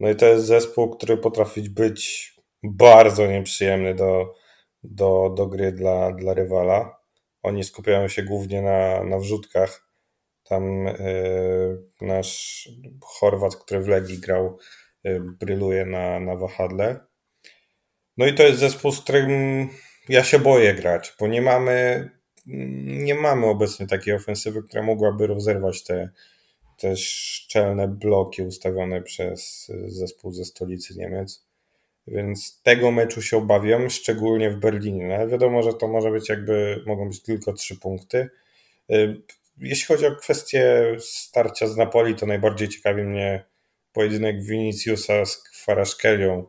No 0.00 0.10
i 0.10 0.16
to 0.16 0.26
jest 0.26 0.46
zespół, 0.46 0.90
który 0.90 1.16
potrafi 1.16 1.70
być 1.70 2.34
bardzo 2.62 3.26
nieprzyjemny 3.26 3.94
do, 3.94 4.34
do, 4.82 5.34
do 5.36 5.46
gry 5.46 5.72
dla, 5.72 6.12
dla 6.12 6.34
rywala. 6.34 7.00
Oni 7.42 7.64
skupiają 7.64 8.08
się 8.08 8.22
głównie 8.22 8.62
na, 8.62 9.04
na 9.04 9.18
wrzutkach. 9.18 9.89
Tam 10.50 10.84
yy, 10.84 11.82
nasz 12.00 12.68
Chorwat, 13.00 13.56
który 13.56 13.80
w 13.80 13.88
Legii 13.88 14.18
grał, 14.18 14.58
yy, 15.04 15.20
bryluje 15.40 15.86
na, 15.86 16.20
na 16.20 16.36
wahadle. 16.36 17.00
No 18.16 18.26
i 18.26 18.34
to 18.34 18.42
jest 18.42 18.58
zespół, 18.58 18.92
z 18.92 19.00
którym 19.00 19.28
ja 20.08 20.24
się 20.24 20.38
boję 20.38 20.74
grać, 20.74 21.14
bo 21.20 21.26
nie 21.26 21.42
mamy, 21.42 22.10
nie 22.86 23.14
mamy 23.14 23.46
obecnie 23.46 23.86
takiej 23.86 24.14
ofensywy, 24.14 24.62
która 24.62 24.82
mogłaby 24.82 25.26
rozerwać 25.26 25.84
te, 25.84 26.10
te 26.78 26.96
szczelne 26.96 27.88
bloki 27.88 28.42
ustawione 28.42 29.02
przez 29.02 29.72
zespół 29.86 30.32
ze 30.32 30.44
stolicy 30.44 30.94
Niemiec. 30.98 31.46
Więc 32.06 32.62
tego 32.62 32.90
meczu 32.90 33.22
się 33.22 33.36
obawiam, 33.36 33.90
szczególnie 33.90 34.50
w 34.50 34.56
Berlinie. 34.56 35.18
No, 35.18 35.28
wiadomo, 35.28 35.62
że 35.62 35.74
to 35.74 35.88
może 35.88 36.10
być 36.10 36.28
jakby, 36.28 36.82
mogą 36.86 37.08
być 37.08 37.22
tylko 37.22 37.52
trzy 37.52 37.76
punkty. 37.76 38.30
Jeśli 39.58 39.86
chodzi 39.86 40.06
o 40.06 40.16
kwestię 40.16 40.86
starcia 41.00 41.66
z 41.66 41.76
Napoli, 41.76 42.14
to 42.14 42.26
najbardziej 42.26 42.68
ciekawi 42.68 43.02
mnie 43.02 43.44
pojedynek 43.92 44.42
Viniciusa 44.42 45.24
z 45.24 45.42
Kwaraszkelią. 45.42 46.46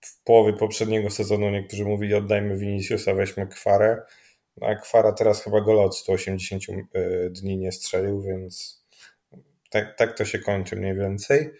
W 0.00 0.24
połowie 0.24 0.52
poprzedniego 0.52 1.10
sezonu 1.10 1.50
niektórzy 1.50 1.84
mówili 1.84 2.14
oddajmy 2.14 2.56
Viniciusa, 2.56 3.14
weźmy 3.14 3.46
Kwarę. 3.46 4.02
No, 4.56 4.66
a 4.66 4.74
Kwara 4.74 5.12
teraz 5.12 5.44
chyba 5.44 5.60
gola 5.60 5.82
od 5.82 5.96
180 5.96 6.62
y, 6.68 7.30
dni 7.30 7.56
nie 7.56 7.72
strzelił, 7.72 8.22
więc 8.22 8.82
tak, 9.70 9.96
tak 9.96 10.16
to 10.16 10.24
się 10.24 10.38
kończy 10.38 10.76
mniej 10.76 10.94
więcej. 10.94 11.50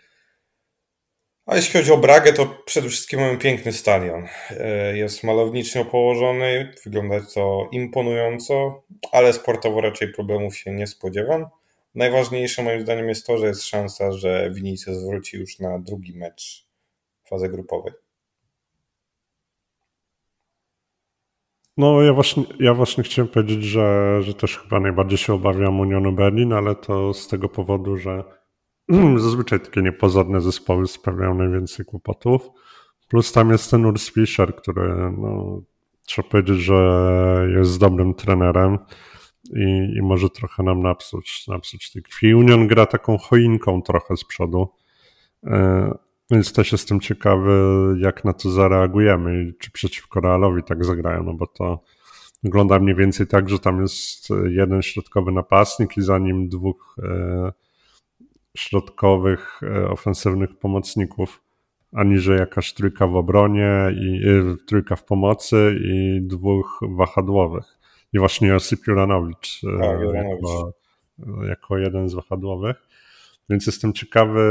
A 1.47 1.57
jeśli 1.57 1.81
chodzi 1.81 1.93
o 1.93 1.97
Bragę, 1.97 2.33
to 2.33 2.47
przede 2.65 2.89
wszystkim 2.89 3.21
mamy 3.21 3.39
piękny 3.39 3.73
stadion. 3.73 4.27
E, 4.51 4.97
jest 4.97 5.25
malownicznie 5.25 5.85
położony, 5.85 6.73
wygląda 6.85 7.21
to 7.35 7.69
imponująco, 7.73 8.83
ale 9.13 9.33
sportowo 9.33 9.81
raczej 9.81 10.13
problemów 10.13 10.57
się 10.57 10.73
nie 10.73 10.87
spodziewam. 10.87 11.47
Najważniejsze 11.95 12.63
moim 12.63 12.81
zdaniem 12.81 13.09
jest 13.09 13.27
to, 13.27 13.39
że 13.39 13.47
jest 13.47 13.65
szansa, 13.65 14.13
że 14.13 14.51
Vinicius 14.55 15.05
wróci 15.05 15.37
już 15.37 15.59
na 15.59 15.79
drugi 15.79 16.19
mecz 16.19 16.67
fazy 17.25 17.49
grupowej. 17.49 17.93
No 21.77 22.03
ja 22.03 22.13
właśnie, 22.13 22.45
ja 22.61 22.75
właśnie 22.75 23.05
chciałem 23.05 23.29
powiedzieć, 23.29 23.65
że, 23.65 24.19
że 24.23 24.35
też 24.35 24.59
chyba 24.59 24.81
najbardziej 24.81 25.19
się 25.19 25.35
obawiam 25.35 25.81
Unionu 25.81 26.13
Berlin, 26.13 26.53
ale 26.53 26.75
to 26.75 27.15
z 27.15 27.29
tego 27.29 27.49
powodu, 27.49 27.97
że 27.97 28.25
zazwyczaj 29.17 29.61
takie 29.61 29.83
niepozorne 29.83 30.41
zespoły 30.41 30.87
sprawiają 30.87 31.35
najwięcej 31.35 31.87
kłopotów. 31.87 32.49
Plus 33.09 33.33
tam 33.33 33.51
jest 33.51 33.71
ten 33.71 33.87
Urs 33.87 34.11
Fischer, 34.11 34.57
który 34.57 35.13
no, 35.19 35.63
trzeba 36.07 36.29
powiedzieć, 36.29 36.59
że 36.59 37.49
jest 37.57 37.79
dobrym 37.79 38.15
trenerem 38.15 38.79
i, 39.57 39.95
i 39.97 40.03
może 40.03 40.31
trochę 40.31 40.63
nam 40.63 40.83
napsuć, 40.83 41.49
napsuć 41.49 41.93
tej 41.93 42.03
krwi. 42.03 42.35
Union 42.35 42.67
gra 42.67 42.87
taką 42.87 43.19
choinką 43.19 43.83
trochę 43.83 44.17
z 44.17 44.25
przodu, 44.25 44.69
e, 45.45 45.95
więc 46.31 46.53
też 46.53 46.73
jestem 46.73 47.01
ciekawy, 47.01 47.53
jak 47.99 48.25
na 48.25 48.33
to 48.33 48.51
zareagujemy 48.51 49.43
i 49.43 49.55
czy 49.59 49.71
przeciwko 49.71 50.21
Realowi 50.21 50.63
tak 50.63 50.85
zagrają, 50.85 51.23
no 51.23 51.35
bo 51.35 51.47
to 51.47 51.81
wygląda 52.43 52.79
mniej 52.79 52.95
więcej 52.95 53.27
tak, 53.27 53.49
że 53.49 53.59
tam 53.59 53.81
jest 53.81 54.29
jeden 54.49 54.83
środkowy 54.83 55.33
napastnik 55.33 55.97
i 55.97 56.03
za 56.03 56.19
nim 56.19 56.49
dwóch 56.49 56.97
e, 57.03 57.53
środkowych, 58.57 59.61
e, 59.63 59.89
ofensywnych 59.89 60.59
pomocników, 60.59 61.43
aniżeli 61.93 62.39
jakaś 62.39 62.73
trójka 62.73 63.07
w 63.07 63.17
obronie 63.17 63.71
i 64.01 64.29
y, 64.29 64.57
trójka 64.67 64.97
w 64.97 65.05
pomocy 65.05 65.77
i 65.85 66.21
dwóch 66.23 66.81
wahadłowych. 66.97 67.79
I 68.13 68.19
właśnie 68.19 68.49
Josip 68.49 68.87
Juranowicz 68.87 69.61
e, 69.65 69.79
tak, 69.81 70.01
jako, 70.15 70.73
jako 71.49 71.79
jeden 71.79 72.09
z 72.09 72.15
wahadłowych. 72.15 72.77
Więc 73.51 73.67
jestem 73.67 73.93
ciekawy, 73.93 74.43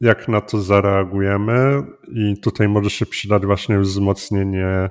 jak 0.00 0.28
na 0.28 0.40
to 0.40 0.60
zareagujemy 0.60 1.82
i 2.08 2.40
tutaj 2.40 2.68
może 2.68 2.90
się 2.90 3.06
przydać 3.06 3.46
właśnie 3.46 3.78
wzmocnienie 3.78 4.90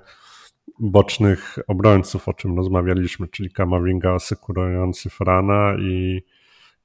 bocznych 0.79 1.59
obrońców, 1.67 2.27
o 2.27 2.33
czym 2.33 2.57
rozmawialiśmy, 2.57 3.27
czyli 3.27 3.51
Kamavinga 3.51 4.13
asekurujący 4.13 5.09
Frana 5.09 5.75
i 5.79 6.23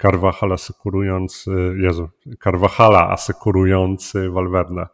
Carvajal 0.02 0.52
asekurujący, 0.52 1.74
Jezu, 1.76 2.08
Carvajala 2.44 3.10
asekurujący 3.10 4.30
Valverde. 4.30 4.86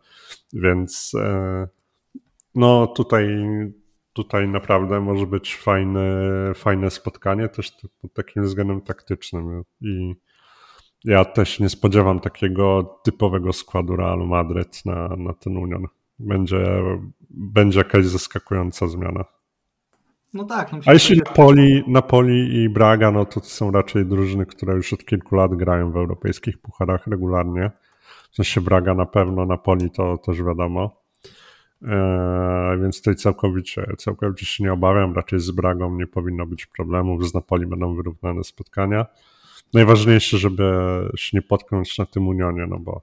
Więc 0.53 1.13
e, 1.15 1.69
no 2.55 2.87
tutaj, 2.87 3.29
tutaj 4.13 4.49
naprawdę 4.49 5.01
może 5.01 5.27
być 5.27 5.57
fajne, 5.57 6.01
fajne 6.55 6.91
spotkanie 6.91 7.49
też 7.49 7.73
pod 8.03 8.13
takim 8.15 8.43
względem 8.43 8.81
taktycznym 8.81 9.63
i 9.81 10.15
ja 11.05 11.25
też 11.25 11.61
nie 11.61 11.69
spodziewam 11.69 12.21
takiego 12.21 12.83
typowego 13.05 13.53
składu 13.53 13.97
Realu 13.97 14.27
Madryt 14.27 14.85
na, 14.87 15.09
na 15.09 15.35
ten 15.35 15.57
Union. 15.57 15.87
Będzie, 16.19 16.83
będzie 17.31 17.79
jakaś 17.79 18.07
zaskakująca 18.07 18.87
zmiana. 18.87 19.25
No 20.35 20.45
tak. 20.45 20.73
No 20.73 20.79
A 20.87 20.93
jeśli 20.93 21.19
Napoli, 21.19 21.85
Napoli 21.87 22.63
i 22.63 22.69
Braga, 22.69 23.11
no 23.11 23.25
to 23.25 23.41
są 23.41 23.71
raczej 23.71 24.07
drużyny, 24.07 24.47
które 24.47 24.75
już 24.75 24.93
od 24.93 25.05
kilku 25.05 25.37
lat 25.37 25.55
grają 25.55 25.93
w 25.93 25.97
europejskich 25.97 26.59
pucharach 26.59 27.07
regularnie. 27.07 27.71
W 28.31 28.37
sensie 28.37 28.61
Braga 28.61 28.95
na 28.95 29.07
pewno, 29.07 29.47
Napoli 29.47 29.91
to 29.91 30.19
też 30.19 30.43
wiadomo. 30.43 31.03
Eee, 31.83 32.81
więc 32.81 32.99
tutaj 32.99 33.17
całkowicie, 33.17 33.87
całkowicie 33.99 34.47
się 34.47 34.65
nie 34.65 34.73
obawiam. 34.73 35.15
Raczej 35.15 35.41
z 35.41 35.51
Bragą 35.51 35.97
nie 35.97 36.07
powinno 36.07 36.47
być 36.47 36.67
problemów. 36.67 37.29
Z 37.29 37.35
Napoli 37.35 37.67
będą 37.67 37.95
wyrównane 37.95 38.45
spotkania. 38.45 39.07
Najważniejsze, 39.75 40.39
żeby 40.39 40.73
się 41.17 41.37
nie 41.37 41.43
potknąć 41.43 41.99
na 41.99 42.07
tym 42.07 42.29
Unionie, 42.29 42.67
no 42.67 42.79
bo 42.79 43.03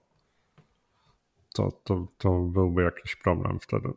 to, 1.54 1.72
to, 1.84 2.08
to 2.18 2.40
byłby 2.40 2.84
jakiś 2.84 3.16
problem 3.16 3.60
wtedy. 3.60 3.90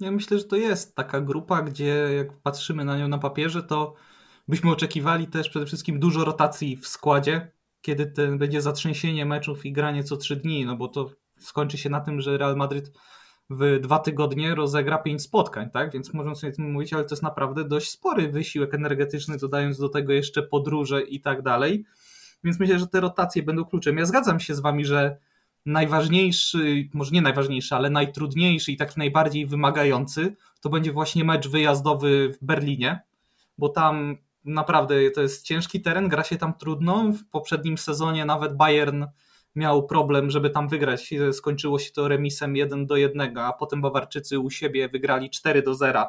Ja 0.00 0.10
myślę, 0.10 0.38
że 0.38 0.44
to 0.44 0.56
jest 0.56 0.96
taka 0.96 1.20
grupa, 1.20 1.62
gdzie 1.62 2.14
jak 2.16 2.32
patrzymy 2.42 2.84
na 2.84 2.98
nią 2.98 3.08
na 3.08 3.18
papierze, 3.18 3.62
to 3.62 3.94
byśmy 4.48 4.70
oczekiwali 4.70 5.26
też 5.26 5.48
przede 5.48 5.66
wszystkim 5.66 6.00
dużo 6.00 6.24
rotacji 6.24 6.76
w 6.76 6.86
składzie, 6.86 7.52
kiedy 7.80 8.06
ten 8.06 8.38
będzie 8.38 8.62
zatrzęsienie 8.62 9.26
meczów 9.26 9.66
i 9.66 9.72
granie 9.72 10.04
co 10.04 10.16
trzy 10.16 10.36
dni, 10.36 10.66
no 10.66 10.76
bo 10.76 10.88
to 10.88 11.10
skończy 11.38 11.78
się 11.78 11.90
na 11.90 12.00
tym, 12.00 12.20
że 12.20 12.38
Real 12.38 12.56
Madryt 12.56 12.92
w 13.50 13.78
dwa 13.80 13.98
tygodnie 13.98 14.54
rozegra 14.54 14.98
pięć 14.98 15.22
spotkań, 15.22 15.70
tak? 15.70 15.92
Więc 15.92 16.14
możemy 16.14 16.36
sobie 16.36 16.52
tym 16.52 16.72
mówić, 16.72 16.92
ale 16.92 17.04
to 17.04 17.14
jest 17.14 17.22
naprawdę 17.22 17.64
dość 17.64 17.90
spory 17.90 18.28
wysiłek 18.28 18.74
energetyczny, 18.74 19.38
dodając 19.38 19.78
do 19.78 19.88
tego 19.88 20.12
jeszcze 20.12 20.42
podróże 20.42 21.02
i 21.02 21.20
tak 21.20 21.42
dalej. 21.42 21.84
Więc 22.44 22.60
myślę, 22.60 22.78
że 22.78 22.86
te 22.86 23.00
rotacje 23.00 23.42
będą 23.42 23.64
kluczem. 23.64 23.98
Ja 23.98 24.06
zgadzam 24.06 24.40
się 24.40 24.54
z 24.54 24.60
wami, 24.60 24.84
że 24.84 25.16
najważniejszy, 25.66 26.88
może 26.92 27.10
nie 27.10 27.22
najważniejszy, 27.22 27.74
ale 27.74 27.90
najtrudniejszy 27.90 28.72
i 28.72 28.76
taki 28.76 28.94
najbardziej 28.98 29.46
wymagający 29.46 30.36
to 30.60 30.70
będzie 30.70 30.92
właśnie 30.92 31.24
mecz 31.24 31.48
wyjazdowy 31.48 32.32
w 32.40 32.44
Berlinie, 32.44 33.00
bo 33.58 33.68
tam 33.68 34.16
naprawdę 34.44 35.10
to 35.10 35.22
jest 35.22 35.46
ciężki 35.46 35.80
teren, 35.80 36.08
gra 36.08 36.24
się 36.24 36.36
tam 36.36 36.54
trudno. 36.54 37.12
W 37.12 37.30
poprzednim 37.30 37.78
sezonie 37.78 38.24
nawet 38.24 38.56
Bayern 38.56 39.04
miał 39.56 39.86
problem, 39.86 40.30
żeby 40.30 40.50
tam 40.50 40.68
wygrać. 40.68 41.10
Skończyło 41.32 41.78
się 41.78 41.92
to 41.92 42.08
remisem 42.08 42.56
1 42.56 42.86
do 42.86 42.96
1, 42.96 43.38
a 43.38 43.52
potem 43.52 43.82
Bawarczycy 43.82 44.38
u 44.38 44.50
siebie 44.50 44.88
wygrali 44.88 45.30
4 45.30 45.62
do 45.62 45.74
0 45.74 46.04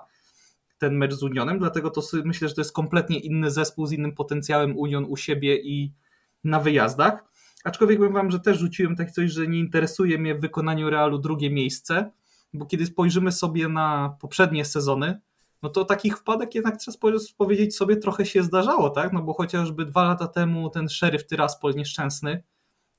ten 0.78 0.96
mecz 0.96 1.14
z 1.14 1.24
Unionem, 1.24 1.60
dlatego 1.60 1.90
to 1.90 2.02
myślę, 2.26 2.48
że 2.48 2.56
to 2.56 2.62
jest 2.62 2.74
kompletnie 2.74 3.20
inny 3.20 3.52
zespół 3.52 3.86
z 3.86 3.92
innym 3.92 4.16
potencjałem 4.16 4.78
Union 4.78 5.06
u 5.10 5.18
siebie 5.18 5.58
i 5.58 5.94
na 6.44 6.60
wyjazdach. 6.60 7.35
Aczkolwiek 7.66 7.98
powiem 7.98 8.14
wam, 8.14 8.32
że 8.32 8.40
też 8.40 8.60
rzuciłem 8.60 8.96
tak 8.96 9.12
coś, 9.12 9.32
że 9.32 9.48
nie 9.48 9.60
interesuje 9.60 10.18
mnie 10.18 10.36
w 10.36 10.42
wykonaniu 10.42 10.90
Realu 10.90 11.20
drugie 11.20 11.50
miejsce, 11.50 12.12
bo 12.54 12.66
kiedy 12.66 12.86
spojrzymy 12.86 13.32
sobie 13.32 13.68
na 13.68 14.18
poprzednie 14.22 14.66
sezony, 14.66 15.20
no 15.64 15.70
to 15.70 15.86
takich 15.86 16.18
wpadek 16.18 16.56
jednak 16.56 16.78
trzeba 16.78 16.98
powiedzieć 17.38 17.76
sobie 17.76 17.98
trochę 17.98 18.26
się 18.26 18.44
zdarzało, 18.44 18.90
tak? 18.90 19.14
No 19.14 19.22
bo 19.22 19.34
chociażby 19.34 19.86
dwa 19.86 20.04
lata 20.04 20.28
temu 20.28 20.70
ten 20.70 20.90
szeryf 20.90 21.28
Tyraspol 21.28 21.76
nieszczęsny 21.76 22.44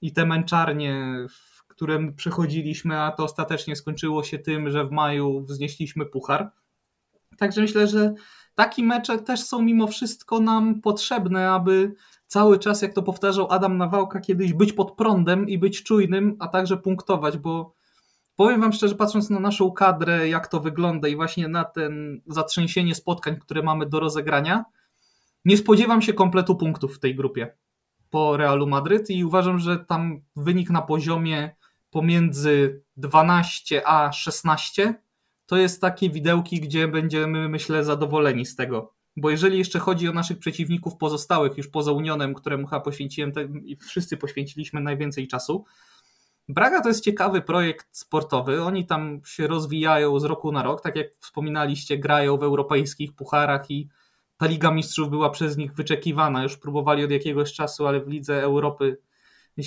i 0.01 0.13
te 0.13 0.27
męczarnie, 0.27 1.17
w 1.31 1.65
którym 1.67 2.15
przechodziliśmy, 2.15 3.01
a 3.01 3.11
to 3.11 3.25
ostatecznie 3.25 3.77
skończyło 3.77 4.25
się 4.25 4.39
tym, 4.39 4.71
że 4.71 4.85
w 4.85 4.91
maju 4.91 5.41
wznieśliśmy 5.41 6.07
puchar. 6.07 6.51
Także 7.39 7.61
myślę, 7.61 7.87
że 7.87 8.15
takie 8.55 8.83
mecze 8.83 9.19
też 9.19 9.41
są 9.41 9.63
mimo 9.63 9.87
wszystko 9.87 10.41
nam 10.41 10.81
potrzebne, 10.81 11.51
aby 11.51 11.95
cały 12.27 12.59
czas, 12.59 12.83
jak 12.83 12.95
to 12.95 13.03
powtarzał 13.03 13.53
Adam 13.53 13.77
Nawałka 13.77 14.21
kiedyś, 14.21 14.53
być 14.53 14.73
pod 14.73 14.93
prądem 14.93 15.49
i 15.49 15.59
być 15.59 15.83
czujnym, 15.83 16.37
a 16.39 16.49
także 16.49 16.77
punktować, 16.77 17.39
bo 17.39 17.75
powiem 18.37 18.61
wam 18.61 18.73
szczerze, 18.73 18.95
patrząc 18.95 19.31
na 19.31 19.41
naszą 19.41 19.73
kadrę, 19.73 20.29
jak 20.29 20.49
to 20.49 20.61
wygląda 20.61 21.09
i 21.09 21.17
właśnie 21.17 21.49
na 21.49 21.65
ten 21.65 22.21
zatrzęsienie 22.27 22.95
spotkań, 22.95 23.37
które 23.37 23.63
mamy 23.63 23.87
do 23.87 24.01
rozegrania, 24.01 24.65
nie 25.45 25.57
spodziewam 25.57 26.03
się 26.03 26.13
kompletu 26.13 26.57
punktów 26.57 26.97
w 26.97 26.99
tej 26.99 27.15
grupie 27.15 27.57
po 28.11 28.37
Realu 28.37 28.67
Madryt 28.67 29.11
i 29.11 29.25
uważam, 29.25 29.59
że 29.59 29.79
tam 29.79 30.21
wynik 30.37 30.71
na 30.71 30.83
poziomie 30.83 31.55
pomiędzy 31.91 32.83
12 32.97 33.89
a 33.89 34.13
16 34.13 34.95
to 35.47 35.57
jest 35.57 35.81
takie 35.81 36.11
widełki, 36.11 36.61
gdzie 36.61 36.89
będziemy, 36.89 37.49
myślę, 37.49 37.85
zadowoleni 37.85 38.47
z 38.47 38.57
tego. 38.57 38.96
Bo 39.17 39.31
jeżeli 39.31 39.59
jeszcze 39.59 39.79
chodzi 39.79 40.09
o 40.09 40.13
naszych 40.13 40.39
przeciwników 40.39 40.97
pozostałych, 40.97 41.57
już 41.57 41.69
poza 41.69 41.93
Unionem, 41.93 42.35
któremu 42.35 42.67
chyba 42.67 42.81
poświęciłem 42.81 43.33
i 43.65 43.77
wszyscy 43.77 44.17
poświęciliśmy 44.17 44.81
najwięcej 44.81 45.29
czasu, 45.29 45.65
Braga 46.49 46.81
to 46.81 46.89
jest 46.89 47.05
ciekawy 47.05 47.43
projekt 47.43 47.87
sportowy. 47.97 48.63
Oni 48.63 48.87
tam 48.87 49.21
się 49.25 49.47
rozwijają 49.47 50.21
z 50.21 50.25
roku 50.25 50.53
na 50.53 50.63
rok. 50.63 50.81
Tak 50.81 50.97
jak 50.97 51.07
wspominaliście, 51.21 51.99
grają 51.99 52.37
w 52.37 52.43
europejskich 52.43 53.15
pucharach 53.15 53.71
i 53.71 53.89
ta 54.37 54.47
Liga 54.47 54.71
Mistrzów 54.71 55.11
była 55.11 55.31
przez 55.31 55.57
nich 55.57 55.75
wyczekiwana. 55.75 56.43
Już 56.43 56.57
próbowali 56.57 57.05
od 57.05 57.11
jakiegoś 57.11 57.53
czasu, 57.53 57.87
ale 57.87 58.01
w 58.01 58.09
Lidze 58.09 58.43
Europy 58.43 58.99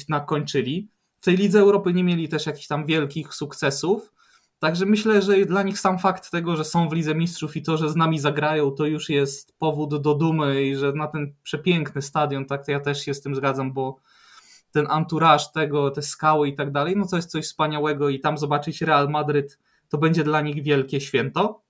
nakończyli. 0.09 0.89
W 1.19 1.25
tej 1.25 1.37
Lidze 1.37 1.59
Europy 1.59 1.93
nie 1.93 2.03
mieli 2.03 2.29
też 2.29 2.45
jakichś 2.45 2.67
tam 2.67 2.85
wielkich 2.85 3.33
sukcesów. 3.33 4.11
Także 4.59 4.85
myślę, 4.85 5.21
że 5.21 5.45
dla 5.45 5.63
nich 5.63 5.79
sam 5.79 5.99
fakt 5.99 6.31
tego, 6.31 6.55
że 6.55 6.65
są 6.65 6.89
w 6.89 6.93
Lidze 6.93 7.15
Mistrzów 7.15 7.55
i 7.55 7.61
to, 7.61 7.77
że 7.77 7.89
z 7.89 7.95
nami 7.95 8.19
zagrają, 8.19 8.71
to 8.71 8.85
już 8.85 9.09
jest 9.09 9.57
powód 9.57 10.01
do 10.01 10.15
dumy 10.15 10.63
i 10.63 10.75
że 10.75 10.93
na 10.93 11.07
ten 11.07 11.33
przepiękny 11.43 12.01
stadion, 12.01 12.45
tak, 12.45 12.67
ja 12.67 12.79
też 12.79 13.01
się 13.01 13.13
z 13.13 13.21
tym 13.21 13.35
zgadzam, 13.35 13.73
bo 13.73 13.99
ten 14.71 14.87
entourage 14.91 15.45
tego, 15.53 15.91
te 15.91 16.01
skały 16.01 16.47
i 16.47 16.55
tak 16.55 16.71
dalej, 16.71 16.97
no 16.97 17.07
to 17.07 17.15
jest 17.15 17.31
coś 17.31 17.45
wspaniałego 17.45 18.09
i 18.09 18.19
tam 18.19 18.37
zobaczyć 18.37 18.81
Real 18.81 19.09
Madryt 19.09 19.59
to 19.89 19.97
będzie 19.97 20.23
dla 20.23 20.41
nich 20.41 20.63
wielkie 20.63 21.01
święto. 21.01 21.61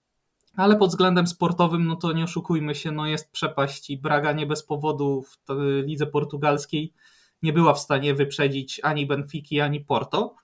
Ale 0.55 0.75
pod 0.75 0.89
względem 0.89 1.27
sportowym, 1.27 1.85
no 1.85 1.95
to 1.95 2.11
nie 2.11 2.23
oszukujmy 2.23 2.75
się, 2.75 2.91
no 2.91 3.07
jest 3.07 3.31
przepaść 3.31 3.89
i 3.89 3.97
Braga 3.97 4.31
nie 4.31 4.45
bez 4.45 4.63
powodu 4.63 5.23
w 5.23 5.37
lidze 5.85 6.07
portugalskiej 6.07 6.93
nie 7.43 7.53
była 7.53 7.73
w 7.73 7.79
stanie 7.79 8.13
wyprzedzić 8.13 8.81
ani 8.83 9.05
Benfiki, 9.05 9.59
ani 9.59 9.79
Porto. 9.79 10.35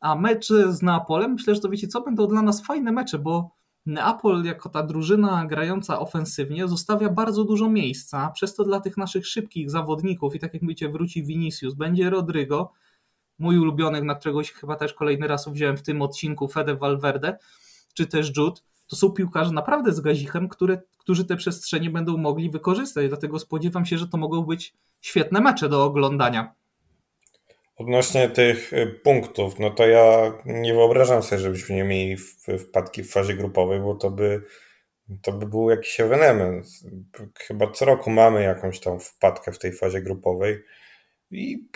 A 0.00 0.14
mecze 0.14 0.72
z 0.72 0.82
Neapolem, 0.82 1.32
myślę, 1.32 1.54
że 1.54 1.60
to 1.60 1.68
wiecie 1.68 1.88
co, 1.88 2.00
będą 2.00 2.26
dla 2.26 2.42
nas 2.42 2.66
fajne 2.66 2.92
mecze, 2.92 3.18
bo 3.18 3.58
Neapol 3.86 4.44
jako 4.44 4.68
ta 4.68 4.82
drużyna 4.82 5.46
grająca 5.46 6.00
ofensywnie 6.00 6.68
zostawia 6.68 7.08
bardzo 7.08 7.44
dużo 7.44 7.70
miejsca, 7.70 8.30
przez 8.34 8.54
to 8.54 8.64
dla 8.64 8.80
tych 8.80 8.96
naszych 8.96 9.26
szybkich 9.26 9.70
zawodników 9.70 10.34
i 10.34 10.38
tak 10.38 10.54
jak 10.54 10.62
mówicie, 10.62 10.88
wróci 10.88 11.24
Vinicius, 11.24 11.74
będzie 11.74 12.10
Rodrygo, 12.10 12.72
mój 13.38 13.58
ulubiony, 13.58 14.02
na 14.02 14.14
którego 14.14 14.44
się 14.44 14.54
chyba 14.54 14.76
też 14.76 14.94
kolejny 14.94 15.26
raz 15.26 15.48
wziąłem 15.48 15.76
w 15.76 15.82
tym 15.82 16.02
odcinku, 16.02 16.48
Fede 16.48 16.76
Valverde, 16.76 17.38
czy 17.94 18.06
też 18.06 18.36
Jude, 18.36 18.60
to 18.88 18.96
są 18.96 19.10
piłkarze 19.10 19.52
naprawdę 19.52 19.92
z 19.92 20.00
gazichem, 20.00 20.48
które, 20.48 20.82
którzy 20.98 21.24
te 21.24 21.36
przestrzenie 21.36 21.90
będą 21.90 22.16
mogli 22.16 22.50
wykorzystać, 22.50 23.08
dlatego 23.08 23.38
spodziewam 23.38 23.86
się, 23.86 23.98
że 23.98 24.08
to 24.08 24.18
mogą 24.18 24.42
być 24.42 24.74
świetne 25.00 25.40
mecze 25.40 25.68
do 25.68 25.84
oglądania. 25.84 26.54
Odnośnie 27.78 28.28
tych 28.28 28.72
y, 28.72 28.86
punktów, 28.86 29.58
no 29.58 29.70
to 29.70 29.86
ja 29.86 30.32
nie 30.44 30.74
wyobrażam 30.74 31.22
sobie, 31.22 31.40
żebyśmy 31.40 31.76
nie 31.76 31.84
mieli 31.84 32.16
wpadki 32.58 33.02
w 33.02 33.10
fazie 33.10 33.34
grupowej, 33.34 33.80
bo 33.80 33.94
to 33.94 34.10
by, 34.10 34.42
to 35.22 35.32
by 35.32 35.46
był 35.46 35.70
jakiś 35.70 36.00
ewenement. 36.00 36.66
Chyba 37.38 37.70
co 37.70 37.84
roku 37.84 38.10
mamy 38.10 38.42
jakąś 38.42 38.80
tam 38.80 39.00
wpadkę 39.00 39.52
w 39.52 39.58
tej 39.58 39.72
fazie 39.72 40.02
grupowej 40.02 40.58
i 41.30 41.68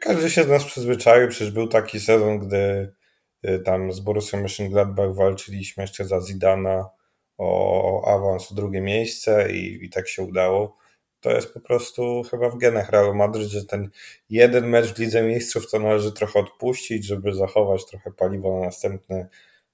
każdy 0.00 0.30
się 0.30 0.42
z 0.42 0.48
nas 0.48 0.64
przyzwyczaił. 0.64 1.28
Przecież 1.28 1.50
był 1.50 1.68
taki 1.68 2.00
sezon, 2.00 2.38
gdy 2.38 2.92
y, 3.44 3.58
tam 3.58 3.92
z 3.92 4.00
Borussią 4.00 4.42
Mönchengladbach 4.42 5.14
walczyliśmy 5.14 5.82
jeszcze 5.82 6.04
za 6.04 6.20
Zidana 6.20 6.90
o 7.38 8.14
awans 8.14 8.50
w 8.50 8.54
drugie 8.54 8.80
miejsce 8.80 9.52
i, 9.52 9.84
i 9.84 9.90
tak 9.90 10.08
się 10.08 10.22
udało 10.22 10.81
to 11.22 11.30
jest 11.30 11.54
po 11.54 11.60
prostu 11.60 12.22
chyba 12.30 12.48
w 12.48 12.58
genach 12.58 12.90
Realu 12.90 13.14
Madryt, 13.14 13.48
że 13.48 13.64
ten 13.64 13.90
jeden 14.30 14.68
mecz 14.68 14.94
w 14.94 14.98
Lidze 14.98 15.22
Mistrzów 15.22 15.70
to 15.70 15.78
należy 15.78 16.12
trochę 16.12 16.40
odpuścić, 16.40 17.04
żeby 17.04 17.34
zachować 17.34 17.86
trochę 17.86 18.10
paliwo 18.12 18.60
na 18.60 18.66
następne, 18.66 19.28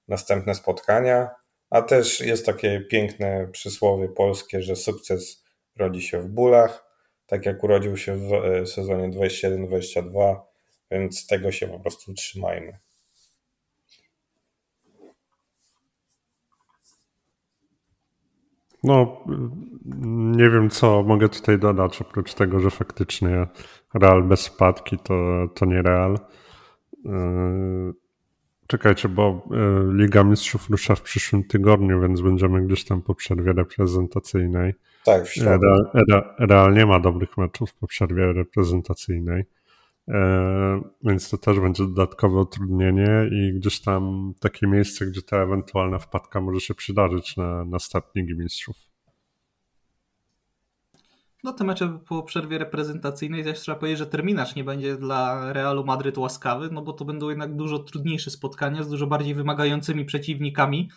następne 0.07 0.55
spotkania. 0.55 1.29
A 1.69 1.81
też 1.81 2.21
jest 2.21 2.45
takie 2.45 2.81
piękne 2.81 3.47
przysłowie 3.51 4.09
polskie, 4.09 4.61
że 4.61 4.75
sukces 4.75 5.43
rodzi 5.77 6.01
się 6.01 6.21
w 6.21 6.27
bólach, 6.27 6.85
tak 7.25 7.45
jak 7.45 7.63
urodził 7.63 7.97
się 7.97 8.15
w 8.15 8.33
e, 8.33 8.65
sezonie 8.65 9.09
21-22, 9.09 10.35
więc 10.91 11.27
tego 11.27 11.51
się 11.51 11.67
po 11.67 11.79
prostu 11.79 12.13
trzymajmy. 12.13 12.77
No, 18.83 19.23
nie 20.37 20.49
wiem, 20.49 20.69
co 20.69 21.03
mogę 21.03 21.29
tutaj 21.29 21.59
dodać, 21.59 22.01
oprócz 22.01 22.33
tego, 22.33 22.59
że 22.59 22.69
faktycznie 22.69 23.47
Real 23.93 24.23
bez 24.23 24.39
spadki 24.39 24.97
to, 24.97 25.47
to 25.55 25.65
nie 25.65 25.81
Real. 25.81 26.19
Yy, 27.05 27.93
czekajcie, 28.67 29.09
bo 29.09 29.47
yy, 29.51 29.93
Liga 29.93 30.23
Mistrzów 30.23 30.69
rusza 30.69 30.95
w 30.95 31.01
przyszłym 31.01 31.43
tygodniu, 31.43 32.01
więc 32.01 32.21
będziemy 32.21 32.61
gdzieś 32.61 32.85
tam 32.85 33.01
po 33.01 33.15
przerwie 33.15 33.53
reprezentacyjnej. 33.53 34.73
Tak. 35.05 35.23
Real, 35.41 36.35
Real 36.39 36.73
nie 36.73 36.85
ma 36.85 36.99
dobrych 36.99 37.37
meczów 37.37 37.73
po 37.73 37.87
przerwie 37.87 38.33
reprezentacyjnej. 38.33 39.45
E, 40.09 40.81
więc 41.03 41.29
to 41.29 41.37
też 41.37 41.59
będzie 41.59 41.83
dodatkowe 41.83 42.39
utrudnienie 42.39 43.29
i 43.31 43.53
gdzieś 43.53 43.81
tam 43.81 44.33
takie 44.39 44.67
miejsce, 44.67 45.05
gdzie 45.05 45.21
ta 45.21 45.37
ewentualna 45.37 45.99
wpadka 45.99 46.41
może 46.41 46.59
się 46.59 46.73
przydarzyć 46.73 47.37
na, 47.37 47.65
na 47.65 47.79
start 47.79 48.15
Ligi 48.15 48.35
Mistrzów. 48.35 48.89
No 51.43 51.53
te 51.53 51.63
mecze 51.63 51.99
po 52.07 52.23
przerwie 52.23 52.57
reprezentacyjnej 52.57 53.43
też 53.43 53.59
trzeba 53.59 53.79
powiedzieć, 53.79 53.99
że 53.99 54.07
terminarz 54.07 54.55
nie 54.55 54.63
będzie 54.63 54.97
dla 54.97 55.53
Realu 55.53 55.85
Madryt 55.85 56.17
łaskawy, 56.17 56.69
no 56.71 56.81
bo 56.81 56.93
to 56.93 57.05
będą 57.05 57.29
jednak 57.29 57.55
dużo 57.55 57.79
trudniejsze 57.79 58.31
spotkania 58.31 58.83
z 58.83 58.89
dużo 58.89 59.07
bardziej 59.07 59.35
wymagającymi 59.35 60.05
przeciwnikami 60.05 60.89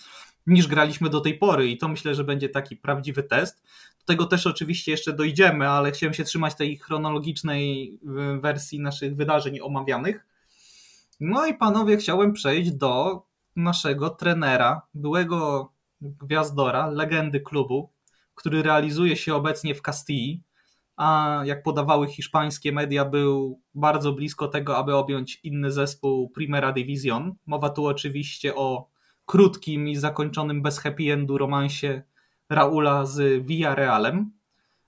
niż 0.46 0.66
graliśmy 0.66 1.08
do 1.08 1.20
tej 1.20 1.38
pory 1.38 1.68
i 1.68 1.78
to 1.78 1.88
myślę, 1.88 2.14
że 2.14 2.24
będzie 2.24 2.48
taki 2.48 2.76
prawdziwy 2.76 3.22
test. 3.22 3.62
Do 3.98 4.04
tego 4.06 4.26
też 4.26 4.46
oczywiście 4.46 4.90
jeszcze 4.90 5.12
dojdziemy, 5.12 5.68
ale 5.68 5.92
chciałem 5.92 6.14
się 6.14 6.24
trzymać 6.24 6.54
tej 6.54 6.78
chronologicznej 6.78 7.94
y, 8.36 8.40
wersji 8.40 8.80
naszych 8.80 9.16
wydarzeń 9.16 9.60
omawianych. 9.60 10.26
No 11.20 11.46
i 11.46 11.54
panowie, 11.54 11.96
chciałem 11.96 12.32
przejść 12.32 12.72
do 12.72 13.22
naszego 13.56 14.10
trenera, 14.10 14.82
byłego 14.94 15.72
gwiazdora, 16.00 16.86
legendy 16.86 17.40
klubu, 17.40 17.90
który 18.34 18.62
realizuje 18.62 19.16
się 19.16 19.34
obecnie 19.34 19.74
w 19.74 19.82
Castilla, 19.82 20.38
a 20.96 21.40
jak 21.44 21.62
podawały 21.62 22.08
hiszpańskie 22.08 22.72
media, 22.72 23.04
był 23.04 23.60
bardzo 23.74 24.12
blisko 24.12 24.48
tego, 24.48 24.76
aby 24.76 24.94
objąć 24.94 25.40
inny 25.42 25.72
zespół 25.72 26.30
Primera 26.30 26.72
Division. 26.72 27.34
Mowa 27.46 27.70
tu 27.70 27.86
oczywiście 27.86 28.54
o 28.54 28.91
krótkim 29.32 29.88
i 29.88 29.96
zakończonym 29.96 30.62
bez 30.62 30.78
happy 30.78 31.12
endu 31.12 31.38
romansie 31.38 32.02
Raula 32.50 33.06
z 33.06 33.46
Villarrealem. 33.46 34.32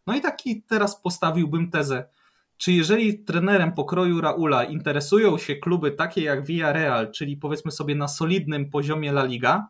No 0.07 0.17
i 0.17 0.21
taki 0.21 0.63
teraz 0.63 1.01
postawiłbym 1.01 1.71
tezę. 1.71 2.09
Czy 2.57 2.73
jeżeli 2.73 3.19
trenerem 3.19 3.73
pokroju 3.73 4.21
Raula 4.21 4.65
interesują 4.65 5.39
się 5.39 5.57
kluby 5.57 5.91
takie 5.91 6.23
jak 6.23 6.47
Villarreal, 6.47 7.13
czyli 7.13 7.37
powiedzmy 7.37 7.71
sobie 7.71 7.95
na 7.95 8.09
solidnym 8.09 8.71
poziomie 8.71 9.11
La 9.11 9.25
Liga, 9.25 9.69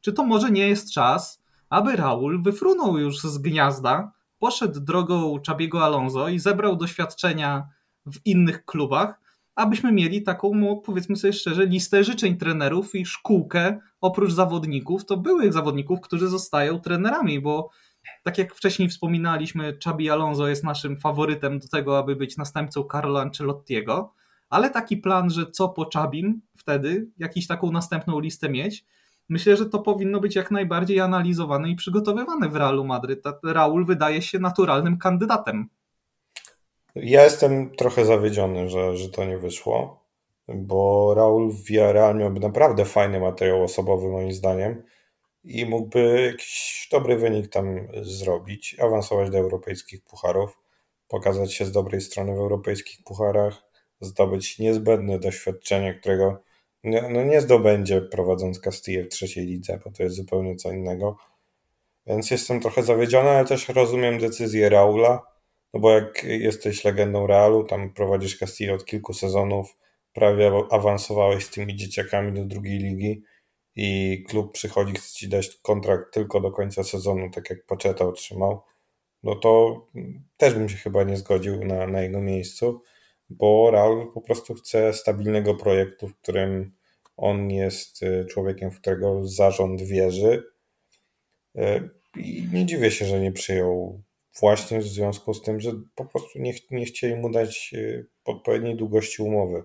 czy 0.00 0.12
to 0.12 0.24
może 0.24 0.50
nie 0.50 0.68
jest 0.68 0.92
czas, 0.92 1.42
aby 1.70 1.96
Raul 1.96 2.42
wyfrunął 2.42 2.98
już 2.98 3.20
z 3.20 3.38
gniazda, 3.38 4.12
poszedł 4.38 4.80
drogą 4.80 5.38
Czabiego 5.38 5.84
Alonso 5.84 6.28
i 6.28 6.38
zebrał 6.38 6.76
doświadczenia 6.76 7.68
w 8.06 8.18
innych 8.24 8.64
klubach, 8.64 9.20
abyśmy 9.56 9.92
mieli 9.92 10.22
taką, 10.22 10.80
powiedzmy 10.84 11.16
sobie 11.16 11.32
szczerze, 11.32 11.66
listę 11.66 12.04
życzeń 12.04 12.36
trenerów 12.36 12.94
i 12.94 13.06
szkółkę 13.06 13.78
oprócz 14.00 14.32
zawodników, 14.32 15.04
to 15.04 15.16
byłych 15.16 15.52
zawodników, 15.52 16.00
którzy 16.00 16.28
zostają 16.28 16.80
trenerami, 16.80 17.40
bo 17.40 17.70
tak 18.22 18.38
jak 18.38 18.54
wcześniej 18.54 18.88
wspominaliśmy, 18.88 19.78
Chabi 19.84 20.10
Alonso 20.10 20.48
jest 20.48 20.64
naszym 20.64 21.00
faworytem 21.00 21.58
do 21.58 21.68
tego, 21.68 21.98
aby 21.98 22.16
być 22.16 22.36
następcą 22.36 22.84
Carlo 22.92 23.20
Ancelottiego, 23.20 24.14
ale 24.48 24.70
taki 24.70 24.96
plan, 24.96 25.30
że 25.30 25.50
co 25.50 25.68
po 25.68 25.88
Chabim 25.94 26.40
wtedy, 26.56 27.10
jakiś 27.18 27.46
taką 27.46 27.72
następną 27.72 28.20
listę 28.20 28.48
mieć, 28.48 28.84
myślę, 29.28 29.56
że 29.56 29.66
to 29.66 29.78
powinno 29.78 30.20
być 30.20 30.36
jak 30.36 30.50
najbardziej 30.50 31.00
analizowane 31.00 31.70
i 31.70 31.76
przygotowywane 31.76 32.48
w 32.48 32.56
Realu 32.56 32.84
Madryt. 32.84 33.24
Raul 33.44 33.86
wydaje 33.86 34.22
się 34.22 34.38
naturalnym 34.38 34.98
kandydatem. 34.98 35.68
Ja 36.96 37.24
jestem 37.24 37.70
trochę 37.70 38.04
zawiedziony, 38.04 38.68
że, 38.68 38.96
że 38.96 39.08
to 39.08 39.24
nie 39.24 39.38
wyszło, 39.38 40.04
bo 40.48 41.14
Raul 41.14 41.52
Villarreal 41.52 42.16
miałby 42.16 42.40
naprawdę 42.40 42.84
fajny 42.84 43.20
materiał 43.20 43.64
osobowy 43.64 44.08
moim 44.08 44.32
zdaniem 44.32 44.82
i 45.44 45.66
mógłby 45.66 46.30
jakiś 46.32 46.88
dobry 46.92 47.16
wynik 47.16 47.48
tam 47.48 47.88
zrobić, 48.02 48.76
awansować 48.80 49.30
do 49.30 49.38
europejskich 49.38 50.04
pucharów, 50.04 50.58
pokazać 51.08 51.54
się 51.54 51.64
z 51.64 51.72
dobrej 51.72 52.00
strony 52.00 52.34
w 52.34 52.38
europejskich 52.38 53.04
pucharach, 53.04 53.62
zdobyć 54.00 54.58
niezbędne 54.58 55.18
doświadczenie, 55.18 55.94
którego 55.94 56.42
nie, 56.84 57.02
no 57.10 57.24
nie 57.24 57.40
zdobędzie 57.40 58.00
prowadząc 58.00 58.60
Castilla 58.60 59.04
w 59.04 59.08
trzeciej 59.08 59.46
lidze, 59.46 59.80
bo 59.84 59.90
to 59.90 60.02
jest 60.02 60.16
zupełnie 60.16 60.56
co 60.56 60.72
innego. 60.72 61.16
Więc 62.06 62.30
jestem 62.30 62.60
trochę 62.60 62.82
zawiedziony, 62.82 63.30
ale 63.30 63.44
też 63.44 63.68
rozumiem 63.68 64.18
decyzję 64.18 64.68
Raula, 64.68 65.35
no 65.76 65.80
bo 65.80 65.90
jak 65.90 66.24
jesteś 66.24 66.84
legendą 66.84 67.26
Realu, 67.26 67.64
tam 67.64 67.90
prowadzisz 67.90 68.38
Castilla 68.38 68.74
od 68.74 68.84
kilku 68.84 69.14
sezonów, 69.14 69.76
prawie 70.12 70.52
awansowałeś 70.70 71.44
z 71.44 71.50
tymi 71.50 71.76
dzieciakami 71.76 72.32
do 72.32 72.44
drugiej 72.44 72.78
ligi 72.78 73.22
i 73.74 74.24
klub 74.28 74.52
przychodzi 74.52 74.94
chce 74.94 75.14
ci 75.14 75.28
dać 75.28 75.56
kontrakt 75.56 76.14
tylko 76.14 76.40
do 76.40 76.50
końca 76.50 76.84
sezonu, 76.84 77.30
tak 77.30 77.50
jak 77.50 77.66
Poczeta 77.66 78.04
otrzymał, 78.04 78.62
no 79.22 79.34
to 79.34 79.82
też 80.36 80.54
bym 80.54 80.68
się 80.68 80.76
chyba 80.76 81.04
nie 81.04 81.16
zgodził 81.16 81.64
na, 81.64 81.86
na 81.86 82.02
jego 82.02 82.20
miejscu, 82.20 82.82
bo 83.30 83.70
Raul 83.70 84.12
po 84.12 84.20
prostu 84.20 84.54
chce 84.54 84.92
stabilnego 84.92 85.54
projektu, 85.54 86.08
w 86.08 86.16
którym 86.16 86.72
on 87.16 87.50
jest 87.50 88.02
y, 88.02 88.26
człowiekiem, 88.30 88.70
w 88.70 88.80
którego 88.80 89.28
zarząd 89.28 89.82
wierzy. 89.82 90.44
Y, 91.58 91.90
I 92.16 92.48
nie 92.52 92.66
dziwię 92.66 92.90
się, 92.90 93.06
że 93.06 93.20
nie 93.20 93.32
przyjął 93.32 94.05
właśnie 94.40 94.78
w 94.78 94.86
związku 94.86 95.34
z 95.34 95.42
tym, 95.42 95.60
że 95.60 95.72
po 95.94 96.04
prostu 96.04 96.38
nie, 96.38 96.52
nie 96.70 96.84
chcieli 96.84 97.16
mu 97.16 97.30
dać 97.30 97.70
y, 97.74 98.06
odpowiedniej 98.24 98.76
długości 98.76 99.22
umowy. 99.22 99.64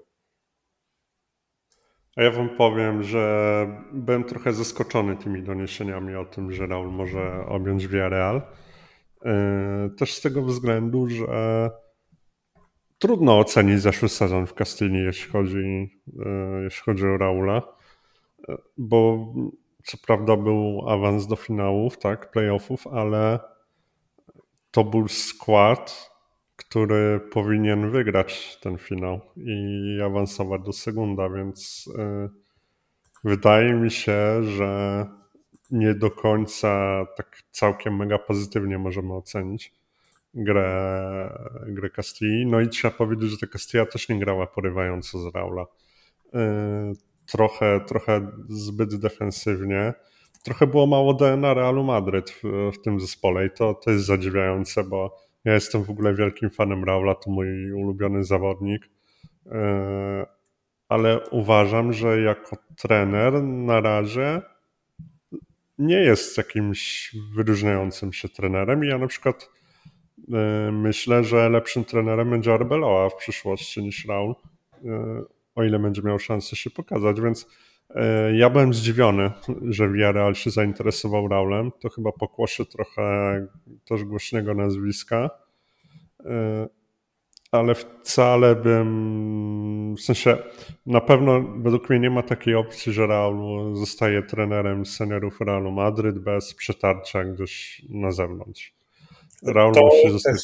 A 2.16 2.24
ja 2.24 2.32
wam 2.32 2.58
powiem, 2.58 3.04
że 3.04 3.68
byłem 3.94 4.24
trochę 4.24 4.54
zaskoczony 4.54 5.18
tymi 5.18 5.44
doniesieniami 5.44 6.16
o 6.16 6.26
tym, 6.26 6.52
że 6.52 6.68
Raul 6.68 6.92
może 6.92 7.46
objąć 7.48 7.88
Villarreal. 7.88 8.42
E, 9.26 9.90
też 9.98 10.14
z 10.14 10.22
tego 10.22 10.42
względu, 10.42 11.08
że 11.10 11.70
trudno 13.00 13.40
ocenić 13.40 13.82
zeszły 13.82 14.10
sezon 14.10 14.48
w 14.48 14.54
Kastylii, 14.54 15.04
jeśli 15.04 15.32
chodzi, 15.32 15.90
e, 16.26 16.64
jeśli 16.64 16.84
chodzi 16.84 17.06
o 17.06 17.18
Raula, 17.18 17.62
bo 18.78 19.34
co 19.86 19.98
prawda 20.06 20.38
był 20.38 20.90
awans 20.90 21.28
do 21.28 21.36
finałów, 21.36 21.98
tak, 21.98 22.32
playoffów, 22.32 22.88
ale 22.88 23.40
to 24.72 24.84
był 24.84 25.08
skład, 25.08 26.12
który 26.56 27.20
powinien 27.32 27.92
wygrać 27.92 28.60
ten 28.62 28.78
finał 28.78 29.22
i 29.38 30.00
awansować 30.06 30.62
do 30.62 30.74
segunda, 30.74 31.30
więc 31.30 31.90
wydaje 33.24 33.74
mi 33.74 33.92
się, 33.92 34.44
że 34.44 35.06
nie 35.72 35.94
do 35.94 36.12
końca 36.12 37.06
tak 37.18 37.44
całkiem 37.52 37.96
mega 37.96 38.18
pozytywnie 38.18 38.78
możemy 38.78 39.14
ocenić 39.14 39.74
grę, 40.34 41.30
grę 41.68 41.90
Castilli. 41.90 42.46
No 42.46 42.62
i 42.62 42.70
trzeba 42.70 42.98
powiedzieć, 42.98 43.30
że 43.30 43.38
ta 43.38 43.48
Castilla 43.48 43.86
też 43.86 44.10
nie 44.10 44.20
grała 44.20 44.48
porywająco 44.48 45.20
z 45.20 45.36
Raula. 45.36 45.62
Y, 45.64 46.38
trochę, 47.26 47.80
trochę 47.88 48.32
zbyt 48.50 48.96
defensywnie. 48.96 49.94
Trochę 50.44 50.68
było 50.68 50.88
mało 50.88 51.14
DNA 51.14 51.54
Realu 51.54 51.84
Madryt 51.84 52.30
w, 52.30 52.72
w 52.74 52.82
tym 52.82 53.00
zespole 53.00 53.46
i 53.46 53.50
to, 53.50 53.74
to 53.74 53.92
jest 53.92 54.06
zadziwiające, 54.06 54.84
bo 54.84 55.18
ja 55.46 55.54
jestem 55.54 55.84
w 55.84 55.90
ogóle 55.90 56.14
wielkim 56.14 56.50
fanem 56.50 56.84
Raula, 56.84 57.16
to 57.16 57.32
mój 57.32 57.72
ulubiony 57.72 58.24
zawodnik. 58.24 58.90
Y, 59.46 59.50
ale 60.90 61.30
uważam, 61.30 61.94
że 61.94 62.22
jako 62.22 62.58
trener 62.78 63.44
na 63.44 63.82
razie 63.82 64.42
nie 65.78 65.96
jest 66.00 66.38
jakimś 66.38 67.16
wyróżniającym 67.36 68.14
się 68.14 68.30
trenerem. 68.30 68.84
I 68.84 68.88
ja 68.88 68.98
na 68.98 69.08
przykład 69.08 69.50
e, 70.34 70.72
myślę, 70.72 71.24
że 71.24 71.50
lepszym 71.50 71.86
trenerem 71.86 72.30
będzie 72.30 72.54
Arbeloa 72.54 73.10
w 73.10 73.16
przyszłości 73.16 73.84
niż 73.84 74.06
Raul, 74.06 74.36
e, 74.86 75.22
o 75.56 75.64
ile 75.64 75.80
będzie 75.80 76.02
miał 76.02 76.20
szansę 76.20 76.56
się 76.56 76.70
pokazać, 76.70 77.22
więc 77.22 77.44
e, 77.44 77.48
ja 78.34 78.50
byłem 78.50 78.74
zdziwiony, 78.74 79.32
że 79.70 79.90
Villarreal 79.90 80.36
się 80.36 80.50
zainteresował 80.50 81.28
Raulem. 81.28 81.72
To 81.80 81.90
chyba 81.90 82.12
pokłosie 82.12 82.66
trochę 82.66 83.48
też 83.86 84.04
głośnego 84.04 84.54
nazwiska 84.54 85.30
ale 87.52 87.76
wcale 87.76 88.56
bym, 88.56 89.96
w 89.96 90.02
sensie 90.02 90.38
na 90.86 91.02
pewno 91.02 91.42
według 91.42 91.90
mnie 91.90 92.00
nie 92.00 92.10
ma 92.10 92.24
takiej 92.24 92.56
opcji, 92.56 92.94
że 92.94 93.08
Real 93.08 93.36
zostaje 93.74 94.24
trenerem 94.24 94.86
seniorów 94.86 95.42
Realu 95.42 95.72
Madryt 95.72 96.20
bez 96.20 96.54
przetarcia 96.54 97.24
gdzieś 97.24 97.82
na 97.90 98.12
zewnątrz. 98.12 98.74
Raul 99.44 99.74
musi 99.76 100.10
zostać... 100.10 100.36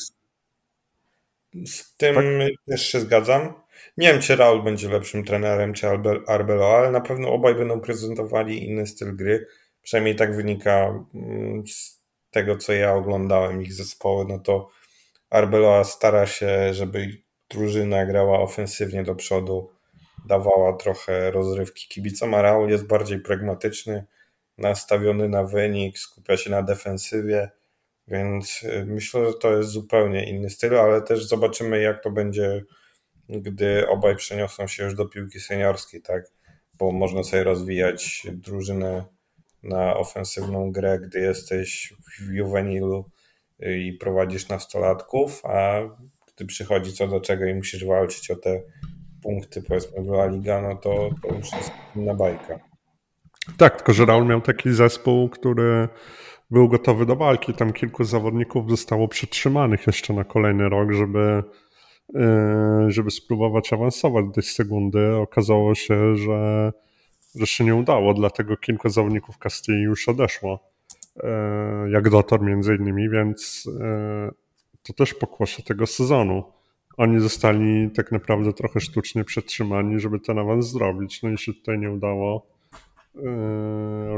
Z 1.66 1.96
tym 1.96 2.16
tak? 2.16 2.26
też 2.68 2.92
się 2.92 3.00
zgadzam. 3.00 3.54
Nie 3.98 4.14
wiem, 4.14 4.22
czy 4.22 4.36
Raul 4.36 4.64
będzie 4.64 4.90
lepszym 4.90 5.24
trenerem, 5.24 5.74
czy 5.74 5.88
Arbelo, 6.28 6.78
ale 6.78 6.92
na 6.92 7.02
pewno 7.02 7.30
obaj 7.30 7.56
będą 7.56 7.80
prezentowali 7.82 8.66
inny 8.66 8.88
styl 8.88 9.16
gry. 9.16 9.48
Przynajmniej 9.82 10.16
tak 10.16 10.36
wynika 10.36 11.06
mm, 11.16 11.68
z 11.68 12.04
tego, 12.32 12.58
co 12.58 12.74
ja 12.74 12.94
oglądałem 12.94 13.62
ich 13.62 13.74
zespoły, 13.74 14.26
no 14.30 14.40
to 14.40 14.70
Arbeloa 15.30 15.84
stara 15.84 16.26
się, 16.26 16.74
żeby 16.74 17.08
drużyna 17.50 18.06
grała 18.06 18.40
ofensywnie 18.40 19.04
do 19.04 19.16
przodu, 19.16 19.72
dawała 20.26 20.74
trochę 20.74 21.32
rozrywki 21.32 21.88
kibicom, 21.88 22.34
a 22.34 22.42
Raul 22.42 22.70
jest 22.70 22.88
bardziej 22.88 23.20
pragmatyczny, 23.20 24.06
nastawiony 24.58 25.30
na 25.30 25.44
wynik, 25.44 26.00
skupia 26.00 26.38
się 26.38 26.50
na 26.50 26.62
defensywie, 26.62 27.50
więc 28.08 28.64
y, 28.64 28.86
myślę, 28.88 29.26
że 29.26 29.34
to 29.34 29.58
jest 29.58 29.70
zupełnie 29.70 30.30
inny 30.30 30.50
styl, 30.50 30.78
ale 30.78 31.02
też 31.02 31.26
zobaczymy 31.26 31.82
jak 31.82 32.04
to 32.04 32.12
będzie, 32.12 32.64
gdy 33.30 33.90
obaj 33.90 34.16
przeniosą 34.16 34.68
się 34.68 34.84
już 34.84 34.96
do 34.96 35.06
piłki 35.06 35.40
seniorskiej, 35.40 36.02
tak? 36.02 36.24
Bo 36.74 36.92
można 36.92 37.24
sobie 37.24 37.44
rozwijać 37.44 38.28
drużynę 38.32 39.06
na 39.64 39.98
ofensywną 39.98 40.72
grę, 40.72 41.00
gdy 41.00 41.20
jesteś 41.20 41.94
w 42.20 42.32
juvenilu 42.32 43.10
i 43.60 43.94
prowadzisz 43.94 44.50
nastolatków, 44.50 45.46
a 45.46 45.82
gdy 46.36 46.46
przychodzi 46.46 46.94
co 46.94 47.08
do 47.08 47.22
czego 47.22 47.46
i 47.46 47.54
musisz 47.54 47.86
walczyć 47.86 48.32
o 48.32 48.36
te 48.36 48.62
punkty, 49.24 49.62
powiedzmy, 49.62 50.00
La 50.00 50.26
Liga, 50.26 50.62
no 50.62 50.76
to, 50.76 51.10
to 51.22 51.36
już 51.36 51.52
jest 51.52 51.72
inna 51.96 52.14
bajka. 52.14 52.60
Tak, 53.58 53.78
tylko 53.78 53.94
że 53.94 54.06
Raul 54.06 54.26
miał 54.26 54.42
taki 54.42 54.74
zespół, 54.74 55.30
który 55.30 55.88
był 56.52 56.70
gotowy 56.70 57.06
do 57.06 57.16
walki. 57.16 57.54
Tam 57.54 57.74
kilku 57.74 58.04
zawodników 58.04 58.70
zostało 58.70 59.08
przytrzymanych 59.08 59.88
jeszcze 59.88 60.14
na 60.14 60.24
kolejny 60.24 60.70
rok, 60.70 60.92
żeby, 60.92 61.44
żeby 62.88 63.12
spróbować 63.12 63.74
awansować 63.74 64.26
do 64.26 64.32
tej 64.32 64.44
sekundy. 64.44 65.16
Okazało 65.16 65.76
się, 65.76 66.16
że, 66.16 66.74
że 67.36 67.48
się 67.48 67.64
nie 67.64 67.76
udało, 67.76 68.14
dlatego 68.14 68.58
kilku 68.58 68.90
zawodników 68.90 69.38
Castilli 69.38 69.84
już 69.84 70.10
odeszło. 70.10 70.60
E, 71.24 71.90
jak 71.90 72.10
Dotor 72.10 72.42
między 72.42 72.76
innymi, 72.76 73.10
więc 73.10 73.70
e, 73.82 74.32
to 74.84 74.94
też 74.94 75.14
pokłosie 75.14 75.64
tego 75.64 75.86
sezonu. 75.86 76.44
Oni 76.98 77.20
zostali 77.20 77.92
tak 77.92 78.12
naprawdę 78.12 78.54
trochę 78.54 78.80
sztucznie 78.80 79.24
przetrzymani, 79.24 80.00
żeby 80.00 80.20
ten 80.20 80.40
awans 80.40 80.68
zrobić. 80.68 81.24
No 81.24 81.30
i 81.30 81.38
się 81.38 81.54
tutaj 81.54 81.80
nie 81.80 81.92
udało. 81.92 82.58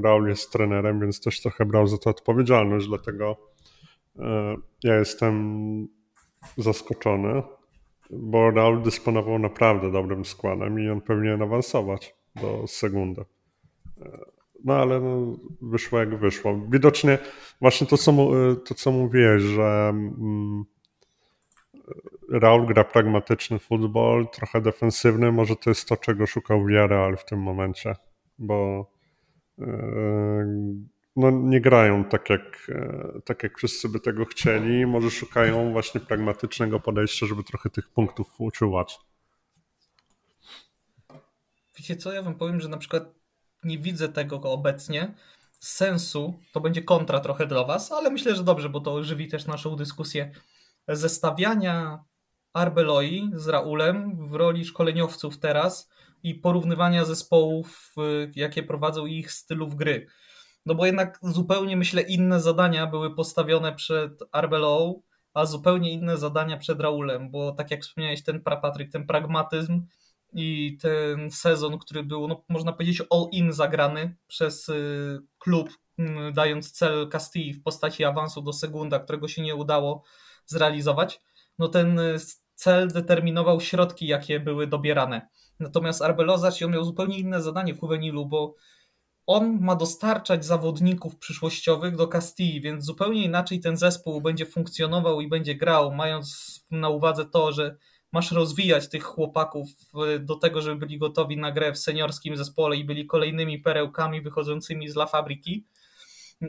Raul 0.04 0.28
jest 0.28 0.52
trenerem, 0.52 1.00
więc 1.00 1.22
też 1.22 1.42
trochę 1.42 1.66
brał 1.66 1.88
za 1.88 1.98
to 1.98 2.10
odpowiedzialność, 2.10 2.88
dlatego 2.88 3.38
ja 4.84 4.96
jestem 4.96 5.88
zaskoczony, 6.58 7.44
bo 8.10 8.52
Raul 8.52 8.82
dysponował 8.82 9.40
naprawdę 9.40 9.92
dobrym 9.92 10.26
składem 10.26 10.80
i 10.80 10.90
on 10.90 11.02
powinien 11.02 11.42
awansować 11.42 12.16
do 12.36 12.68
sekundy. 12.68 13.26
No 14.64 14.74
ale 14.74 15.00
no, 15.00 15.38
wyszło 15.62 16.00
jak 16.00 16.16
wyszło. 16.16 16.62
Widocznie 16.70 17.18
właśnie 17.62 17.88
to, 17.88 17.98
co, 17.98 18.14
to, 18.66 18.76
co 18.76 18.92
mówiłeś, 18.92 19.44
że 19.44 19.90
mm, 19.90 20.66
Raul 22.30 22.66
gra 22.66 22.84
pragmatyczny 22.84 23.60
futbol, 23.60 24.28
trochę 24.28 24.62
defensywny. 24.62 25.32
Może 25.32 25.56
to 25.56 25.70
jest 25.70 25.90
to, 25.90 25.98
czego 25.98 26.28
szukał 26.28 26.66
Villarreal 26.66 27.18
w 27.18 27.26
tym 27.26 27.40
momencie, 27.40 27.96
bo 28.40 28.90
yy, 29.58 29.66
no, 31.20 31.32
nie 31.32 31.62
grają 31.62 32.06
tak 32.06 32.30
jak, 32.30 32.66
yy, 32.68 33.22
tak, 33.26 33.44
jak 33.44 33.58
wszyscy 33.58 33.90
by 33.90 34.00
tego 34.00 34.26
chcieli. 34.26 34.86
Może 34.86 35.12
szukają 35.12 35.72
właśnie 35.72 36.02
pragmatycznego 36.02 36.80
podejścia, 36.80 37.26
żeby 37.26 37.44
trochę 37.44 37.70
tych 37.70 37.90
punktów 37.90 38.28
uczuwać. 38.38 39.00
Wiecie 41.78 41.96
co, 41.96 42.14
ja 42.14 42.22
wam 42.22 42.36
powiem, 42.36 42.60
że 42.60 42.70
na 42.70 42.78
przykład 42.78 43.04
nie 43.64 43.78
widzę 43.78 44.10
tego 44.10 44.42
obecnie. 44.42 45.14
Sensu 45.60 46.40
to 46.52 46.62
będzie 46.62 46.82
kontra 46.82 47.20
trochę 47.20 47.48
dla 47.48 47.64
Was, 47.64 47.92
ale 47.92 48.10
myślę, 48.10 48.36
że 48.36 48.44
dobrze, 48.44 48.70
bo 48.70 48.80
to 48.80 49.04
żywi 49.04 49.28
też 49.28 49.46
naszą 49.46 49.76
dyskusję. 49.76 50.32
Zestawiania 50.88 52.04
Arbeloi 52.54 53.32
z 53.34 53.48
Raulem 53.48 54.28
w 54.28 54.34
roli 54.34 54.66
szkoleniowców 54.66 55.38
teraz 55.38 55.90
i 56.24 56.36
porównywania 56.36 57.06
zespołów, 57.06 57.94
jakie 58.36 58.64
prowadzą 58.64 59.06
ich 59.06 59.32
stylów 59.32 59.76
gry. 59.76 60.08
No 60.66 60.76
bo 60.76 60.86
jednak 60.86 61.20
zupełnie 61.24 61.78
myślę 61.78 62.02
inne 62.02 62.40
zadania 62.40 62.88
były 62.88 63.16
postawione 63.16 63.76
przed 63.76 64.12
Arbeloą, 64.32 65.02
a 65.34 65.46
zupełnie 65.46 65.92
inne 65.92 66.18
zadania 66.18 66.58
przed 66.58 66.80
Raulem, 66.82 67.32
bo 67.32 67.52
tak 67.52 67.72
jak 67.72 67.82
wspomniałeś, 67.82 68.24
ten 68.24 68.42
Patryk, 68.42 68.92
ten 68.92 69.08
pragmatyzm 69.08 69.82
i 70.34 70.78
ten 70.82 71.32
sezon, 71.32 71.78
który 71.80 72.04
był, 72.04 72.28
no, 72.28 72.44
można 72.50 72.74
powiedzieć, 72.74 73.04
all-in 73.10 73.54
zagrany 73.54 74.16
przez 74.28 74.70
y, 74.70 75.20
klub, 75.40 75.70
mm, 76.00 76.34
dając 76.34 76.72
cel 76.72 77.10
Castilli 77.10 77.54
w 77.54 77.64
postaci 77.64 78.04
awansu 78.04 78.42
do 78.42 78.54
Segunda, 78.54 79.00
którego 79.00 79.28
się 79.28 79.42
nie 79.42 79.56
udało 79.56 80.04
zrealizować, 80.46 81.22
no 81.60 81.68
ten 81.68 82.00
y, 82.00 82.18
cel 82.56 82.88
determinował 82.88 83.62
środki, 83.62 84.08
jakie 84.08 84.40
były 84.40 84.68
dobierane. 84.68 85.28
Natomiast 85.60 86.02
Arbelozacz 86.02 86.62
on 86.62 86.72
miał 86.72 86.84
zupełnie 86.84 87.20
inne 87.20 87.42
zadanie 87.42 87.74
w 87.74 87.82
Juvenilu, 87.82 88.26
bo 88.26 88.56
on 89.30 89.60
ma 89.62 89.76
dostarczać 89.76 90.46
zawodników 90.46 91.16
przyszłościowych 91.16 91.96
do 91.96 92.08
Castilli, 92.08 92.62
więc 92.62 92.86
zupełnie 92.86 93.24
inaczej 93.24 93.60
ten 93.60 93.78
zespół 93.78 94.22
będzie 94.22 94.46
funkcjonował 94.46 95.22
i 95.22 95.28
będzie 95.28 95.56
grał, 95.56 95.92
mając 95.92 96.60
na 96.72 96.90
uwadze 96.90 97.26
to, 97.26 97.52
że 97.52 97.78
masz 98.12 98.32
rozwijać 98.32 98.90
tych 98.90 99.04
chłopaków 99.04 99.68
do 100.20 100.36
tego, 100.36 100.62
żeby 100.62 100.76
byli 100.76 100.98
gotowi 100.98 101.38
na 101.38 101.52
grę 101.52 101.74
w 101.74 101.78
seniorskim 101.78 102.38
zespole 102.38 102.78
i 102.78 102.86
byli 102.86 103.06
kolejnymi 103.06 103.60
perełkami 103.60 104.22
wychodzącymi 104.22 104.90
z 104.90 104.96
La 104.96 105.06
Fabryki, 105.06 105.66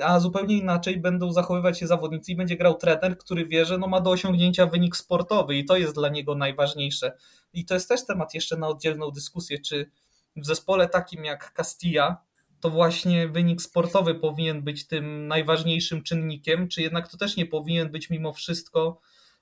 a 0.02 0.20
zupełnie 0.20 0.58
inaczej 0.58 1.00
będą 1.00 1.32
zachowywać 1.32 1.78
się 1.78 1.86
zawodnicy 1.86 2.32
i 2.32 2.36
będzie 2.36 2.56
grał 2.56 2.74
trener, 2.74 3.18
który 3.18 3.46
wie, 3.46 3.64
że 3.64 3.78
no 3.78 3.86
ma 3.86 4.00
do 4.00 4.10
osiągnięcia 4.10 4.66
wynik 4.66 4.96
sportowy 4.96 5.56
i 5.56 5.64
to 5.64 5.76
jest 5.76 5.94
dla 5.94 6.08
niego 6.08 6.34
najważniejsze. 6.34 7.12
I 7.52 7.64
to 7.64 7.74
jest 7.74 7.88
też 7.88 8.06
temat 8.06 8.34
jeszcze 8.34 8.56
na 8.56 8.68
oddzielną 8.68 9.10
dyskusję, 9.10 9.58
czy 9.58 9.90
w 10.36 10.46
zespole 10.46 10.88
takim 10.88 11.24
jak 11.24 11.52
Castilla 11.56 12.29
to 12.60 12.70
właśnie 12.70 13.28
wynik 13.28 13.62
sportowy 13.62 14.14
powinien 14.14 14.62
być 14.62 14.86
tym 14.86 15.28
najważniejszym 15.28 16.02
czynnikiem, 16.02 16.68
czy 16.68 16.82
jednak 16.82 17.08
to 17.08 17.16
też 17.16 17.36
nie 17.36 17.46
powinien 17.46 17.90
być 17.90 18.10
mimo 18.10 18.32
wszystko 18.32 19.00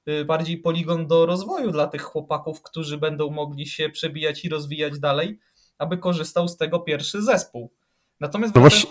y, 0.09 0.25
bardziej 0.25 0.59
poligon 0.59 1.07
do 1.07 1.27
rozwoju 1.27 1.71
dla 1.71 1.87
tych 1.87 2.03
chłopaków, 2.03 2.63
którzy 2.63 2.99
będą 2.99 3.31
mogli 3.31 3.67
się 3.67 3.89
przebijać 3.89 4.45
i 4.45 4.49
rozwijać 4.49 4.99
dalej, 5.01 5.39
aby 5.79 5.99
korzystał 5.99 6.49
z 6.49 6.57
tego 6.57 6.81
pierwszy 6.81 7.23
zespół. 7.23 7.73
Natomiast 8.21 8.55
no 8.55 8.61
właśnie, 8.61 8.91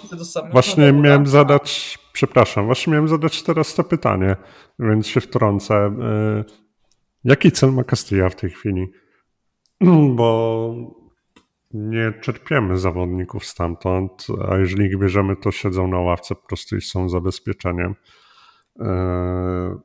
właśnie 0.52 0.94
miałem 0.94 1.28
zadać, 1.28 1.98
przepraszam, 2.14 2.66
właśnie 2.66 2.92
miałem 2.92 3.08
zadać 3.08 3.44
teraz 3.44 3.76
to 3.76 3.84
pytanie, 3.84 4.36
więc 4.80 5.08
się 5.08 5.22
wtrącę. 5.22 5.88
Y, 5.88 6.68
jaki 7.24 7.52
cel 7.52 7.72
ma 7.72 7.84
Castilla 7.84 8.30
w 8.30 8.36
tej 8.36 8.50
chwili? 8.50 8.88
Bo 10.16 11.07
nie 11.78 12.14
czerpiemy 12.22 12.78
zawodników 12.78 13.46
stamtąd, 13.46 14.28
a 14.50 14.58
jeżeli 14.58 14.86
ich 14.86 15.00
bierzemy, 15.00 15.36
to 15.36 15.52
siedzą 15.52 15.88
na 15.88 16.00
ławce 16.00 16.36
po 16.36 16.48
prostu 16.48 16.76
i 16.76 16.82
są 16.82 17.10
zabezpieczeniem. 17.10 17.96
E, 18.80 19.80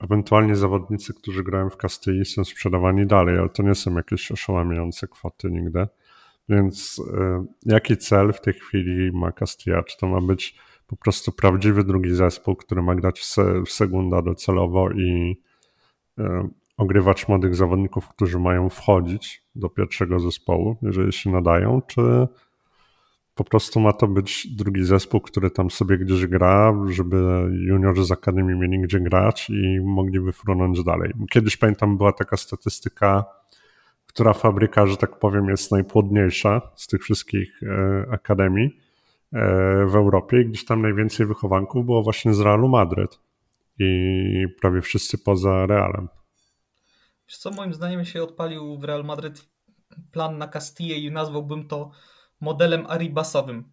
ewentualnie 0.00 0.56
zawodnicy, 0.56 1.14
którzy 1.14 1.44
grają 1.44 1.70
w 1.70 1.76
Castilla 1.76 2.24
są 2.24 2.44
sprzedawani 2.44 3.06
dalej, 3.06 3.38
ale 3.38 3.48
to 3.48 3.62
nie 3.62 3.74
są 3.74 3.96
jakieś 3.96 4.32
oszałamiające 4.32 5.08
kwoty 5.08 5.50
nigdy. 5.50 5.86
Więc 6.48 7.02
e, 7.14 7.46
jaki 7.66 7.96
cel 7.96 8.32
w 8.32 8.40
tej 8.40 8.54
chwili 8.54 9.12
ma 9.12 9.32
Castilla? 9.32 9.82
Czy 9.82 9.98
to 9.98 10.06
ma 10.06 10.20
być 10.20 10.56
po 10.86 10.96
prostu 10.96 11.32
prawdziwy 11.32 11.84
drugi 11.84 12.14
zespół, 12.14 12.56
który 12.56 12.82
ma 12.82 12.94
grać 12.94 13.20
w, 13.20 13.24
se, 13.24 13.62
w 13.62 13.70
segunda 13.70 14.22
docelowo 14.22 14.90
i 14.90 15.40
e, 16.18 16.48
ogrywać 16.76 17.28
młodych 17.28 17.54
zawodników, 17.54 18.08
którzy 18.08 18.38
mają 18.38 18.68
wchodzić 18.68 19.42
do 19.54 19.68
pierwszego 19.68 20.20
zespołu, 20.20 20.76
jeżeli 20.82 21.12
się 21.12 21.30
nadają, 21.30 21.82
czy 21.86 22.00
po 23.34 23.44
prostu 23.44 23.80
ma 23.80 23.92
to 23.92 24.06
być 24.06 24.56
drugi 24.56 24.84
zespół, 24.84 25.20
który 25.20 25.50
tam 25.50 25.70
sobie 25.70 25.98
gdzieś 25.98 26.26
gra, 26.26 26.74
żeby 26.88 27.48
juniorzy 27.50 28.04
z 28.04 28.12
Akademii 28.12 28.58
mieli 28.58 28.80
gdzie 28.80 29.00
grać 29.00 29.50
i 29.50 29.80
mogli 29.80 30.20
wyfrunąć 30.20 30.84
dalej. 30.84 31.12
Kiedyś 31.30 31.56
pamiętam 31.56 31.96
była 31.96 32.12
taka 32.12 32.36
statystyka, 32.36 33.24
która 34.06 34.32
fabryka, 34.32 34.86
że 34.86 34.96
tak 34.96 35.18
powiem, 35.18 35.48
jest 35.48 35.72
najpłodniejsza 35.72 36.60
z 36.74 36.86
tych 36.86 37.02
wszystkich 37.02 37.62
e, 37.62 38.06
akademii 38.10 38.80
e, 39.32 39.86
w 39.86 39.94
Europie 39.94 40.40
i 40.40 40.46
gdzieś 40.46 40.64
tam 40.64 40.82
najwięcej 40.82 41.26
wychowanków 41.26 41.86
było 41.86 42.02
właśnie 42.02 42.34
z 42.34 42.40
Realu 42.40 42.68
Madryt 42.68 43.20
i 43.78 44.46
prawie 44.60 44.80
wszyscy 44.80 45.18
poza 45.18 45.66
Realem. 45.66 46.08
Wiesz 47.28 47.38
co, 47.38 47.50
moim 47.50 47.74
zdaniem 47.74 48.04
się 48.04 48.22
odpalił 48.22 48.78
w 48.78 48.84
Real 48.84 49.04
Madryt 49.04 49.48
plan 50.12 50.38
na 50.38 50.48
Castille 50.48 50.98
i 50.98 51.10
nazwałbym 51.10 51.68
to 51.68 51.90
modelem 52.40 52.86
Aribasowym. 52.86 53.72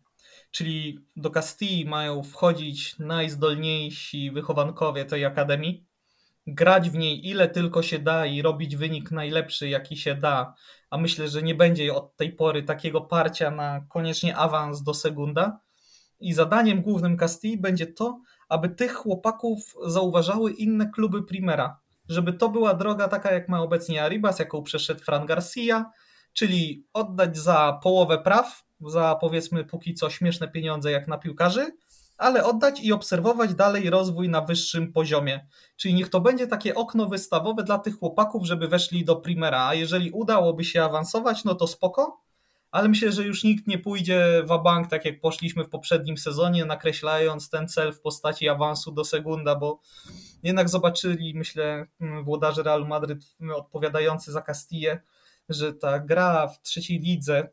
Czyli 0.52 1.00
do 1.16 1.30
Castilli 1.30 1.86
mają 1.86 2.24
wchodzić 2.24 3.00
najzdolniejsi 3.00 4.32
wychowankowie 4.32 5.06
tej 5.06 5.26
akademii, 5.26 5.86
grać 6.48 6.90
w 6.90 6.96
niej 6.96 7.28
ile 7.30 7.50
tylko 7.50 7.84
się 7.84 8.00
da 8.00 8.26
i 8.26 8.42
robić 8.42 8.76
wynik 8.76 9.12
najlepszy, 9.12 9.70
jaki 9.70 9.98
się 9.98 10.16
da. 10.16 10.56
A 10.90 10.98
myślę, 10.98 11.28
że 11.28 11.44
nie 11.44 11.56
będzie 11.56 11.94
od 11.94 12.16
tej 12.16 12.34
pory 12.34 12.64
takiego 12.64 13.02
parcia 13.02 13.52
na 13.52 13.86
koniecznie 13.90 14.38
awans 14.38 14.84
do 14.84 14.94
Segunda. 14.94 15.60
I 16.20 16.34
zadaniem 16.34 16.82
głównym 16.82 17.18
Castilli 17.18 17.58
będzie 17.58 17.88
to, 17.88 18.22
aby 18.50 18.70
tych 18.70 18.94
chłopaków 18.94 19.76
zauważały 19.86 20.52
inne 20.52 20.90
kluby 20.90 21.24
Primera 21.24 21.83
żeby 22.10 22.34
to 22.34 22.50
była 22.50 22.74
droga 22.74 23.08
taka, 23.08 23.34
jak 23.34 23.50
ma 23.50 23.62
obecnie 23.62 24.04
Aribas, 24.04 24.40
jaką 24.40 24.64
przeszedł 24.64 25.04
Fran 25.04 25.26
Garcia, 25.26 25.92
czyli 26.34 26.88
oddać 26.94 27.38
za 27.38 27.80
połowę 27.84 28.18
praw, 28.18 28.64
za 28.88 29.16
powiedzmy 29.22 29.66
póki 29.66 29.94
co 29.94 30.10
śmieszne 30.10 30.48
pieniądze 30.48 30.92
jak 30.92 31.08
na 31.08 31.18
piłkarzy, 31.18 31.72
ale 32.18 32.46
oddać 32.46 32.80
i 32.80 32.94
obserwować 32.94 33.56
dalej 33.56 33.90
rozwój 33.90 34.30
na 34.30 34.42
wyższym 34.42 34.94
poziomie. 34.94 35.48
Czyli 35.78 35.94
niech 35.94 36.10
to 36.10 36.22
będzie 36.22 36.48
takie 36.48 36.76
okno 36.76 37.06
wystawowe 37.06 37.64
dla 37.64 37.80
tych 37.80 37.96
chłopaków, 37.96 38.46
żeby 38.46 38.68
weszli 38.68 39.06
do 39.06 39.16
primera, 39.16 39.68
a 39.68 39.74
jeżeli 39.74 40.12
udałoby 40.12 40.64
się 40.64 40.84
awansować, 40.84 41.44
no 41.44 41.56
to 41.56 41.68
spoko, 41.68 42.23
ale 42.74 42.90
myślę, 42.90 43.12
że 43.12 43.24
już 43.24 43.44
nikt 43.44 43.68
nie 43.68 43.80
pójdzie 43.80 44.44
w 44.44 44.64
bank 44.64 44.90
tak 44.90 45.06
jak 45.06 45.20
poszliśmy 45.20 45.64
w 45.64 45.70
poprzednim 45.70 46.18
sezonie, 46.18 46.66
nakreślając 46.66 47.50
ten 47.50 47.68
cel 47.68 47.94
w 47.94 48.00
postaci 48.00 48.50
awansu 48.50 48.92
do 48.92 49.06
Segunda, 49.06 49.56
bo 49.56 49.80
jednak 50.44 50.70
zobaczyli, 50.70 51.34
myślę, 51.36 51.88
włodarze 52.24 52.64
Real 52.64 52.88
Madryt 52.88 53.26
odpowiadający 53.56 54.32
za 54.32 54.42
Castille, 54.42 55.02
że 55.50 55.74
ta 55.74 56.00
gra 56.00 56.48
w 56.48 56.62
trzeciej 56.62 57.00
lidze 57.00 57.50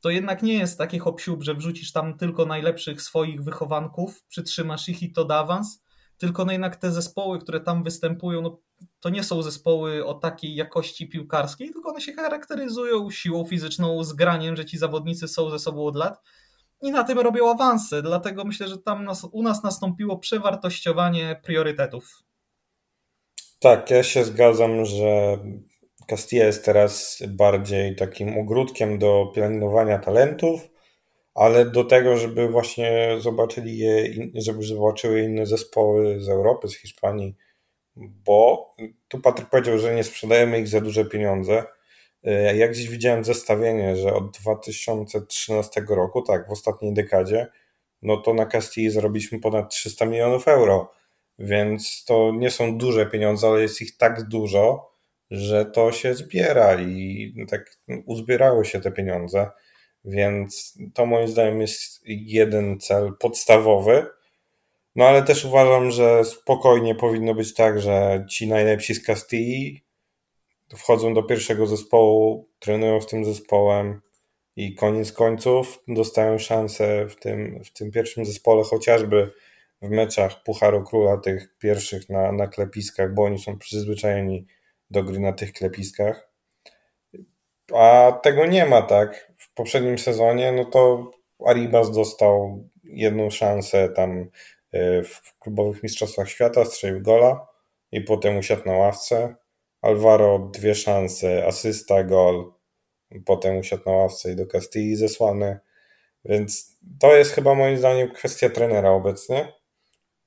to 0.00 0.10
jednak 0.10 0.42
nie 0.42 0.54
jest 0.54 0.78
taki 0.78 0.98
hop 0.98 1.20
że 1.40 1.54
wrzucisz 1.54 1.92
tam 1.92 2.18
tylko 2.18 2.46
najlepszych 2.46 3.02
swoich 3.02 3.42
wychowanków, 3.42 4.24
przytrzymasz 4.28 4.88
ich 4.88 5.02
i 5.02 5.12
to 5.12 5.24
da 5.24 5.38
awans, 5.38 5.82
tylko 6.20 6.44
no 6.44 6.52
jednak 6.52 6.76
te 6.76 6.92
zespoły, 6.92 7.38
które 7.38 7.60
tam 7.60 7.82
występują, 7.82 8.42
no, 8.42 8.60
to 9.00 9.08
nie 9.10 9.24
są 9.24 9.42
zespoły 9.42 10.06
o 10.06 10.14
takiej 10.14 10.54
jakości 10.54 11.08
piłkarskiej, 11.08 11.70
tylko 11.72 11.90
one 11.90 12.00
się 12.00 12.12
charakteryzują 12.12 13.10
siłą 13.10 13.44
fizyczną, 13.44 14.04
zgraniem, 14.04 14.56
że 14.56 14.64
ci 14.64 14.78
zawodnicy 14.78 15.28
są 15.28 15.50
ze 15.50 15.58
sobą 15.58 15.86
od 15.86 15.96
lat 15.96 16.20
i 16.82 16.90
na 16.90 17.04
tym 17.04 17.18
robią 17.18 17.50
awanse. 17.50 18.02
Dlatego 18.02 18.44
myślę, 18.44 18.68
że 18.68 18.78
tam 18.78 19.04
nas, 19.04 19.26
u 19.32 19.42
nas 19.42 19.62
nastąpiło 19.62 20.18
przewartościowanie 20.18 21.40
priorytetów. 21.44 22.22
Tak, 23.58 23.90
ja 23.90 24.02
się 24.02 24.24
zgadzam, 24.24 24.84
że 24.84 25.38
Castilla 26.06 26.44
jest 26.44 26.64
teraz 26.64 27.22
bardziej 27.28 27.96
takim 27.96 28.38
ogródkiem 28.38 28.98
do 28.98 29.32
pielęgnowania 29.34 29.98
talentów, 29.98 30.70
ale 31.34 31.70
do 31.70 31.84
tego, 31.84 32.16
żeby 32.16 32.48
właśnie 32.48 33.16
zobaczyli 33.20 33.78
je, 33.78 34.08
żeby 34.34 34.62
zobaczyły 34.62 35.22
inne 35.22 35.46
zespoły 35.46 36.20
z 36.20 36.28
Europy, 36.28 36.68
z 36.68 36.76
Hiszpanii, 36.76 37.36
bo 37.96 38.74
tu 39.08 39.20
Patryk 39.20 39.48
powiedział, 39.50 39.78
że 39.78 39.94
nie 39.94 40.04
sprzedajemy 40.04 40.60
ich 40.60 40.68
za 40.68 40.80
duże 40.80 41.04
pieniądze. 41.04 41.64
E, 42.24 42.56
ja 42.56 42.68
gdzieś 42.68 42.88
widziałem 42.88 43.24
zestawienie, 43.24 43.96
że 43.96 44.14
od 44.14 44.38
2013 44.38 45.84
roku, 45.88 46.22
tak, 46.22 46.48
w 46.48 46.52
ostatniej 46.52 46.94
dekadzie, 46.94 47.46
no 48.02 48.16
to 48.16 48.34
na 48.34 48.46
Castilli 48.46 48.90
zarobiliśmy 48.90 49.40
ponad 49.40 49.70
300 49.70 50.06
milionów 50.06 50.48
euro, 50.48 50.92
więc 51.38 52.04
to 52.04 52.32
nie 52.34 52.50
są 52.50 52.78
duże 52.78 53.06
pieniądze, 53.06 53.46
ale 53.46 53.62
jest 53.62 53.80
ich 53.80 53.96
tak 53.96 54.28
dużo, 54.28 54.90
że 55.30 55.66
to 55.66 55.92
się 55.92 56.14
zbiera 56.14 56.80
i 56.80 57.34
tak 57.50 57.76
uzbierały 58.06 58.64
się 58.64 58.80
te 58.80 58.92
pieniądze, 58.92 59.50
więc 60.04 60.78
to 60.94 61.06
moim 61.06 61.28
zdaniem 61.28 61.60
jest 61.60 62.00
jeden 62.06 62.80
cel 62.80 63.12
podstawowy, 63.20 64.06
no 64.96 65.04
ale 65.04 65.22
też 65.22 65.44
uważam, 65.44 65.90
że 65.90 66.24
spokojnie 66.24 66.94
powinno 66.94 67.34
być 67.34 67.54
tak, 67.54 67.80
że 67.80 68.26
ci 68.30 68.48
najlepsi 68.48 68.94
z 68.94 69.04
Castilli 69.04 69.84
wchodzą 70.76 71.14
do 71.14 71.22
pierwszego 71.22 71.66
zespołu, 71.66 72.48
trenują 72.58 73.00
z 73.00 73.06
tym 73.06 73.24
zespołem 73.24 74.00
i 74.56 74.74
koniec 74.74 75.12
końców 75.12 75.82
dostają 75.88 76.38
szansę 76.38 77.06
w 77.06 77.16
tym, 77.16 77.64
w 77.64 77.72
tym 77.72 77.90
pierwszym 77.90 78.24
zespole, 78.24 78.64
chociażby 78.64 79.30
w 79.82 79.90
meczach 79.90 80.42
Pucharu 80.42 80.84
Króla 80.84 81.16
tych 81.16 81.58
pierwszych 81.58 82.08
na, 82.08 82.32
na 82.32 82.46
klepiskach, 82.46 83.14
bo 83.14 83.22
oni 83.24 83.38
są 83.38 83.58
przyzwyczajeni 83.58 84.46
do 84.90 85.04
gry 85.04 85.18
na 85.18 85.32
tych 85.32 85.52
klepiskach. 85.52 86.29
A 87.74 88.12
tego 88.22 88.46
nie 88.46 88.66
ma, 88.66 88.82
tak? 88.82 89.32
W 89.38 89.54
poprzednim 89.54 89.98
sezonie, 89.98 90.52
no 90.52 90.64
to 90.64 91.10
Aribas 91.46 91.90
dostał 91.90 92.64
jedną 92.84 93.30
szansę 93.30 93.88
tam 93.88 94.30
e, 94.72 95.02
w 95.02 95.38
klubowych 95.38 95.82
mistrzostwach 95.82 96.28
świata, 96.28 96.64
strzelił 96.64 97.02
gola 97.02 97.46
i 97.92 98.00
potem 98.00 98.38
usiadł 98.38 98.62
na 98.66 98.72
ławce. 98.72 99.34
Alvaro 99.82 100.38
dwie 100.38 100.74
szanse, 100.74 101.46
asysta, 101.46 102.04
gol. 102.04 102.52
potem 103.24 103.58
usiadł 103.58 103.82
na 103.86 103.92
ławce 103.92 104.32
i 104.32 104.36
do 104.36 104.46
Castilli 104.46 104.96
zesłany, 104.96 105.58
więc 106.24 106.78
to 107.00 107.16
jest 107.16 107.32
chyba 107.32 107.54
moim 107.54 107.78
zdaniem 107.78 108.10
kwestia 108.10 108.50
trenera 108.50 108.90
obecnie. 108.90 109.52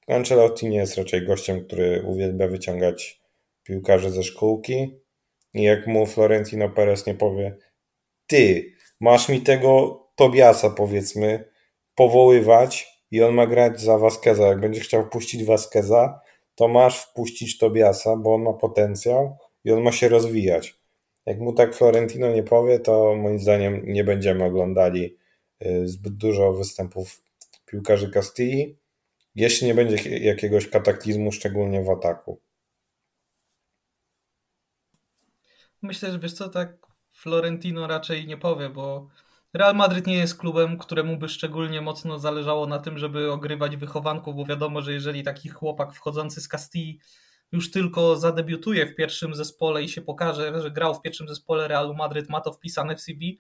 Ancelotti 0.08 0.70
nie 0.70 0.78
jest 0.78 0.98
raczej 0.98 1.26
gościem, 1.26 1.66
który 1.66 2.04
uwielbia 2.06 2.48
wyciągać 2.48 3.22
piłkarzy 3.64 4.10
ze 4.10 4.24
szkółki 4.24 5.03
i 5.54 5.64
jak 5.64 5.88
mu 5.88 6.06
Florentino 6.06 6.70
Perez 6.70 7.06
nie 7.06 7.14
powie 7.14 7.58
ty, 8.28 8.74
masz 9.00 9.30
mi 9.30 9.42
tego 9.42 10.00
Tobiasa 10.16 10.70
powiedzmy 10.70 11.46
powoływać 11.96 12.88
i 13.12 13.24
on 13.24 13.34
ma 13.34 13.48
grać 13.48 13.82
za 13.82 13.98
Vasqueza. 13.98 14.48
Jak 14.48 14.60
będziesz 14.60 14.84
chciał 14.84 15.10
puścić 15.10 15.44
Vasqueza, 15.44 16.22
to 16.56 16.68
masz 16.68 17.02
wpuścić 17.02 17.58
Tobiasa, 17.58 18.16
bo 18.18 18.36
on 18.36 18.42
ma 18.42 18.54
potencjał 18.54 19.38
i 19.64 19.72
on 19.72 19.82
ma 19.82 19.92
się 19.92 20.10
rozwijać. 20.10 20.76
Jak 21.26 21.40
mu 21.40 21.54
tak 21.54 21.76
Florentino 21.76 22.32
nie 22.32 22.44
powie, 22.44 22.80
to 22.80 23.16
moim 23.16 23.40
zdaniem 23.40 23.82
nie 23.86 24.04
będziemy 24.04 24.44
oglądali 24.44 25.18
y, 25.66 25.88
zbyt 25.88 26.14
dużo 26.14 26.54
występów 26.54 27.22
piłkarzy 27.66 28.12
Castilli, 28.12 28.78
jeśli 29.36 29.68
nie 29.68 29.74
będzie 29.74 30.10
jakiegoś 30.20 30.68
kataklizmu, 30.68 31.32
szczególnie 31.32 31.82
w 31.82 31.90
ataku. 31.90 32.40
Myślę, 35.84 36.12
że 36.12 36.20
wiesz 36.20 36.34
co, 36.34 36.50
tak 36.50 36.88
Florentino 37.14 37.88
raczej 37.88 38.28
nie 38.28 38.38
powie, 38.38 38.70
bo 38.70 39.08
Real 39.54 39.76
Madryt 39.76 40.08
nie 40.08 40.18
jest 40.18 40.38
klubem, 40.38 40.78
któremu 40.78 41.18
by 41.18 41.30
szczególnie 41.30 41.82
mocno 41.82 42.20
zależało 42.20 42.68
na 42.68 42.80
tym, 42.80 42.98
żeby 42.98 43.32
ogrywać 43.32 43.78
wychowanków, 43.78 44.36
bo 44.36 44.46
wiadomo, 44.46 44.82
że 44.82 44.94
jeżeli 44.94 45.24
taki 45.24 45.50
chłopak 45.50 45.94
wchodzący 45.94 46.42
z 46.42 46.48
Castilli 46.48 47.00
już 47.52 47.72
tylko 47.72 48.16
zadebiutuje 48.16 48.88
w 48.88 48.96
pierwszym 48.96 49.36
zespole 49.36 49.84
i 49.84 49.90
się 49.90 50.02
pokaże, 50.02 50.62
że 50.62 50.72
grał 50.72 50.96
w 50.96 51.02
pierwszym 51.02 51.28
zespole 51.28 51.68
Realu 51.68 51.94
Madryt, 51.94 52.30
ma 52.30 52.42
to 52.42 52.54
wpisane 52.54 52.96
w 52.96 53.02
CV, 53.02 53.40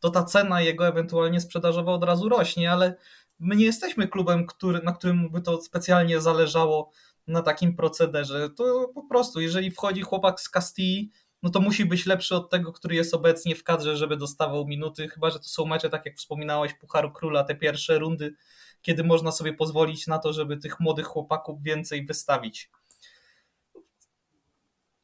to 0.00 0.10
ta 0.10 0.24
cena 0.24 0.60
jego 0.60 0.86
ewentualnie 0.86 1.40
sprzedażowa 1.40 1.92
od 1.92 2.04
razu 2.04 2.28
rośnie, 2.28 2.72
ale 2.72 2.96
my 3.38 3.56
nie 3.56 3.64
jesteśmy 3.64 4.08
klubem, 4.08 4.46
który, 4.46 4.82
na 4.82 4.92
którym 4.92 5.30
by 5.30 5.42
to 5.42 5.62
specjalnie 5.62 6.20
zależało 6.20 6.90
na 7.26 7.42
takim 7.42 7.76
procederze. 7.76 8.50
To 8.50 8.88
po 8.94 9.02
prostu, 9.08 9.40
jeżeli 9.40 9.70
wchodzi 9.70 10.02
chłopak 10.02 10.40
z 10.40 10.50
Castilli, 10.50 11.10
no 11.42 11.50
to 11.50 11.60
musi 11.60 11.84
być 11.84 12.06
lepszy 12.06 12.34
od 12.34 12.50
tego, 12.50 12.72
który 12.72 12.94
jest 12.94 13.14
obecnie 13.14 13.54
w 13.54 13.64
kadrze, 13.64 13.96
żeby 13.96 14.16
dostawał 14.16 14.66
minuty, 14.66 15.08
chyba 15.08 15.30
że 15.30 15.38
to 15.38 15.44
są 15.44 15.66
mecze, 15.66 15.90
tak 15.90 16.06
jak 16.06 16.16
wspominałeś, 16.16 16.74
Pucharu 16.74 17.10
Króla, 17.10 17.44
te 17.44 17.54
pierwsze 17.54 17.98
rundy, 17.98 18.34
kiedy 18.82 19.04
można 19.04 19.32
sobie 19.32 19.52
pozwolić 19.52 20.06
na 20.06 20.18
to, 20.18 20.32
żeby 20.32 20.56
tych 20.56 20.80
młodych 20.80 21.06
chłopaków 21.06 21.62
więcej 21.62 22.04
wystawić. 22.04 22.70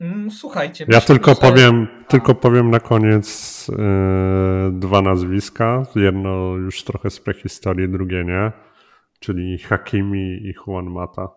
Mm, 0.00 0.30
słuchajcie. 0.30 0.86
Ja 0.88 1.00
tylko 1.00 1.34
powiem, 1.34 1.88
tylko 2.08 2.34
powiem 2.34 2.70
na 2.70 2.80
koniec 2.80 3.68
yy, 3.68 4.72
dwa 4.72 5.02
nazwiska. 5.02 5.82
Jedno 5.96 6.56
już 6.56 6.84
trochę 6.84 7.10
z 7.10 7.20
prehistorii, 7.20 7.88
drugie 7.88 8.24
nie. 8.24 8.52
Czyli 9.20 9.58
Hakimi 9.58 10.18
i 10.18 10.54
Juan 10.66 10.90
Mata. 10.90 11.28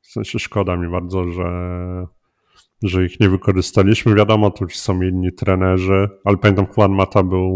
W 0.00 0.06
sensie 0.06 0.38
szkoda 0.38 0.76
mi 0.76 0.90
bardzo, 0.90 1.24
że 1.24 1.44
że 2.82 3.04
ich 3.04 3.20
nie 3.20 3.28
wykorzystaliśmy. 3.28 4.14
Wiadomo, 4.14 4.50
tu 4.50 4.68
są 4.68 5.02
inni 5.02 5.32
trenerzy, 5.32 6.08
ale 6.24 6.36
pamiętam, 6.36 6.66
Juan 6.76 6.92
Mata 6.92 7.22
był 7.22 7.50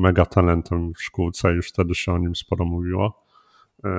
mega 0.00 0.26
talentem 0.26 0.92
w 0.94 1.02
szkółce, 1.02 1.52
już 1.52 1.68
wtedy 1.68 1.94
się 1.94 2.12
o 2.12 2.18
nim 2.18 2.34
sporo 2.34 2.64
mówiło. 2.64 3.24
E, 3.84 3.90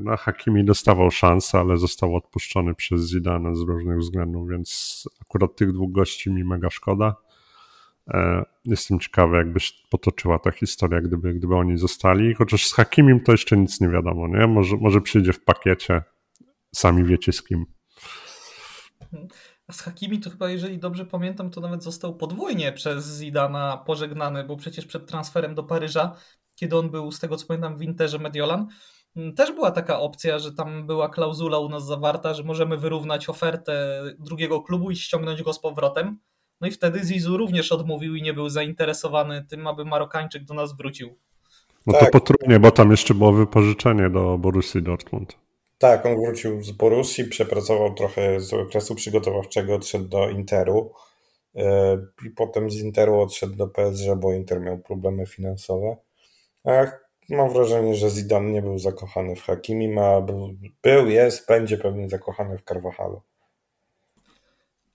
no, 0.00 0.16
Hakimi 0.16 0.64
dostawał 0.64 1.10
szansę, 1.10 1.58
ale 1.58 1.76
został 1.76 2.16
odpuszczony 2.16 2.74
przez 2.74 3.08
Zidane 3.08 3.56
z 3.56 3.60
różnych 3.60 3.98
względów, 3.98 4.48
więc 4.48 5.02
akurat 5.22 5.56
tych 5.56 5.72
dwóch 5.72 5.92
gości 5.92 6.30
mi 6.30 6.44
mega 6.44 6.70
szkoda. 6.70 7.16
E, 8.08 8.44
jestem 8.64 8.98
ciekawy, 8.98 9.36
jakby 9.36 9.60
się 9.60 9.74
potoczyła 9.90 10.38
ta 10.38 10.50
historia, 10.50 11.00
gdyby, 11.00 11.34
gdyby 11.34 11.56
oni 11.56 11.78
zostali. 11.78 12.34
Chociaż 12.34 12.66
z 12.66 12.74
Hakimim 12.74 13.20
to 13.20 13.32
jeszcze 13.32 13.56
nic 13.56 13.80
nie 13.80 13.88
wiadomo, 13.88 14.28
nie? 14.28 14.46
Może, 14.46 14.76
może 14.76 15.00
przyjdzie 15.00 15.32
w 15.32 15.44
pakiecie, 15.44 16.02
sami 16.74 17.04
wiecie 17.04 17.32
z 17.32 17.42
kim. 17.42 17.66
A 19.68 19.72
z 19.72 19.80
Hakimi 19.80 20.20
to 20.20 20.30
chyba, 20.30 20.50
jeżeli 20.50 20.78
dobrze 20.78 21.06
pamiętam, 21.06 21.50
to 21.50 21.60
nawet 21.60 21.82
został 21.82 22.14
podwójnie 22.14 22.72
przez 22.72 23.18
Zidana 23.18 23.76
pożegnany, 23.86 24.44
bo 24.44 24.56
przecież 24.56 24.86
przed 24.86 25.06
transferem 25.06 25.54
do 25.54 25.62
Paryża, 25.62 26.16
kiedy 26.54 26.76
on 26.76 26.90
był, 26.90 27.12
z 27.12 27.20
tego 27.20 27.36
co 27.36 27.46
pamiętam, 27.46 27.76
w 27.76 27.82
Interze 27.82 28.18
Mediolan, 28.18 28.68
mm, 29.16 29.34
też 29.34 29.52
była 29.52 29.70
taka 29.70 30.00
opcja, 30.00 30.38
że 30.38 30.52
tam 30.52 30.86
była 30.86 31.08
klauzula 31.08 31.58
u 31.58 31.68
nas 31.68 31.86
zawarta, 31.86 32.34
że 32.34 32.42
możemy 32.42 32.76
wyrównać 32.76 33.28
ofertę 33.28 34.02
drugiego 34.18 34.60
klubu 34.62 34.90
i 34.90 34.96
ściągnąć 34.96 35.42
go 35.42 35.52
z 35.52 35.60
powrotem. 35.60 36.18
No 36.60 36.68
i 36.68 36.70
wtedy 36.70 37.04
Zizu 37.04 37.36
również 37.36 37.72
odmówił 37.72 38.14
i 38.14 38.22
nie 38.22 38.34
był 38.34 38.48
zainteresowany 38.48 39.46
tym, 39.48 39.66
aby 39.66 39.84
Marokańczyk 39.84 40.44
do 40.44 40.54
nas 40.54 40.76
wrócił. 40.76 41.18
No 41.86 41.92
tak. 41.92 42.02
to 42.04 42.20
potrójnie, 42.20 42.60
bo 42.60 42.70
tam 42.70 42.90
jeszcze 42.90 43.14
było 43.14 43.32
wypożyczenie 43.32 44.10
do 44.10 44.38
Borussii 44.38 44.82
Dortmund. 44.82 45.47
Tak, 45.78 46.06
on 46.06 46.16
wrócił 46.16 46.62
z 46.62 46.70
Borussii, 46.70 47.24
przepracował 47.24 47.94
trochę 47.94 48.40
z 48.40 48.54
okresu 48.54 48.94
przygotowawczego, 48.94 49.74
odszedł 49.74 50.08
do 50.08 50.28
Interu 50.28 50.92
e, 51.56 51.98
i 52.26 52.30
potem 52.30 52.70
z 52.70 52.76
Interu 52.76 53.20
odszedł 53.20 53.54
do 53.54 53.68
PSG, 53.68 54.14
bo 54.16 54.32
Inter 54.32 54.60
miał 54.60 54.78
problemy 54.78 55.26
finansowe. 55.26 55.96
A 56.64 56.70
mam 57.28 57.52
wrażenie, 57.52 57.94
że 57.94 58.10
Zidane 58.10 58.50
nie 58.50 58.62
był 58.62 58.78
zakochany 58.78 59.36
w 59.36 59.42
Hakimi, 59.42 59.88
ma, 59.88 60.20
był, 60.82 61.08
jest, 61.08 61.48
będzie 61.48 61.78
pewnie 61.78 62.08
zakochany 62.08 62.58
w 62.58 62.62
Carvajalu. 62.62 63.22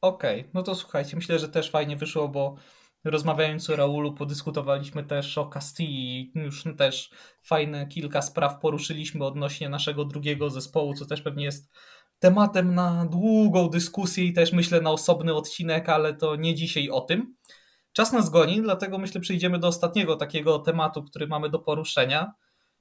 Okej, 0.02 0.40
okay, 0.40 0.52
no 0.54 0.64
to 0.64 0.76
słuchajcie, 0.76 1.16
myślę, 1.16 1.40
że 1.40 1.50
też 1.50 1.72
fajnie 1.72 1.96
wyszło, 1.96 2.28
bo 2.28 2.56
Rozmawiając 3.04 3.70
o 3.70 3.76
Raulu, 3.76 4.14
podyskutowaliśmy 4.14 5.04
też 5.04 5.38
o 5.38 5.46
Castilli, 5.46 6.32
już 6.36 6.64
też 6.78 7.10
fajne 7.42 7.88
kilka 7.88 8.22
spraw 8.22 8.60
poruszyliśmy 8.60 9.26
odnośnie 9.26 9.70
naszego 9.70 10.06
drugiego 10.06 10.50
zespołu, 10.50 10.94
co 10.94 11.06
też 11.06 11.22
pewnie 11.22 11.46
jest 11.46 11.72
tematem 12.20 12.76
na 12.76 13.06
długą 13.06 13.70
dyskusję 13.70 14.26
i 14.26 14.34
też 14.34 14.54
myślę 14.54 14.82
na 14.82 14.92
osobny 14.92 15.34
odcinek, 15.34 15.90
ale 15.90 16.14
to 16.14 16.36
nie 16.36 16.56
dzisiaj 16.56 16.90
o 16.90 17.02
tym. 17.02 17.36
Czas 17.92 18.14
nas 18.14 18.30
goni, 18.30 18.62
dlatego 18.62 18.98
myślę 18.98 19.22
przejdziemy 19.22 19.60
do 19.60 19.68
ostatniego 19.68 20.16
takiego 20.16 20.60
tematu, 20.60 21.04
który 21.04 21.28
mamy 21.28 21.50
do 21.50 21.60
poruszenia, 21.60 22.34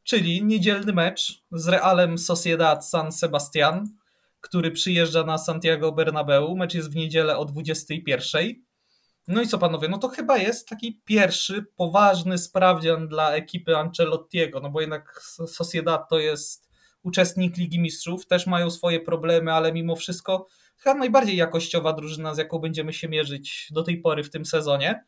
czyli 0.03 0.45
niedzielny 0.45 0.93
mecz 0.93 1.43
z 1.53 1.68
Realem 1.68 2.18
Sociedad 2.18 2.89
San 2.89 3.12
Sebastian, 3.12 3.89
który 4.41 4.70
przyjeżdża 4.70 5.25
na 5.25 5.39
Santiago 5.39 5.93
Bernabeu. 5.93 6.57
Mecz 6.57 6.75
jest 6.75 6.93
w 6.93 6.97
niedzielę 6.97 7.39
o 7.39 7.45
21. 7.45 8.72
No 9.29 9.43
i 9.43 9.47
co 9.47 9.59
panowie, 9.59 9.89
no 9.89 9.99
to 9.99 10.09
chyba 10.09 10.39
jest 10.39 10.68
taki 10.68 11.01
pierwszy 11.05 11.64
poważny 11.77 12.39
sprawdzian 12.39 13.09
dla 13.09 13.33
ekipy 13.33 13.77
Ancelottiego, 13.77 14.61
no 14.61 14.70
bo 14.70 14.81
jednak 14.81 15.23
Sociedad 15.47 16.09
to 16.11 16.18
jest 16.18 16.68
uczestnik 17.03 17.57
Ligi 17.57 17.81
Mistrzów, 17.81 18.27
też 18.27 18.47
mają 18.47 18.70
swoje 18.70 19.01
problemy, 19.01 19.53
ale 19.53 19.73
mimo 19.73 19.97
wszystko 19.97 20.47
chyba 20.79 20.95
najbardziej 20.95 21.37
jakościowa 21.37 21.93
drużyna, 21.93 22.35
z 22.35 22.39
jaką 22.39 22.59
będziemy 22.59 22.93
się 22.93 23.09
mierzyć 23.09 23.68
do 23.70 23.83
tej 23.83 24.01
pory 24.01 24.25
w 24.25 24.31
tym 24.31 24.45
sezonie. 24.45 25.05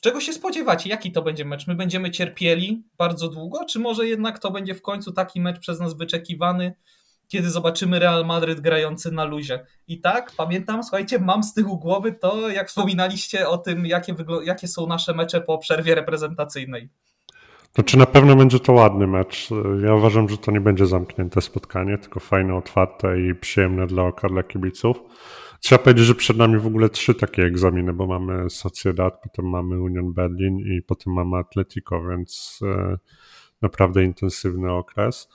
Czego 0.00 0.20
się 0.20 0.32
spodziewacie? 0.32 0.90
Jaki 0.90 1.12
to 1.12 1.22
będzie 1.22 1.44
mecz? 1.44 1.66
My 1.66 1.74
będziemy 1.74 2.10
cierpieli 2.10 2.84
bardzo 2.98 3.28
długo, 3.28 3.64
czy 3.64 3.78
może 3.78 4.06
jednak 4.06 4.38
to 4.38 4.50
będzie 4.50 4.74
w 4.74 4.82
końcu 4.82 5.12
taki 5.12 5.40
mecz 5.40 5.58
przez 5.58 5.80
nas 5.80 5.96
wyczekiwany, 5.96 6.74
kiedy 7.32 7.50
zobaczymy 7.50 7.98
Real 7.98 8.26
Madryt 8.26 8.60
grający 8.60 9.12
na 9.12 9.24
luzie. 9.24 9.66
I 9.88 10.00
tak, 10.00 10.32
pamiętam, 10.36 10.82
słuchajcie, 10.82 11.18
mam 11.18 11.42
z 11.42 11.54
tyłu 11.54 11.78
głowy 11.78 12.12
to, 12.12 12.50
jak 12.50 12.68
wspominaliście 12.68 13.48
o 13.48 13.58
tym, 13.58 13.86
jakie, 13.86 14.14
jakie 14.44 14.68
są 14.68 14.86
nasze 14.86 15.14
mecze 15.14 15.40
po 15.40 15.58
przerwie 15.58 15.94
reprezentacyjnej. 15.94 16.88
To 17.72 17.82
czy 17.82 17.98
na 17.98 18.06
pewno 18.06 18.36
będzie 18.36 18.60
to 18.60 18.72
ładny 18.72 19.06
mecz? 19.06 19.48
Ja 19.84 19.94
uważam, 19.94 20.28
że 20.28 20.38
to 20.38 20.50
nie 20.50 20.60
będzie 20.60 20.86
zamknięte 20.86 21.40
spotkanie, 21.40 21.98
tylko 21.98 22.20
fajne, 22.20 22.54
otwarte 22.54 23.20
i 23.20 23.34
przyjemne 23.34 23.86
dla 23.86 24.02
oka, 24.02 24.28
dla 24.28 24.42
kibiców. 24.42 24.96
Trzeba 25.60 25.78
powiedzieć, 25.78 26.06
że 26.06 26.14
przed 26.14 26.36
nami 26.36 26.58
w 26.58 26.66
ogóle 26.66 26.88
trzy 26.88 27.14
takie 27.14 27.42
egzaminy, 27.42 27.92
bo 27.92 28.06
mamy 28.06 28.50
Sociedad, 28.50 29.20
potem 29.22 29.48
mamy 29.48 29.80
Union 29.80 30.12
Berlin 30.12 30.58
i 30.58 30.82
potem 30.82 31.12
mamy 31.12 31.36
Atletico, 31.36 32.02
więc 32.08 32.60
e, 32.62 32.98
naprawdę 33.62 34.04
intensywny 34.04 34.72
okres. 34.72 35.28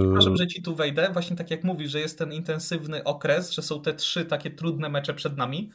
Przepraszam, 0.00 0.36
że 0.36 0.46
ci 0.46 0.62
tu 0.62 0.74
wejdę. 0.74 1.10
Właśnie 1.12 1.36
tak 1.36 1.50
jak 1.50 1.64
mówisz, 1.64 1.90
że 1.90 2.00
jest 2.00 2.18
ten 2.18 2.32
intensywny 2.32 3.04
okres, 3.04 3.50
że 3.50 3.62
są 3.62 3.82
te 3.82 3.94
trzy 3.94 4.24
takie 4.24 4.50
trudne 4.50 4.88
mecze 4.88 5.14
przed 5.14 5.36
nami. 5.36 5.70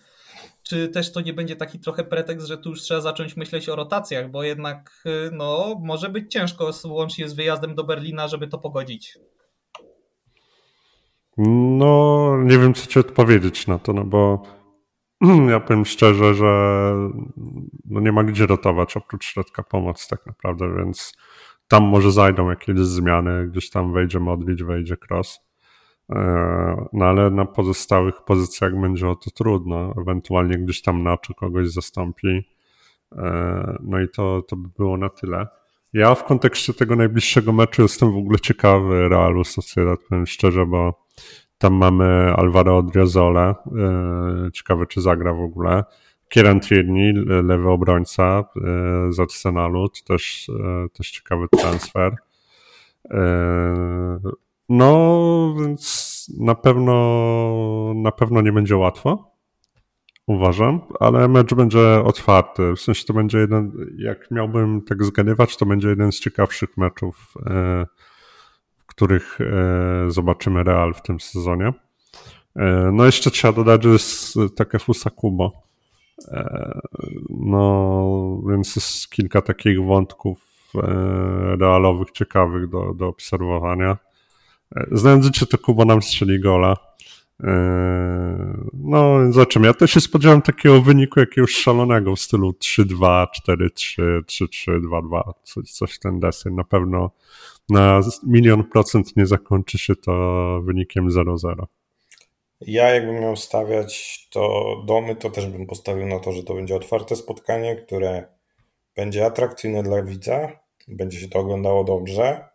Czy 0.64 0.88
też 0.88 1.12
to 1.12 1.22
nie 1.22 1.34
będzie 1.34 1.56
taki 1.56 1.80
trochę 1.80 2.04
pretekst, 2.04 2.48
że 2.48 2.58
tu 2.58 2.70
już 2.70 2.82
trzeba 2.82 3.02
zacząć 3.02 3.38
myśleć 3.38 3.70
o 3.70 3.76
rotacjach, 3.76 4.32
bo 4.32 4.44
jednak 4.44 5.04
y, 5.06 5.32
no, 5.34 5.80
może 5.84 6.10
być 6.10 6.32
ciężko 6.32 6.72
łącznie 6.86 7.30
z 7.30 7.34
wyjazdem 7.34 7.76
do 7.76 7.84
Berlina, 7.84 8.28
żeby 8.28 8.48
to 8.48 8.58
pogodzić. 8.58 9.18
No, 11.78 12.38
nie 12.44 12.58
wiem, 12.58 12.74
co 12.74 12.88
ci 12.88 13.00
odpowiedzieć 13.00 13.68
na 13.68 13.80
to, 13.80 13.94
no 13.94 14.04
bo 14.06 14.44
ja 15.50 15.60
powiem 15.60 15.86
szczerze, 15.86 16.34
że 16.34 16.94
no 17.86 18.00
nie 18.00 18.12
ma 18.12 18.24
gdzie 18.24 18.46
rotować 18.46 18.98
oprócz 18.98 19.26
środka 19.26 19.64
pomocy 19.64 20.10
tak 20.10 20.26
naprawdę, 20.26 20.76
więc 20.78 21.14
tam 21.72 21.84
może 21.84 22.12
zajdą 22.12 22.50
jakieś 22.50 22.80
zmiany, 22.80 23.48
gdzieś 23.48 23.70
tam 23.70 23.94
wejdzie 23.94 24.20
Modric, 24.20 24.62
wejdzie 24.62 24.98
Cross. 24.98 25.40
E, 26.10 26.86
no 26.94 27.06
ale 27.06 27.30
na 27.30 27.46
pozostałych 27.46 28.16
pozycjach 28.26 28.82
będzie 28.82 29.10
o 29.10 29.16
to 29.16 29.32
trudno. 29.32 29.94
Ewentualnie 30.02 30.58
gdzieś 30.58 30.82
tam 30.82 31.04
Nacho 31.04 31.34
kogoś 31.34 31.70
zastąpi. 31.70 32.42
No 33.84 34.02
i 34.02 34.10
to, 34.10 34.42
to 34.42 34.56
by 34.56 34.70
było 34.78 34.98
na 34.98 35.10
tyle. 35.10 35.48
Ja 35.94 36.16
w 36.16 36.24
kontekście 36.24 36.74
tego 36.74 36.96
najbliższego 36.96 37.54
meczu 37.54 37.82
jestem 37.82 38.12
w 38.12 38.18
ogóle 38.18 38.40
ciekawy 38.40 39.10
Realu 39.10 39.44
Sociedad, 39.44 40.00
powiem 40.10 40.26
szczerze, 40.26 40.66
bo 40.66 41.06
tam 41.58 41.74
mamy 41.74 42.34
Alvaro 42.36 42.78
Odriozole, 42.78 43.56
ciekawe 44.54 44.86
czy 44.86 45.02
zagra 45.02 45.34
w 45.34 45.42
ogóle. 45.42 45.84
Kieran 46.32 46.60
Tierney, 46.60 47.14
lewy 47.44 47.70
obrońca 47.70 48.44
z 49.10 49.20
Arsenalu, 49.20 49.90
to 49.90 50.14
też, 50.14 50.52
też 50.94 51.12
ciekawy 51.12 51.48
transfer. 51.48 52.16
No, 54.70 55.56
więc 55.60 56.12
na 56.40 56.56
pewno, 56.56 57.94
na 57.96 58.12
pewno 58.12 58.42
nie 58.42 58.52
będzie 58.52 58.78
łatwo, 58.78 59.32
uważam, 60.28 60.82
ale 61.00 61.28
mecz 61.28 61.54
będzie 61.54 62.04
otwarty. 62.06 62.74
W 62.76 62.80
sensie 62.80 63.06
to 63.06 63.14
będzie 63.14 63.38
jeden, 63.38 63.72
jak 63.98 64.32
miałbym 64.32 64.82
tak 64.82 65.04
zgadywać, 65.04 65.58
to 65.58 65.66
będzie 65.66 65.90
jeden 65.90 66.12
z 66.12 66.20
ciekawszych 66.20 66.78
meczów, 66.78 67.34
e, 67.46 67.86
w 68.78 68.86
których 68.86 69.42
e, 69.42 70.12
zobaczymy 70.12 70.64
Real 70.64 70.94
w 70.94 71.02
tym 71.02 71.20
sezonie. 71.20 71.74
E, 72.56 72.92
no 72.94 73.06
jeszcze 73.06 73.32
trzeba 73.32 73.54
dodać, 73.54 73.84
że 73.84 73.90
jest 73.90 74.36
takie 74.56 74.80
Fusa 74.80 75.10
Kubo. 75.10 75.71
No, 77.30 78.42
więc 78.50 78.76
jest 78.76 79.10
kilka 79.10 79.42
takich 79.42 79.84
wątków 79.84 80.52
realowych, 81.60 82.12
ciekawych 82.12 82.70
do, 82.70 82.94
do 82.94 83.08
obserwowania. 83.08 83.98
Znając 84.92 85.26
życie, 85.26 85.46
to 85.46 85.58
Kuba 85.58 85.86
nam 85.86 86.02
strzeli 86.02 86.40
gola. 86.40 86.76
Eee, 87.44 87.50
no, 88.74 89.32
zobaczymy. 89.32 89.68
Ja 89.68 89.74
też 89.74 89.92
się 89.92 90.02
spodziewam 90.02 90.42
takiego 90.42 90.82
wyniku 90.82 91.20
jakiegoś 91.20 91.52
szalonego 91.52 92.16
w 92.16 92.20
stylu 92.20 92.52
3-2, 92.52 93.28
4-3, 93.48 94.22
3-3, 94.22 94.82
2-2, 94.82 95.22
coś, 95.44 95.72
coś 95.72 96.00
ten 96.00 96.20
deseń. 96.20 96.54
Na 96.54 96.64
pewno 96.64 97.12
na 97.70 98.02
milion 98.28 98.64
procent 98.64 99.18
nie 99.18 99.26
zakończy 99.26 99.78
się 99.78 99.96
to 99.96 100.62
wynikiem 100.64 101.10
0-0. 101.10 101.66
Ja 102.62 102.90
jakbym 102.90 103.20
miał 103.20 103.36
stawiać 103.36 104.28
to 104.32 104.76
domy, 104.86 105.16
to 105.16 105.30
też 105.30 105.46
bym 105.46 105.68
postawił 105.68 106.08
na 106.08 106.20
to, 106.20 106.32
że 106.32 106.44
to 106.44 106.54
będzie 106.54 106.76
otwarte 106.76 107.16
spotkanie, 107.16 107.76
które 107.76 108.26
będzie 108.96 109.26
atrakcyjne 109.26 109.84
dla 109.84 110.04
widza, 110.04 110.60
będzie 110.88 111.20
się 111.20 111.30
to 111.30 111.40
oglądało 111.40 111.84
dobrze 111.84 112.52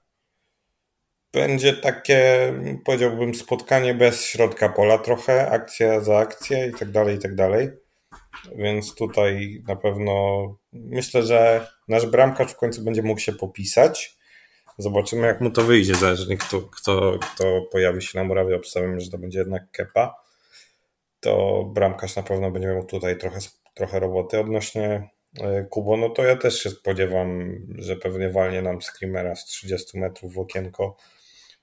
będzie 1.37 1.73
takie, 1.73 2.53
powiedziałbym, 2.85 3.35
spotkanie 3.35 3.95
bez 3.95 4.25
środka 4.25 4.69
pola 4.69 4.99
trochę, 4.99 5.51
akcja 5.51 6.01
za 6.01 6.19
akcję 6.19 6.67
i 6.67 6.79
tak 6.79 6.91
dalej, 6.91 7.17
i 7.17 7.19
tak 7.19 7.35
dalej. 7.35 7.71
Więc 8.57 8.95
tutaj 8.95 9.63
na 9.69 9.77
pewno 9.77 10.47
myślę, 10.73 11.23
że 11.23 11.67
nasz 11.89 12.07
bramkarz 12.07 12.53
w 12.53 12.57
końcu 12.57 12.85
będzie 12.85 13.03
mógł 13.03 13.21
się 13.21 13.33
popisać. 13.33 14.16
Zobaczymy, 14.79 15.27
jak 15.27 15.41
mu 15.41 15.51
to 15.51 15.63
wyjdzie, 15.63 15.95
zależnie 15.95 16.37
kto, 16.37 16.61
kto, 16.61 17.19
kto 17.19 17.63
pojawi 17.73 18.03
się 18.03 18.19
na 18.19 18.25
murawie. 18.25 18.57
Obstawiamy, 18.57 19.01
że 19.01 19.11
to 19.11 19.19
będzie 19.19 19.39
jednak 19.39 19.71
Kepa. 19.71 20.15
To 21.21 21.65
bramkarz 21.75 22.17
na 22.17 22.23
pewno 22.23 22.51
będzie 22.51 22.69
miał 22.69 22.85
tutaj 22.85 23.19
trochę, 23.19 23.39
trochę 23.75 24.01
roboty. 24.01 24.41
Odnośnie 24.41 25.11
e, 25.41 25.65
Kubo, 25.65 25.97
no 25.97 26.11
to 26.11 26.25
ja 26.25 26.37
też 26.37 26.63
się 26.63 26.71
spodziewam, 26.71 27.59
że 27.79 27.97
pewnie 27.97 28.31
walnie 28.31 28.63
nam 28.63 28.83
screamera 28.83 29.35
z 29.35 29.45
30 29.45 29.99
metrów 29.99 30.35
w 30.35 30.39
okienko 30.39 30.97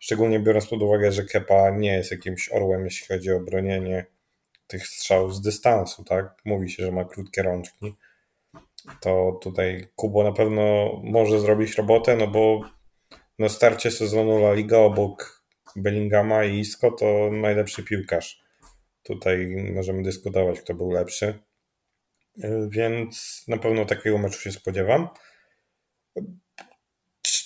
Szczególnie 0.03 0.39
biorąc 0.39 0.67
pod 0.67 0.81
uwagę, 0.81 1.11
że 1.11 1.23
Kepa 1.23 1.69
nie 1.69 1.93
jest 1.93 2.11
jakimś 2.11 2.49
orłem, 2.51 2.85
jeśli 2.85 3.07
chodzi 3.07 3.31
o 3.31 3.39
bronienie 3.39 4.05
tych 4.67 4.87
strzałów 4.87 5.35
z 5.35 5.41
dystansu, 5.41 6.03
tak? 6.03 6.41
Mówi 6.45 6.69
się, 6.69 6.85
że 6.85 6.91
ma 6.91 7.05
krótkie 7.05 7.43
rączki. 7.43 7.95
To 9.01 9.39
tutaj 9.41 9.87
Kubo 9.95 10.23
na 10.23 10.31
pewno 10.31 10.91
może 11.03 11.39
zrobić 11.39 11.75
robotę, 11.75 12.15
no 12.15 12.27
bo 12.27 12.61
na 13.39 13.49
starcie 13.49 13.91
sezonu 13.91 14.37
La 14.37 14.53
Liga 14.53 14.77
obok 14.77 15.43
Bellingama 15.75 16.43
i 16.43 16.59
Isco 16.59 16.91
to 16.91 17.29
najlepszy 17.31 17.83
piłkarz. 17.83 18.43
Tutaj 19.03 19.47
możemy 19.73 20.03
dyskutować, 20.03 20.61
kto 20.61 20.73
był 20.73 20.91
lepszy. 20.91 21.39
Więc 22.69 23.43
na 23.47 23.57
pewno 23.57 23.85
takiego 23.85 24.17
meczu 24.17 24.39
się 24.39 24.51
spodziewam 24.51 25.07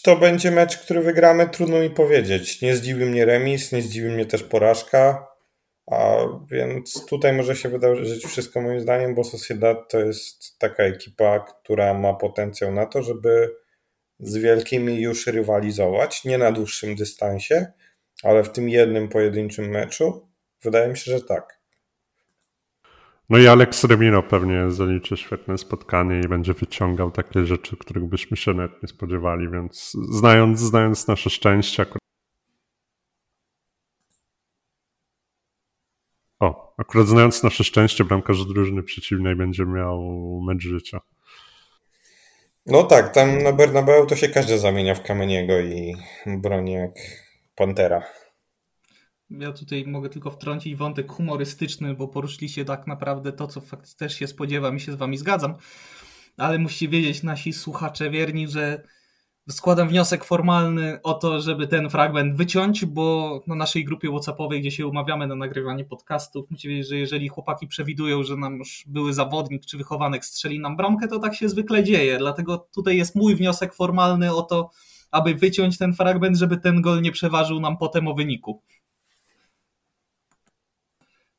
to 0.08 0.16
będzie 0.16 0.52
mecz, 0.52 0.78
który 0.78 1.02
wygramy, 1.02 1.50
trudno 1.50 1.80
mi 1.80 1.90
powiedzieć. 1.90 2.62
Nie 2.62 2.76
zdziwi 2.76 3.06
mnie 3.06 3.26
remis, 3.26 3.72
nie 3.72 3.82
zdziwi 3.82 4.10
mnie 4.10 4.26
też 4.26 4.44
porażka, 4.44 5.28
a 5.92 6.18
więc 6.52 7.06
tutaj 7.06 7.34
może 7.34 7.56
się 7.56 7.70
wydarzyć 7.70 8.26
wszystko 8.26 8.62
moim 8.62 8.80
zdaniem, 8.80 9.16
bo 9.16 9.24
Sociedad 9.24 9.92
to 9.92 10.00
jest 10.00 10.60
taka 10.60 10.84
ekipa, 10.84 11.40
która 11.40 11.94
ma 11.94 12.14
potencjał 12.14 12.72
na 12.72 12.86
to, 12.86 13.04
żeby 13.04 13.56
z 14.20 14.38
wielkimi 14.38 15.02
już 15.02 15.28
rywalizować, 15.28 16.26
nie 16.26 16.38
na 16.38 16.52
dłuższym 16.52 16.96
dystansie, 16.96 17.66
ale 18.24 18.44
w 18.44 18.52
tym 18.52 18.70
jednym 18.70 19.10
pojedynczym 19.10 19.70
meczu 19.70 20.28
wydaje 20.64 20.90
mi 20.90 20.98
się, 20.98 21.12
że 21.12 21.22
tak. 21.22 21.58
No 23.30 23.38
i 23.38 23.48
Alex 23.48 23.84
Remino 23.84 24.24
pewnie 24.24 24.72
zaliczy 24.72 25.18
świetne 25.18 25.58
spotkanie 25.58 26.22
i 26.26 26.28
będzie 26.28 26.54
wyciągał 26.54 27.12
takie 27.12 27.46
rzeczy, 27.46 27.78
których 27.78 28.06
byśmy 28.06 28.38
się 28.38 28.54
nawet 28.54 28.84
nie 28.84 28.90
spodziewali, 28.90 29.50
więc 29.50 29.92
znając, 30.12 30.60
znając 30.60 31.08
nasze 31.08 31.30
szczęście. 31.30 31.86
O, 36.40 36.74
akurat 36.78 37.08
znając 37.08 37.44
nasze 37.44 37.64
szczęście, 37.64 38.04
bramkarz 38.04 38.46
drużyny 38.46 38.84
przeciwnej 38.84 39.36
będzie 39.36 39.66
miał 39.66 40.02
mecz 40.48 40.62
życia. 40.62 41.02
No 42.68 42.84
tak, 42.84 43.14
tam 43.14 43.44
na 43.44 43.54
Bernabeu 43.54 44.06
to 44.06 44.16
się 44.16 44.30
każdy 44.30 44.60
zamienia 44.60 44.96
w 44.96 45.04
Kameniego 45.04 45.60
i 45.60 45.96
broni 46.26 46.74
jak 46.74 46.92
Pantera. 47.56 48.04
Ja 49.30 49.52
tutaj 49.52 49.86
mogę 49.88 50.10
tylko 50.10 50.32
wtrącić 50.32 50.76
wątek 50.76 51.12
humorystyczny, 51.12 51.94
bo 51.94 52.08
poruszyliście 52.08 52.66
tak 52.66 52.88
naprawdę 52.88 53.32
to, 53.32 53.48
co 53.48 53.62
też 53.98 54.20
się 54.20 54.28
spodziewam 54.28 54.78
i 54.78 54.80
się 54.80 54.92
z 54.92 54.96
wami 54.96 55.18
zgadzam. 55.18 55.56
Ale 56.38 56.60
musicie 56.60 56.88
wiedzieć, 56.88 57.24
nasi 57.24 57.54
słuchacze 57.54 58.10
wierni, 58.10 58.48
że 58.48 58.84
składam 59.50 59.90
wniosek 59.90 60.24
formalny 60.24 61.00
o 61.04 61.14
to, 61.14 61.42
żeby 61.42 61.68
ten 61.68 61.90
fragment 61.90 62.36
wyciąć, 62.36 62.86
bo 62.86 63.40
na 63.48 63.56
naszej 63.56 63.86
grupie 63.86 64.10
WhatsAppowej, 64.10 64.62
gdzie 64.62 64.72
się 64.72 64.88
umawiamy 64.88 65.28
na 65.28 65.36
nagrywanie 65.36 65.86
podcastów, 65.86 66.52
musicie 66.52 66.70
wiedzieć, 66.70 66.90
że 66.90 66.98
jeżeli 66.98 67.28
chłopaki 67.28 67.68
przewidują, 67.68 68.24
że 68.24 68.38
nam 68.38 68.58
już 68.58 68.84
były 68.88 69.14
zawodnik 69.14 69.66
czy 69.66 69.78
wychowanek 69.78 70.26
strzeli 70.26 70.60
nam 70.60 70.78
bramkę, 70.78 71.08
to 71.08 71.20
tak 71.20 71.36
się 71.36 71.50
zwykle 71.50 71.84
dzieje. 71.84 72.18
Dlatego 72.18 72.58
tutaj 72.58 72.98
jest 72.98 73.16
mój 73.16 73.36
wniosek 73.36 73.74
formalny 73.74 74.36
o 74.36 74.42
to, 74.42 74.70
aby 75.12 75.36
wyciąć 75.36 75.78
ten 75.78 75.94
fragment, 75.94 76.38
żeby 76.38 76.58
ten 76.58 76.82
gol 76.82 77.02
nie 77.02 77.12
przeważył 77.12 77.60
nam 77.60 77.78
potem 77.78 78.08
o 78.08 78.14
wyniku. 78.14 78.62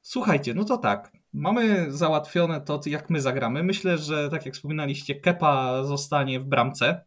Słuchajcie, 0.02 0.54
no 0.54 0.64
to 0.64 0.78
tak. 0.78 1.12
Mamy 1.32 1.92
załatwione 1.92 2.60
to, 2.60 2.80
jak 2.86 3.10
my 3.10 3.20
zagramy. 3.20 3.62
Myślę, 3.62 3.98
że 3.98 4.28
tak 4.30 4.46
jak 4.46 4.54
wspominaliście, 4.54 5.14
Kepa 5.14 5.84
zostanie 5.84 6.40
w 6.40 6.44
bramce. 6.44 7.04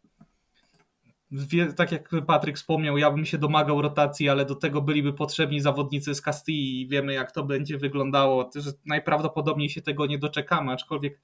Tak 1.76 1.92
jak 1.92 2.10
Patryk 2.28 2.58
wspomniał, 2.58 2.98
ja 2.98 3.12
bym 3.12 3.26
się 3.26 3.38
domagał 3.38 3.82
rotacji, 3.82 4.30
ale 4.30 4.46
do 4.46 4.56
tego 4.56 4.82
byliby 4.82 5.14
potrzebni 5.14 5.62
zawodnicy 5.62 6.16
z 6.16 6.22
Castilli 6.22 6.82
i 6.82 6.88
wiemy, 6.88 7.14
jak 7.14 7.32
to 7.32 7.44
będzie 7.44 7.78
wyglądało. 7.78 8.50
Że 8.56 8.72
najprawdopodobniej 8.86 9.70
się 9.70 9.82
tego 9.82 10.06
nie 10.06 10.18
doczekamy, 10.18 10.72
aczkolwiek 10.72 11.20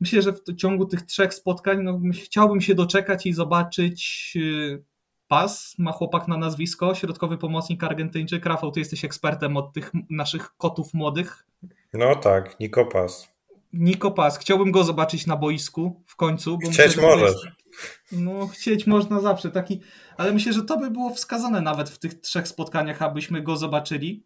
myślę, 0.00 0.22
że 0.22 0.32
w 0.32 0.56
ciągu 0.56 0.86
tych 0.86 1.02
trzech 1.02 1.34
spotkań 1.34 1.82
no, 1.82 2.00
chciałbym 2.22 2.60
się 2.60 2.74
doczekać 2.74 3.26
i 3.26 3.32
zobaczyć 3.32 4.32
y, 4.36 4.82
Pas 5.28 5.74
ma 5.78 5.92
chłopak 5.92 6.28
na 6.28 6.36
nazwisko, 6.36 6.94
środkowy 6.94 7.38
pomocnik 7.38 7.84
Argentyńczyk. 7.84 8.46
Rafał, 8.46 8.70
ty 8.70 8.80
jesteś 8.80 9.04
ekspertem 9.04 9.56
od 9.56 9.72
tych 9.72 9.92
naszych 10.10 10.56
kotów 10.56 10.94
młodych. 10.94 11.46
No 11.92 12.16
tak, 12.16 12.60
Niko 12.60 12.86
Pas. 12.86 13.34
Niko 13.72 14.10
Pas. 14.10 14.38
Chciałbym 14.38 14.70
go 14.70 14.84
zobaczyć 14.84 15.26
na 15.26 15.36
boisku 15.36 16.02
w 16.06 16.16
końcu. 16.16 16.58
Bo 16.64 16.70
chcieć 16.70 16.96
możesz. 16.96 17.44
Jest... 17.44 17.63
No, 18.12 18.46
chcieć 18.46 18.86
można 18.86 19.20
zawsze. 19.20 19.50
Taki... 19.50 19.80
Ale 20.16 20.32
myślę, 20.32 20.52
że 20.52 20.62
to 20.62 20.78
by 20.78 20.90
było 20.90 21.14
wskazane 21.14 21.60
nawet 21.60 21.90
w 21.90 21.98
tych 21.98 22.20
trzech 22.20 22.48
spotkaniach, 22.48 23.02
abyśmy 23.02 23.42
go 23.42 23.56
zobaczyli. 23.56 24.24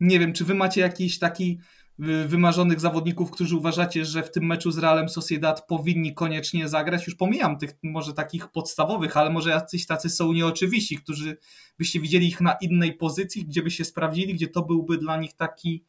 Nie 0.00 0.18
wiem, 0.18 0.32
czy 0.32 0.44
wy 0.44 0.54
macie 0.54 0.80
jakiś 0.80 1.18
taki 1.18 1.58
wymarzonych 1.98 2.80
zawodników, 2.80 3.30
którzy 3.30 3.56
uważacie, 3.56 4.04
że 4.04 4.22
w 4.22 4.30
tym 4.30 4.46
meczu 4.46 4.70
z 4.70 4.78
Realem 4.78 5.08
Sociedad 5.08 5.66
powinni 5.66 6.14
koniecznie 6.14 6.68
zagrać? 6.68 7.06
Już 7.06 7.16
pomijam 7.16 7.58
tych 7.58 7.74
może 7.82 8.12
takich 8.12 8.48
podstawowych, 8.48 9.16
ale 9.16 9.30
może 9.30 9.50
jacyś 9.50 9.86
tacy 9.86 10.10
są 10.10 10.32
nieoczywiści, 10.32 10.98
którzy 10.98 11.36
byście 11.78 12.00
widzieli 12.00 12.28
ich 12.28 12.40
na 12.40 12.52
innej 12.52 12.92
pozycji, 12.94 13.44
gdzie 13.44 13.62
by 13.62 13.70
się 13.70 13.84
sprawdzili, 13.84 14.34
gdzie 14.34 14.48
to 14.48 14.62
byłby 14.62 14.98
dla 14.98 15.16
nich 15.16 15.34
taki 15.34 15.84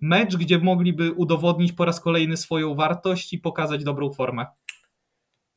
mecz, 0.00 0.36
gdzie 0.36 0.58
mogliby 0.58 1.12
udowodnić 1.12 1.72
po 1.72 1.84
raz 1.84 2.00
kolejny 2.00 2.36
swoją 2.36 2.74
wartość 2.74 3.32
i 3.32 3.38
pokazać 3.38 3.84
dobrą 3.84 4.12
formę. 4.12 4.46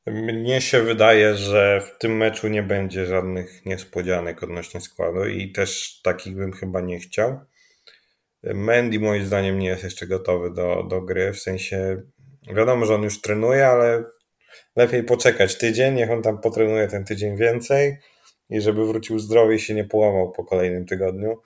Mnie 0.10 0.62
się 0.62 0.82
wydaje, 0.82 1.36
że 1.36 1.82
w 1.82 1.98
tym 2.00 2.18
meczu 2.18 2.48
nie 2.48 2.64
będzie 2.64 3.06
żadnych 3.06 3.66
niespodzianek 3.66 4.44
odnośnie 4.44 4.82
składu 4.82 5.26
i 5.26 5.52
też 5.52 6.02
takich 6.04 6.36
bym 6.36 6.52
chyba 6.52 6.82
nie 6.82 7.00
chciał. 7.00 7.40
Mendy 8.44 9.00
moim 9.00 9.26
zdaniem 9.26 9.60
nie 9.60 9.68
jest 9.68 9.84
jeszcze 9.84 10.08
gotowy 10.08 10.52
do, 10.52 10.84
do 10.84 11.02
gry, 11.02 11.34
w 11.34 11.40
sensie 11.40 12.02
wiadomo, 12.56 12.86
że 12.86 12.96
on 12.96 13.04
już 13.04 13.22
trenuje, 13.22 13.68
ale 13.68 14.04
lepiej 14.76 15.04
poczekać 15.04 15.58
tydzień, 15.58 15.96
niech 15.96 16.12
on 16.12 16.22
tam 16.22 16.42
potrenuje 16.42 16.88
ten 16.88 17.06
tydzień 17.06 17.38
więcej 17.38 17.98
i 18.50 18.62
żeby 18.62 18.86
wrócił 18.86 19.20
zdrowy 19.20 19.56
i 19.56 19.60
się 19.60 19.74
nie 19.74 19.86
połamał 19.86 20.32
po 20.32 20.44
kolejnym 20.44 20.86
tygodniu, 20.86 21.42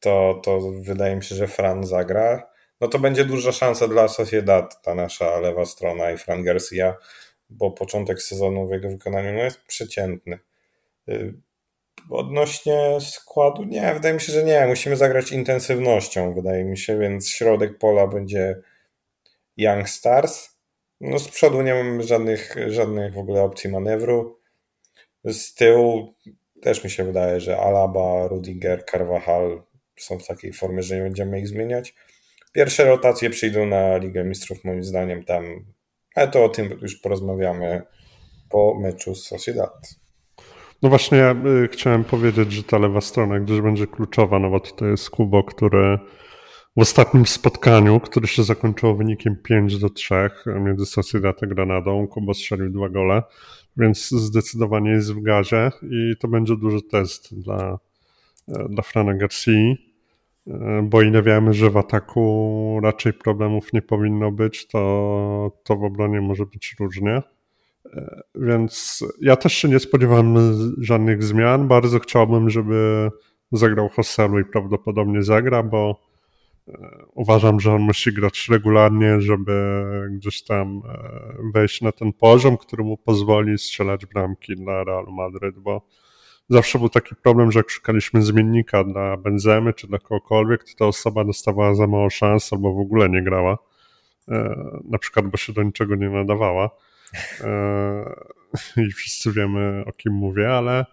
to, 0.00 0.40
to 0.44 0.60
wydaje 0.80 1.16
mi 1.16 1.24
się, 1.24 1.34
że 1.34 1.46
Fran 1.46 1.86
zagra. 1.86 2.50
No 2.80 2.88
to 2.88 2.98
będzie 2.98 3.24
duża 3.24 3.52
szansa 3.52 3.88
dla 3.88 4.08
Sociedad, 4.08 4.82
ta 4.82 4.94
nasza 4.94 5.40
lewa 5.40 5.66
strona 5.66 6.10
i 6.10 6.18
Fran 6.18 6.42
Garcia, 6.42 6.94
bo 7.50 7.70
początek 7.70 8.22
sezonu 8.22 8.68
w 8.68 8.72
jego 8.72 8.88
wykonaniu 8.88 9.32
no 9.32 9.42
jest 9.42 9.60
przeciętny. 9.60 10.38
Y, 11.08 11.34
odnośnie 12.10 12.98
składu, 13.00 13.64
nie, 13.64 13.94
wydaje 13.94 14.14
mi 14.14 14.20
się, 14.20 14.32
że 14.32 14.44
nie. 14.44 14.66
Musimy 14.66 14.96
zagrać 14.96 15.32
intensywnością, 15.32 16.34
wydaje 16.34 16.64
mi 16.64 16.78
się, 16.78 16.98
więc 16.98 17.28
środek 17.28 17.78
pola 17.78 18.06
będzie 18.06 18.62
Young 19.56 19.88
Stars. 19.88 20.48
No 21.00 21.18
z 21.18 21.28
przodu 21.28 21.62
nie 21.62 21.74
mamy 21.74 22.02
żadnych, 22.02 22.54
żadnych 22.68 23.14
w 23.14 23.18
ogóle 23.18 23.42
opcji 23.42 23.70
manewru. 23.70 24.38
Z 25.24 25.54
tyłu 25.54 26.14
też 26.62 26.84
mi 26.84 26.90
się 26.90 27.04
wydaje, 27.04 27.40
że 27.40 27.58
Alaba, 27.58 28.28
Rudiger, 28.28 28.84
Carvajal 28.90 29.62
są 29.98 30.18
w 30.18 30.26
takiej 30.26 30.52
formie, 30.52 30.82
że 30.82 30.96
nie 30.96 31.02
będziemy 31.02 31.40
ich 31.40 31.48
zmieniać. 31.48 31.94
Pierwsze 32.52 32.84
rotacje 32.84 33.30
przyjdą 33.30 33.66
na 33.66 33.96
Ligę 33.96 34.24
Mistrzów, 34.24 34.64
moim 34.64 34.84
zdaniem 34.84 35.24
tam, 35.24 35.64
ale 36.16 36.28
to 36.28 36.44
o 36.44 36.48
tym 36.48 36.78
już 36.82 36.96
porozmawiamy 36.96 37.82
po 38.50 38.78
meczu 38.80 39.14
z 39.14 39.26
Sociedad. 39.26 39.96
No 40.82 40.88
właśnie, 40.88 41.18
ja 41.18 41.36
y, 41.64 41.68
chciałem 41.68 42.04
powiedzieć, 42.04 42.52
że 42.52 42.62
ta 42.62 42.78
lewa 42.78 43.00
strona 43.00 43.40
gdzieś 43.40 43.60
będzie 43.60 43.86
kluczowa, 43.86 44.38
no 44.38 44.50
bo 44.50 44.60
tutaj 44.60 44.90
jest 44.90 45.10
Kubo, 45.10 45.44
który 45.44 45.98
w 46.76 46.80
ostatnim 46.80 47.26
spotkaniu, 47.26 48.00
które 48.00 48.26
się 48.26 48.42
zakończyło 48.42 48.94
wynikiem 48.94 49.36
5 49.36 49.78
do 49.78 49.90
3 49.90 50.14
między 50.46 50.86
Sociedad 50.86 51.42
a 51.42 51.46
Granadą, 51.46 52.08
Kubo 52.08 52.34
strzelił 52.34 52.70
dwa 52.70 52.88
gole, 52.88 53.22
więc 53.76 54.08
zdecydowanie 54.10 54.90
jest 54.90 55.14
w 55.14 55.22
gazie 55.22 55.70
i 55.82 56.14
to 56.20 56.28
będzie 56.28 56.56
duży 56.56 56.82
test 56.82 57.40
dla, 57.42 57.78
e, 58.48 58.68
dla 58.68 58.82
Frana 58.82 59.14
Garcia, 59.14 59.74
bo 60.82 61.02
ile 61.02 61.22
wiemy, 61.22 61.54
że 61.54 61.70
w 61.70 61.76
ataku 61.76 62.80
raczej 62.82 63.12
problemów 63.12 63.72
nie 63.72 63.82
powinno 63.82 64.32
być, 64.32 64.66
to, 64.66 65.52
to 65.64 65.76
w 65.76 65.84
obronie 65.84 66.20
może 66.20 66.46
być 66.46 66.76
różnie. 66.80 67.22
E, 67.94 68.20
więc 68.34 69.04
ja 69.20 69.36
też 69.36 69.52
się 69.52 69.68
nie 69.68 69.78
spodziewam 69.78 70.36
żadnych 70.78 71.22
zmian. 71.22 71.68
Bardzo 71.68 71.98
chciałbym, 71.98 72.50
żeby 72.50 73.10
zagrał 73.52 73.88
Hoselu 73.88 74.38
i 74.38 74.44
prawdopodobnie 74.44 75.22
zagra, 75.22 75.62
bo 75.62 76.06
uważam, 77.14 77.60
że 77.60 77.72
on 77.72 77.82
musi 77.82 78.12
grać 78.12 78.48
regularnie, 78.50 79.20
żeby 79.20 79.82
gdzieś 80.10 80.44
tam 80.44 80.82
e, 80.88 81.52
wejść 81.54 81.82
na 81.82 81.92
ten 81.92 82.12
poziom, 82.12 82.56
który 82.56 82.84
mu 82.84 82.96
pozwoli 82.96 83.58
strzelać 83.58 84.06
bramki 84.06 84.56
dla 84.56 84.84
Realu 84.84 85.12
Madryt, 85.12 85.58
bo 85.58 85.86
zawsze 86.48 86.78
był 86.78 86.88
taki 86.88 87.14
problem, 87.14 87.52
że 87.52 87.58
jak 87.60 87.70
szukaliśmy 87.70 88.22
zmiennika 88.22 88.84
dla 88.84 89.16
Benzemy 89.16 89.72
czy 89.72 89.86
dla 89.86 89.98
kogokolwiek, 89.98 90.64
to 90.64 90.70
ta 90.78 90.86
osoba 90.86 91.24
dostawała 91.24 91.74
za 91.74 91.86
mało 91.86 92.10
szans 92.10 92.52
albo 92.52 92.74
w 92.74 92.78
ogóle 92.78 93.08
nie 93.08 93.22
grała. 93.22 93.58
E, 94.28 94.56
na 94.84 94.98
przykład, 94.98 95.26
bo 95.26 95.36
się 95.36 95.52
do 95.52 95.62
niczego 95.62 95.94
nie 95.94 96.10
nadawała. 96.10 96.70
E, 97.40 98.14
I 98.86 98.92
wszyscy 98.92 99.32
wiemy, 99.32 99.84
o 99.86 99.92
kim 99.92 100.12
mówię, 100.12 100.52
ale 100.52 100.86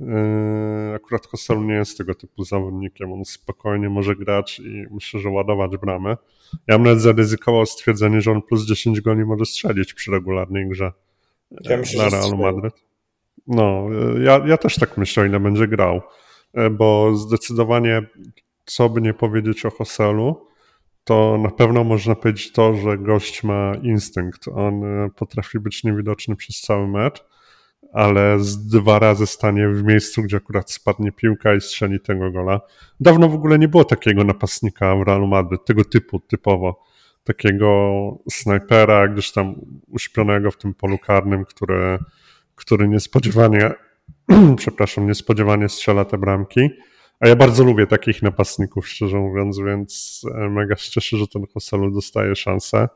Yy, 0.00 0.94
akurat 0.94 1.26
Costello 1.26 1.62
nie 1.62 1.74
jest 1.74 1.98
tego 1.98 2.14
typu 2.14 2.44
zawodnikiem. 2.44 3.12
On 3.12 3.24
spokojnie 3.24 3.88
może 3.88 4.16
grać 4.16 4.58
i 4.58 4.86
myślę, 4.90 5.20
że 5.20 5.28
ładować 5.28 5.76
bramę. 5.76 6.16
Ja 6.66 6.74
bym 6.74 6.82
nawet 6.82 7.00
zaryzykował 7.00 7.66
stwierdzenie, 7.66 8.20
że 8.20 8.32
on 8.32 8.42
plus 8.42 8.66
10 8.66 9.00
goli 9.00 9.24
może 9.24 9.44
strzelić 9.44 9.94
przy 9.94 10.10
regularnej 10.10 10.68
grze 10.68 10.92
ja 11.50 11.76
myślę, 11.76 12.04
na 12.04 12.10
Realu 12.10 12.36
Madryt. 12.36 12.74
No, 13.46 13.86
ja, 14.20 14.40
ja 14.46 14.56
też 14.56 14.76
tak 14.76 14.96
myślę, 14.96 15.26
ile 15.26 15.40
będzie 15.40 15.68
grał, 15.68 16.00
e, 16.54 16.70
bo 16.70 17.16
zdecydowanie, 17.16 18.02
co 18.64 18.88
by 18.88 19.00
nie 19.00 19.14
powiedzieć 19.14 19.66
o 19.66 19.70
Hoselu, 19.70 20.46
to 21.04 21.38
na 21.38 21.50
pewno 21.50 21.84
można 21.84 22.14
powiedzieć 22.14 22.52
to, 22.52 22.74
że 22.74 22.98
gość 22.98 23.42
ma 23.42 23.72
instynkt. 23.82 24.48
On 24.48 24.84
e, 24.84 25.10
potrafi 25.16 25.60
być 25.60 25.84
niewidoczny 25.84 26.36
przez 26.36 26.60
cały 26.60 26.88
mecz 26.88 27.24
ale 27.92 28.40
z 28.40 28.66
dwa 28.66 28.98
razy 28.98 29.26
stanie 29.26 29.68
w 29.68 29.84
miejscu, 29.84 30.22
gdzie 30.22 30.36
akurat 30.36 30.70
spadnie 30.70 31.12
piłka 31.12 31.54
i 31.54 31.60
strzeli 31.60 32.00
tego 32.00 32.30
gola. 32.30 32.60
Dawno 33.00 33.28
w 33.28 33.34
ogóle 33.34 33.58
nie 33.58 33.68
było 33.68 33.84
takiego 33.84 34.24
napastnika 34.24 34.96
w 34.96 35.02
Realu 35.02 35.26
Madryt, 35.26 35.64
tego 35.64 35.84
typu, 35.84 36.20
typowo. 36.20 36.82
Takiego 37.24 37.92
snajpera, 38.30 39.08
gdzieś 39.08 39.32
tam 39.32 39.54
uśpionego 39.88 40.50
w 40.50 40.56
tym 40.56 40.74
polu 40.74 40.98
karnym, 40.98 41.44
który, 41.44 41.98
który 42.56 42.88
niespodziewanie, 42.88 43.74
przepraszam, 44.56 45.06
niespodziewanie 45.06 45.68
strzela 45.68 46.04
te 46.04 46.18
bramki. 46.18 46.70
A 47.20 47.28
ja 47.28 47.36
bardzo 47.36 47.64
lubię 47.64 47.86
takich 47.86 48.22
napastników, 48.22 48.88
szczerze 48.88 49.18
mówiąc, 49.18 49.58
więc 49.58 50.22
e, 50.34 50.48
mega 50.48 50.76
się 50.76 50.90
cieszę, 50.90 51.16
że 51.16 51.26
ten 51.26 51.44
Hoselu 51.54 51.90
dostaje 51.90 52.36
szansę. 52.36 52.88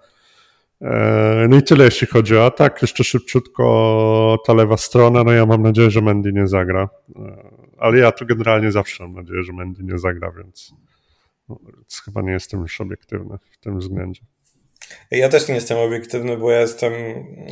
E, 0.82 1.46
no 1.48 1.56
i 1.56 1.62
tyle, 1.62 1.84
jeśli 1.84 2.06
chodzi 2.06 2.36
o 2.36 2.46
atak. 2.46 2.82
Jeszcze 2.82 3.04
szybciutko 3.04 4.38
ta 4.46 4.54
lewa 4.54 4.76
strona. 4.76 5.24
No 5.24 5.32
ja 5.32 5.46
mam 5.46 5.62
nadzieję, 5.62 5.90
że 5.90 6.00
Mendy 6.00 6.32
nie 6.32 6.46
zagra. 6.46 6.88
E, 7.16 7.50
ale 7.78 7.98
ja 7.98 8.12
tu 8.12 8.26
generalnie 8.26 8.72
zawsze 8.72 9.02
mam 9.02 9.12
nadzieję, 9.12 9.42
że 9.42 9.52
Mendy 9.52 9.84
nie 9.84 9.98
zagra, 9.98 10.32
więc, 10.32 10.74
no, 11.48 11.58
więc 11.76 12.02
chyba 12.04 12.22
nie 12.22 12.32
jestem 12.32 12.60
już 12.60 12.80
obiektywny 12.80 13.38
w 13.50 13.58
tym 13.58 13.78
względzie. 13.78 14.22
Ja 15.10 15.28
też 15.28 15.48
nie 15.48 15.54
jestem 15.54 15.78
obiektywny, 15.78 16.36
bo 16.36 16.50
ja 16.50 16.60
jestem 16.60 16.92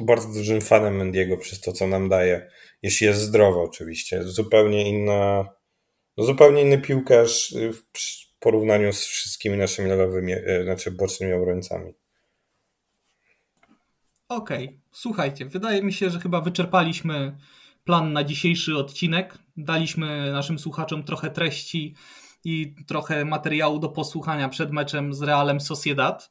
bardzo 0.02 0.28
dużym 0.28 0.60
fanem 0.60 0.96
Mendiego 0.96 1.36
przez 1.36 1.60
to, 1.60 1.72
co 1.72 1.86
nam 1.86 2.08
daje. 2.08 2.50
Jeśli 2.82 3.06
jest 3.06 3.20
zdrowy, 3.20 3.60
oczywiście. 3.60 4.22
Zupełnie 4.22 4.88
inna, 4.88 5.48
no 6.16 6.24
zupełnie 6.24 6.62
inny 6.62 6.78
piłkarz 6.78 7.54
w 7.72 7.82
porównaniu 8.40 8.92
z 8.92 9.04
wszystkimi 9.04 9.56
naszymi 9.56 9.88
lewowymi, 9.88 10.32
e, 10.32 10.64
znaczy 10.64 10.90
bocznymi 10.90 11.32
obrońcami. 11.32 11.92
Okej, 14.28 14.66
okay. 14.66 14.78
słuchajcie, 14.92 15.46
wydaje 15.46 15.82
mi 15.82 15.92
się, 15.92 16.10
że 16.10 16.20
chyba 16.20 16.40
wyczerpaliśmy 16.40 17.36
plan 17.84 18.12
na 18.12 18.24
dzisiejszy 18.24 18.76
odcinek. 18.76 19.38
Daliśmy 19.56 20.32
naszym 20.32 20.58
słuchaczom 20.58 21.04
trochę 21.04 21.30
treści 21.30 21.94
i 22.44 22.74
trochę 22.86 23.24
materiału 23.24 23.78
do 23.78 23.88
posłuchania 23.88 24.48
przed 24.48 24.72
meczem 24.72 25.14
z 25.14 25.22
Realem 25.22 25.60
Sociedad. 25.60 26.30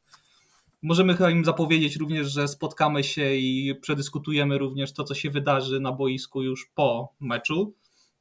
Możemy 0.82 1.16
chyba 1.16 1.30
im 1.30 1.46
zapowiedzieć 1.46 1.96
również, 1.96 2.28
że 2.28 2.48
spotkamy 2.48 3.04
się 3.04 3.36
i 3.36 3.76
przedyskutujemy 3.82 4.58
również 4.58 4.94
to, 4.94 5.04
co 5.04 5.16
się 5.16 5.30
wydarzy 5.30 5.80
na 5.80 5.92
boisku 5.92 6.44
już 6.44 6.72
po 6.76 7.14
meczu. 7.20 7.76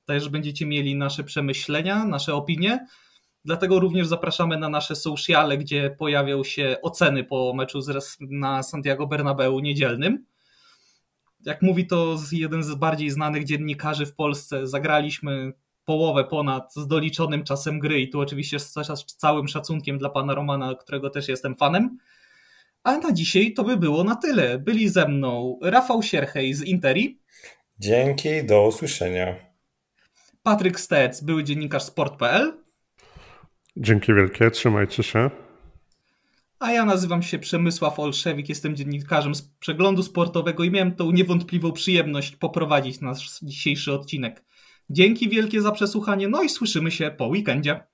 Też 0.05 0.29
będziecie 0.29 0.67
mieli 0.67 0.97
nasze 0.97 1.25
przemyślenia, 1.25 2.05
nasze 2.05 2.35
opinie. 2.35 2.87
Dlatego 3.45 3.81
również 3.81 4.07
zapraszamy 4.07 4.59
na 4.59 4.69
nasze 4.69 4.97
sociale, 4.97 5.59
gdzie 5.59 5.97
pojawią 5.99 6.45
się 6.45 6.77
oceny 6.83 7.25
po 7.25 7.53
meczu 7.55 7.81
na 8.21 8.63
Santiago 8.63 9.07
Bernabeu 9.07 9.61
niedzielnym. 9.61 10.25
Jak 11.45 11.63
mówi 11.63 11.87
to 11.87 12.17
jeden 12.33 12.63
z 12.63 12.75
bardziej 12.75 13.11
znanych 13.11 13.45
dziennikarzy 13.45 14.07
w 14.07 14.15
Polsce, 14.15 14.67
zagraliśmy 14.67 15.53
połowę 15.85 16.25
ponad 16.25 16.75
z 16.75 16.87
doliczonym 16.87 17.45
czasem 17.45 17.79
gry 17.79 18.01
i 18.01 18.11
tu 18.11 18.21
oczywiście 18.21 18.59
z 18.59 18.75
całym 19.17 19.49
szacunkiem 19.49 19.99
dla 19.99 20.11
pana 20.11 20.35
Romana, 20.35 20.75
którego 20.75 21.11
też 21.11 21.29
jestem 21.29 21.55
fanem. 21.55 21.99
A 22.87 22.99
na 22.99 23.13
dzisiaj 23.13 23.53
to 23.53 23.65
by 23.65 23.77
było 23.77 24.05
na 24.05 24.17
tyle. 24.17 24.59
Byli 24.59 24.89
ze 24.89 25.09
mną 25.09 25.59
Rafał 25.63 26.03
Sierchej 26.03 26.55
z 26.55 26.63
Interi. 26.63 27.21
Dzięki, 27.79 28.45
do 28.45 28.67
usłyszenia. 28.67 29.37
Patryk 30.43 30.81
Stec, 30.81 31.21
były 31.21 31.45
dziennikarz 31.45 31.83
sport.pl. 31.83 32.53
Dzięki 33.77 34.15
wielkie, 34.15 34.51
trzymajcie 34.51 35.03
się. 35.03 35.31
A 36.59 36.73
ja 36.73 36.85
nazywam 36.85 37.23
się 37.23 37.39
Przemysław 37.39 37.99
Olszewik, 38.01 38.49
jestem 38.49 38.77
dziennikarzem 38.77 39.35
z 39.35 39.43
przeglądu 39.43 40.03
sportowego 40.03 40.65
i 40.65 40.71
miałem 40.71 40.95
tą 40.95 41.11
niewątpliwą 41.11 41.73
przyjemność 41.73 42.37
poprowadzić 42.37 43.01
nasz 43.01 43.41
dzisiejszy 43.43 43.93
odcinek. 43.93 44.45
Dzięki 44.91 45.29
wielkie 45.29 45.63
za 45.63 45.73
przesłuchanie, 45.73 46.29
no 46.29 46.43
i 46.43 46.49
słyszymy 46.49 46.91
się 46.91 47.11
po 47.11 47.27
weekendzie. 47.27 47.87